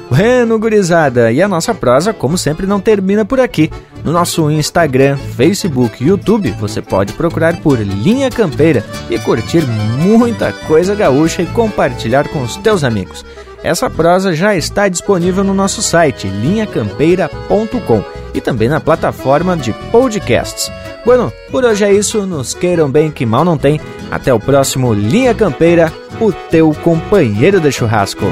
Bueno, 0.09 0.59
gurizada, 0.59 1.31
e 1.31 1.41
a 1.41 1.47
nossa 1.47 1.73
prosa, 1.73 2.13
como 2.13 2.37
sempre, 2.37 2.67
não 2.67 2.79
termina 2.79 3.25
por 3.25 3.39
aqui. 3.39 3.71
No 4.03 4.11
nosso 4.11 4.51
Instagram, 4.51 5.17
Facebook 5.17 6.03
e 6.03 6.07
YouTube, 6.07 6.51
você 6.51 6.81
pode 6.81 7.13
procurar 7.13 7.61
por 7.61 7.79
Linha 7.79 8.29
Campeira 8.29 8.83
e 9.09 9.17
curtir 9.17 9.63
muita 9.99 10.51
coisa 10.51 10.93
gaúcha 10.93 11.41
e 11.41 11.47
compartilhar 11.47 12.27
com 12.27 12.43
os 12.43 12.57
teus 12.57 12.83
amigos. 12.83 13.25
Essa 13.63 13.89
prosa 13.89 14.33
já 14.33 14.53
está 14.55 14.89
disponível 14.89 15.41
no 15.41 15.53
nosso 15.53 15.81
site 15.81 16.27
linhacampeira.com 16.27 18.03
e 18.33 18.41
também 18.41 18.67
na 18.67 18.81
plataforma 18.81 19.55
de 19.55 19.71
podcasts. 19.89 20.69
Bueno, 21.05 21.31
por 21.49 21.63
hoje 21.63 21.85
é 21.85 21.93
isso, 21.93 22.25
nos 22.25 22.53
queiram 22.53 22.91
bem 22.91 23.09
que 23.09 23.25
mal 23.25 23.45
não 23.45 23.57
tem. 23.57 23.79
Até 24.11 24.33
o 24.33 24.39
próximo 24.39 24.93
Linha 24.93 25.33
Campeira, 25.33 25.91
o 26.19 26.33
teu 26.33 26.73
companheiro 26.83 27.61
de 27.61 27.71
churrasco. 27.71 28.25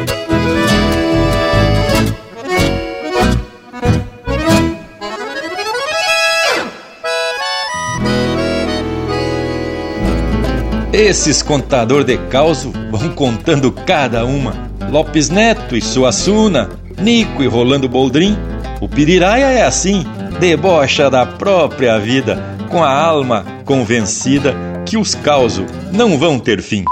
Esses 10.92 11.42
contador 11.42 12.04
de 12.04 12.18
causo 12.18 12.74
vão 12.92 13.10
contando 13.10 13.72
cada 13.72 14.26
uma 14.26 14.71
Lopes 14.92 15.30
Neto 15.30 15.74
e 15.74 15.82
Suassuna, 15.82 16.70
Nico 17.02 17.42
e 17.42 17.48
Rolando 17.48 17.88
Boldrin. 17.88 18.38
O 18.82 18.90
Piriraia 18.90 19.46
é 19.46 19.64
assim, 19.64 20.06
debocha 20.38 21.10
da 21.10 21.26
própria 21.26 21.98
vida, 21.98 22.38
com 22.70 22.84
a 22.84 22.94
alma 22.94 23.46
convencida 23.64 24.54
que 24.86 24.98
os 24.98 25.16
causos 25.16 25.66
não 25.94 26.18
vão 26.18 26.38
ter 26.38 26.62
fim. 26.62 26.84